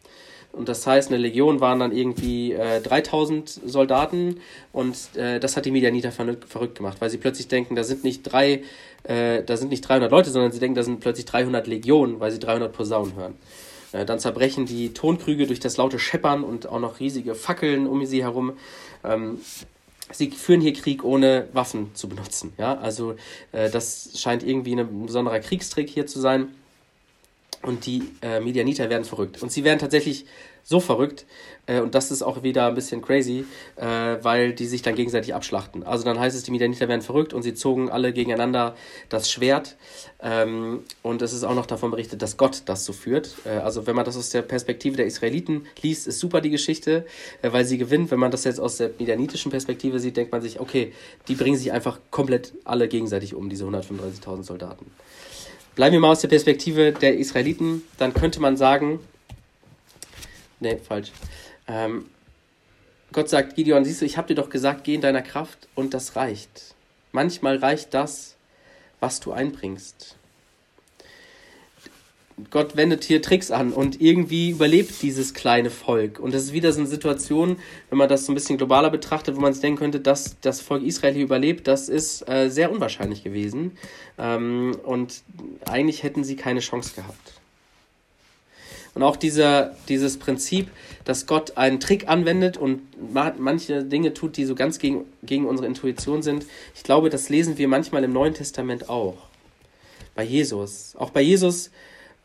Und 0.55 0.69
das 0.69 0.87
heißt, 0.87 1.09
eine 1.09 1.17
Legion 1.17 1.59
waren 1.59 1.79
dann 1.79 1.91
irgendwie 1.91 2.53
äh, 2.53 2.81
3000 2.81 3.49
Soldaten 3.65 4.37
und 4.71 4.95
äh, 5.15 5.39
das 5.39 5.57
hat 5.57 5.65
die 5.65 5.71
Medianiter 5.71 6.11
verrückt 6.13 6.75
gemacht, 6.75 6.97
weil 7.01 7.09
sie 7.09 7.17
plötzlich 7.17 7.49
denken, 7.49 7.75
da 7.75 7.83
sind 7.83 8.05
nicht 8.05 8.23
drei, 8.23 8.63
äh, 9.03 9.43
da 9.43 9.57
sind 9.57 9.69
nicht 9.69 9.81
300 9.81 10.09
Leute, 10.09 10.29
sondern 10.29 10.53
sie 10.53 10.59
denken, 10.59 10.75
da 10.75 10.83
sind 10.83 11.01
plötzlich 11.01 11.25
300 11.25 11.67
Legionen, 11.67 12.21
weil 12.21 12.31
sie 12.31 12.39
300 12.39 12.71
Posaunen 12.71 13.15
hören. 13.15 13.35
Äh, 13.91 14.05
dann 14.05 14.19
zerbrechen 14.19 14.65
die 14.65 14.93
Tonkrüge 14.93 15.45
durch 15.45 15.59
das 15.59 15.75
laute 15.75 15.99
Scheppern 15.99 16.43
und 16.43 16.67
auch 16.67 16.79
noch 16.79 17.01
riesige 17.01 17.35
Fackeln 17.35 17.85
um 17.85 18.05
sie 18.05 18.23
herum. 18.23 18.53
Ähm, 19.03 19.39
sie 20.11 20.31
führen 20.31 20.61
hier 20.61 20.73
Krieg 20.73 21.03
ohne 21.03 21.47
Waffen 21.53 21.93
zu 21.95 22.07
benutzen. 22.07 22.53
Ja, 22.57 22.77
also 22.77 23.15
äh, 23.51 23.69
das 23.69 24.11
scheint 24.15 24.43
irgendwie 24.43 24.75
ein 24.75 25.05
besonderer 25.05 25.39
Kriegstrick 25.39 25.89
hier 25.89 26.07
zu 26.07 26.19
sein. 26.19 26.49
Und 27.65 27.85
die 27.85 28.03
äh, 28.21 28.39
Medianiter 28.39 28.89
werden 28.89 29.05
verrückt. 29.05 29.41
Und 29.41 29.51
sie 29.51 29.63
werden 29.63 29.79
tatsächlich 29.79 30.25
so 30.63 30.79
verrückt, 30.79 31.25
äh, 31.67 31.79
und 31.79 31.95
das 31.95 32.11
ist 32.11 32.21
auch 32.21 32.43
wieder 32.43 32.67
ein 32.67 32.75
bisschen 32.75 33.01
crazy, 33.01 33.45
äh, 33.75 33.85
weil 33.85 34.53
die 34.53 34.65
sich 34.65 34.81
dann 34.81 34.95
gegenseitig 34.95 35.33
abschlachten. 35.33 35.83
Also 35.83 36.03
dann 36.03 36.19
heißt 36.19 36.35
es, 36.35 36.43
die 36.43 36.51
Midianiter 36.51 36.87
werden 36.87 37.01
verrückt 37.01 37.33
und 37.33 37.43
sie 37.43 37.53
zogen 37.53 37.89
alle 37.89 38.13
gegeneinander 38.13 38.75
das 39.09 39.31
Schwert. 39.31 39.77
Ähm, 40.21 40.83
und 41.01 41.21
es 41.21 41.33
ist 41.33 41.43
auch 41.43 41.55
noch 41.55 41.65
davon 41.65 41.91
berichtet, 41.91 42.21
dass 42.21 42.37
Gott 42.37 42.63
das 42.65 42.85
so 42.85 42.93
führt. 42.93 43.35
Äh, 43.45 43.57
also 43.57 43.87
wenn 43.87 43.95
man 43.95 44.05
das 44.05 44.17
aus 44.17 44.29
der 44.29 44.41
Perspektive 44.41 44.97
der 44.97 45.05
Israeliten 45.05 45.65
liest, 45.81 46.07
ist 46.07 46.19
super 46.19 46.41
die 46.41 46.51
Geschichte, 46.51 47.05
äh, 47.41 47.51
weil 47.51 47.65
sie 47.65 47.77
gewinnt. 47.77 48.11
Wenn 48.11 48.19
man 48.19 48.31
das 48.31 48.43
jetzt 48.43 48.59
aus 48.59 48.77
der 48.77 48.91
midianitischen 48.97 49.51
Perspektive 49.51 49.99
sieht, 49.99 50.17
denkt 50.17 50.31
man 50.31 50.41
sich, 50.41 50.59
okay, 50.59 50.93
die 51.27 51.35
bringen 51.35 51.57
sich 51.57 51.71
einfach 51.71 51.99
komplett 52.11 52.53
alle 52.63 52.87
gegenseitig 52.87 53.33
um, 53.33 53.49
diese 53.49 53.65
135.000 53.65 54.43
Soldaten. 54.43 54.91
Bleiben 55.75 55.93
wir 55.93 55.99
mal 55.99 56.11
aus 56.11 56.21
der 56.21 56.29
Perspektive 56.29 56.93
der 56.93 57.17
Israeliten, 57.17 57.83
dann 57.97 58.13
könnte 58.13 58.39
man 58.39 58.57
sagen, 58.57 58.99
Nee, 60.59 60.77
falsch. 60.77 61.11
Ähm, 61.67 62.05
Gott 63.11 63.29
sagt, 63.29 63.55
Gideon, 63.55 63.85
siehst 63.85 64.01
du, 64.01 64.05
ich 64.05 64.17
habe 64.17 64.27
dir 64.29 64.35
doch 64.35 64.49
gesagt, 64.49 64.83
geh 64.83 64.95
in 64.95 65.01
deiner 65.01 65.21
Kraft 65.21 65.67
und 65.75 65.93
das 65.93 66.15
reicht. 66.15 66.75
Manchmal 67.11 67.57
reicht 67.57 67.93
das, 67.93 68.35
was 68.99 69.19
du 69.19 69.31
einbringst. 69.31 70.17
Gott 72.49 72.75
wendet 72.75 73.05
hier 73.05 73.21
Tricks 73.21 73.49
an 73.49 73.71
und 73.71 74.01
irgendwie 74.01 74.49
überlebt 74.49 75.01
dieses 75.01 75.33
kleine 75.33 75.69
Volk. 75.69 76.19
Und 76.19 76.33
das 76.33 76.43
ist 76.43 76.53
wieder 76.53 76.73
so 76.73 76.79
eine 76.79 76.87
Situation, 76.87 77.57
wenn 77.89 77.97
man 77.97 78.09
das 78.09 78.25
so 78.25 78.31
ein 78.33 78.35
bisschen 78.35 78.57
globaler 78.57 78.89
betrachtet, 78.89 79.37
wo 79.37 79.39
man 79.39 79.53
sich 79.53 79.61
denken 79.61 79.79
könnte, 79.79 80.01
dass 80.01 80.35
das 80.41 80.59
Volk 80.59 80.83
Israel 80.83 81.13
hier 81.13 81.23
überlebt, 81.23 81.65
das 81.67 81.87
ist 81.87 82.27
äh, 82.27 82.49
sehr 82.49 82.71
unwahrscheinlich 82.71 83.23
gewesen. 83.23 83.77
Ähm, 84.17 84.75
und 84.83 85.21
eigentlich 85.65 86.03
hätten 86.03 86.25
sie 86.25 86.35
keine 86.35 86.59
Chance 86.59 86.95
gehabt. 86.95 87.35
Und 88.95 89.03
auch 89.03 89.15
dieser, 89.15 89.75
dieses 89.87 90.17
Prinzip, 90.17 90.69
dass 91.03 91.27
Gott 91.27 91.57
einen 91.57 91.79
Trick 91.79 92.07
anwendet 92.07 92.57
und 92.57 92.81
manche 93.37 93.83
Dinge 93.83 94.13
tut, 94.13 94.37
die 94.37 94.45
so 94.45 94.55
ganz 94.55 94.79
gegen, 94.79 95.05
gegen 95.23 95.45
unsere 95.45 95.67
Intuition 95.67 96.21
sind. 96.21 96.45
Ich 96.75 96.83
glaube, 96.83 97.09
das 97.09 97.29
lesen 97.29 97.57
wir 97.57 97.67
manchmal 97.67 98.03
im 98.05 98.13
Neuen 98.13 98.33
Testament 98.33 98.89
auch. 98.89 99.17
Bei 100.15 100.23
Jesus. 100.23 100.95
Auch 100.97 101.09
bei 101.09 101.21
Jesus 101.21 101.71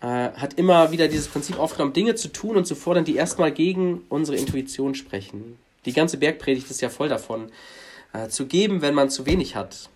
äh, 0.00 0.06
hat 0.06 0.54
immer 0.54 0.90
wieder 0.92 1.08
dieses 1.08 1.28
Prinzip 1.28 1.58
aufgenommen, 1.58 1.92
Dinge 1.92 2.14
zu 2.14 2.28
tun 2.28 2.56
und 2.56 2.66
zu 2.66 2.74
fordern, 2.74 3.04
die 3.04 3.16
erstmal 3.16 3.52
gegen 3.52 4.02
unsere 4.08 4.36
Intuition 4.36 4.94
sprechen. 4.94 5.58
Die 5.84 5.92
ganze 5.92 6.18
Bergpredigt 6.18 6.70
ist 6.70 6.80
ja 6.80 6.88
voll 6.88 7.08
davon. 7.08 7.50
Äh, 8.12 8.28
zu 8.28 8.46
geben, 8.46 8.82
wenn 8.82 8.94
man 8.94 9.10
zu 9.10 9.26
wenig 9.26 9.54
hat. 9.56 9.88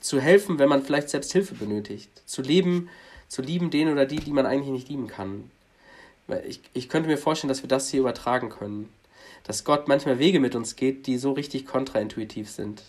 Zu 0.00 0.20
helfen, 0.20 0.58
wenn 0.58 0.68
man 0.68 0.82
vielleicht 0.82 1.08
selbst 1.08 1.32
Hilfe 1.32 1.54
benötigt. 1.54 2.10
Zu 2.26 2.42
leben, 2.42 2.88
zu 3.28 3.42
lieben 3.42 3.70
den 3.70 3.88
oder 3.88 4.06
die, 4.06 4.18
die 4.20 4.32
man 4.32 4.46
eigentlich 4.46 4.72
nicht 4.72 4.88
lieben 4.88 5.06
kann. 5.06 5.50
Ich, 6.46 6.60
ich 6.72 6.88
könnte 6.88 7.08
mir 7.08 7.18
vorstellen, 7.18 7.48
dass 7.48 7.62
wir 7.62 7.68
das 7.68 7.90
hier 7.90 8.00
übertragen 8.00 8.50
können. 8.50 8.88
Dass 9.44 9.64
Gott 9.64 9.88
manchmal 9.88 10.18
Wege 10.18 10.40
mit 10.40 10.54
uns 10.54 10.76
geht, 10.76 11.06
die 11.06 11.18
so 11.18 11.32
richtig 11.32 11.66
kontraintuitiv 11.66 12.50
sind. 12.50 12.82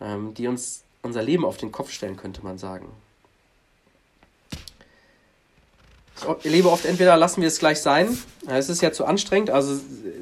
Ähm, 0.00 0.34
die 0.34 0.46
uns 0.46 0.82
unser 1.02 1.22
Leben 1.22 1.44
auf 1.44 1.56
den 1.56 1.72
Kopf 1.72 1.90
stellen, 1.90 2.16
könnte 2.16 2.42
man 2.42 2.58
sagen. 2.58 2.88
Ich 6.38 6.46
erlebe 6.46 6.70
oft, 6.70 6.86
entweder 6.86 7.16
lassen 7.16 7.42
wir 7.42 7.48
es 7.48 7.58
gleich 7.58 7.80
sein, 7.80 8.16
es 8.46 8.70
ist 8.70 8.80
ja 8.80 8.90
zu 8.90 9.04
anstrengend, 9.04 9.50
also 9.50 9.78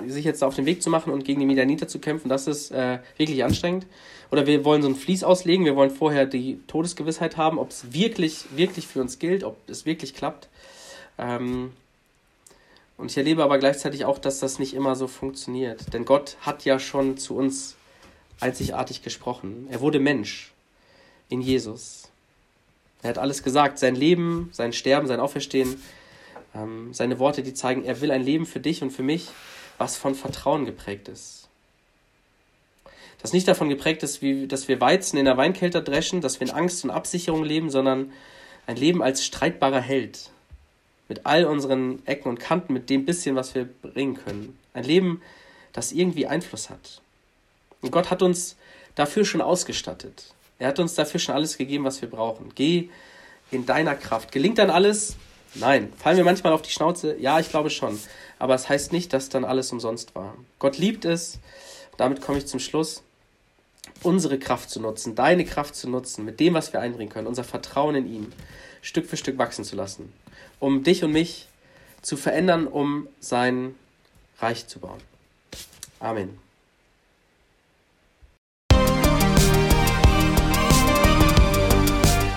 sich 0.09 0.25
jetzt 0.25 0.43
auf 0.43 0.57
den 0.57 0.67
Weg 0.67 0.83
zu 0.83 0.91
machen 0.91 1.13
und 1.13 1.25
gegen 1.25 1.41
die 1.41 1.47
Midianiter 1.47 1.87
zu 1.87 2.01
kämpfen, 2.01 2.29
das 2.29 2.49
ist 2.49 2.73
äh, 2.73 2.99
wirklich 3.17 3.45
anstrengend. 3.45 3.87
Oder 4.33 4.47
wir 4.47 4.65
wollen 4.65 4.83
so 4.83 4.89
ein 4.89 4.97
Fließ 4.97 5.23
auslegen, 5.23 5.65
wir 5.65 5.77
wollen 5.77 5.93
vorher 5.93 6.27
die 6.27 6.59
Todesgewissheit 6.67 7.37
haben, 7.37 7.59
ob 7.59 7.71
es 7.71 7.93
wirklich, 7.93 8.47
wirklich 8.57 8.89
für 8.89 9.01
uns 9.01 9.21
gilt, 9.21 9.45
ob 9.45 9.57
es 9.69 9.87
wirklich 9.87 10.15
klappt. 10.15 10.49
Ähm, 11.19 11.73
und 12.97 13.11
ich 13.11 13.17
erlebe 13.17 13.45
aber 13.45 13.59
gleichzeitig 13.59 14.05
auch, 14.05 14.19
dass 14.19 14.41
das 14.41 14.59
nicht 14.59 14.75
immer 14.75 14.97
so 14.97 15.07
funktioniert. 15.07 15.93
Denn 15.93 16.05
Gott 16.05 16.37
hat 16.41 16.65
ja 16.65 16.79
schon 16.79 17.17
zu 17.17 17.37
uns 17.37 17.77
einzigartig 18.41 19.03
gesprochen. 19.03 19.69
Er 19.71 19.81
wurde 19.81 20.01
Mensch 20.01 20.53
in 21.29 21.41
Jesus. 21.41 22.09
Er 23.05 23.11
hat 23.11 23.19
alles 23.19 23.43
gesagt, 23.43 23.79
sein 23.79 23.95
Leben, 23.95 24.49
sein 24.53 24.73
Sterben, 24.73 25.07
sein 25.07 25.21
Auferstehen, 25.21 25.77
ähm, 26.55 26.95
seine 26.95 27.19
Worte, 27.19 27.43
die 27.43 27.53
zeigen, 27.53 27.85
er 27.85 28.01
will 28.01 28.11
ein 28.11 28.25
Leben 28.25 28.47
für 28.47 28.61
dich 28.61 28.83
und 28.83 28.93
für 28.93 29.03
mich, 29.03 29.29
was 29.77 29.99
von 29.99 30.15
Vertrauen 30.15 30.65
geprägt 30.65 31.09
ist. 31.09 31.49
Das 33.21 33.35
nicht 33.35 33.47
davon 33.47 33.69
geprägt 33.69 34.03
ist, 34.03 34.23
wie, 34.23 34.47
dass 34.47 34.69
wir 34.69 34.81
Weizen 34.81 35.19
in 35.19 35.27
der 35.27 35.37
Weinkelter 35.37 35.83
dreschen, 35.83 36.23
dass 36.23 36.41
wir 36.41 36.49
in 36.49 36.55
Angst 36.55 36.83
und 36.83 36.91
Absicherung 36.91 37.45
leben, 37.45 37.69
sondern 37.69 38.11
ein 38.67 38.77
Leben 38.77 39.03
als 39.03 39.23
streitbarer 39.23 39.83
Held, 39.83 40.31
mit 41.07 41.27
all 41.27 41.45
unseren 41.45 42.05
Ecken 42.07 42.31
und 42.31 42.41
Kanten, 42.41 42.73
mit 42.73 42.89
dem 42.89 43.05
bisschen, 43.05 43.37
was 43.37 43.55
wir 43.55 43.69
bringen 43.83 44.15
können. 44.15 44.59
Ein 44.73 44.85
Leben, 44.85 45.21
das 45.75 45.93
irgendwie 45.93 46.27
Einfluss 46.27 46.71
hat. 46.71 47.03
Und 47.83 47.91
Gott 47.91 48.11
hat 48.11 48.23
uns 48.23 48.57
dafür 48.95 49.27
schon 49.27 49.43
ausgestattet. 49.43 50.33
Er 50.59 50.69
hat 50.69 50.79
uns 50.79 50.95
dafür 50.95 51.21
schon 51.21 51.35
alles 51.35 51.59
gegeben, 51.59 51.85
was 51.85 52.01
wir 52.01 52.09
brauchen. 52.09 52.53
Geh 52.55 52.89
in 53.51 53.67
deiner 53.67 53.95
Kraft. 53.95 54.33
Gelingt 54.33 54.59
dann 54.59 54.71
alles? 54.71 55.17
Nein. 55.55 55.93
Fallen 55.97 56.17
wir 56.17 56.25
manchmal 56.25 56.53
auf 56.53 56.63
die 56.63 56.71
Schnauze? 56.71 57.17
Ja, 57.19 57.39
ich 57.41 57.51
glaube 57.51 57.71
schon. 57.71 57.99
Aber 58.39 58.55
es 58.55 58.63
das 58.63 58.71
heißt 58.71 58.93
nicht, 58.93 59.13
dass 59.13 59.29
dann 59.29 59.45
alles 59.45 59.73
umsonst 59.73 60.15
war. 60.15 60.35
Gott 60.59 60.79
liebt 60.79 61.05
es. 61.05 61.39
Damit 61.97 62.21
komme 62.21 62.39
ich 62.39 62.47
zum 62.47 62.61
Schluss. 62.61 63.03
Unsere 64.03 64.39
Kraft 64.39 64.71
zu 64.71 64.81
nutzen, 64.81 65.15
deine 65.15 65.45
Kraft 65.45 65.77
zu 65.77 65.89
nutzen, 65.89 66.25
mit 66.25 66.41
dem, 66.41 66.55
was 66.55 66.73
wir 66.73 66.81
einbringen 66.81 67.11
können, 67.11 67.27
unser 67.27 67.45
Vertrauen 67.45 67.95
in 67.95 68.07
ihn 68.07 68.33
Stück 68.83 69.07
für 69.07 69.17
Stück 69.17 69.39
wachsen 69.39 69.65
zu 69.65 69.77
lassen, 69.77 70.13
um 70.59 70.83
dich 70.83 71.05
und 71.05 71.13
mich 71.13 71.49
zu 72.03 72.17
verändern, 72.17 72.67
um 72.67 73.09
sein 73.21 73.75
Reich 74.41 74.67
zu 74.67 74.81
bauen. 74.81 75.01
Amen. 76.01 76.44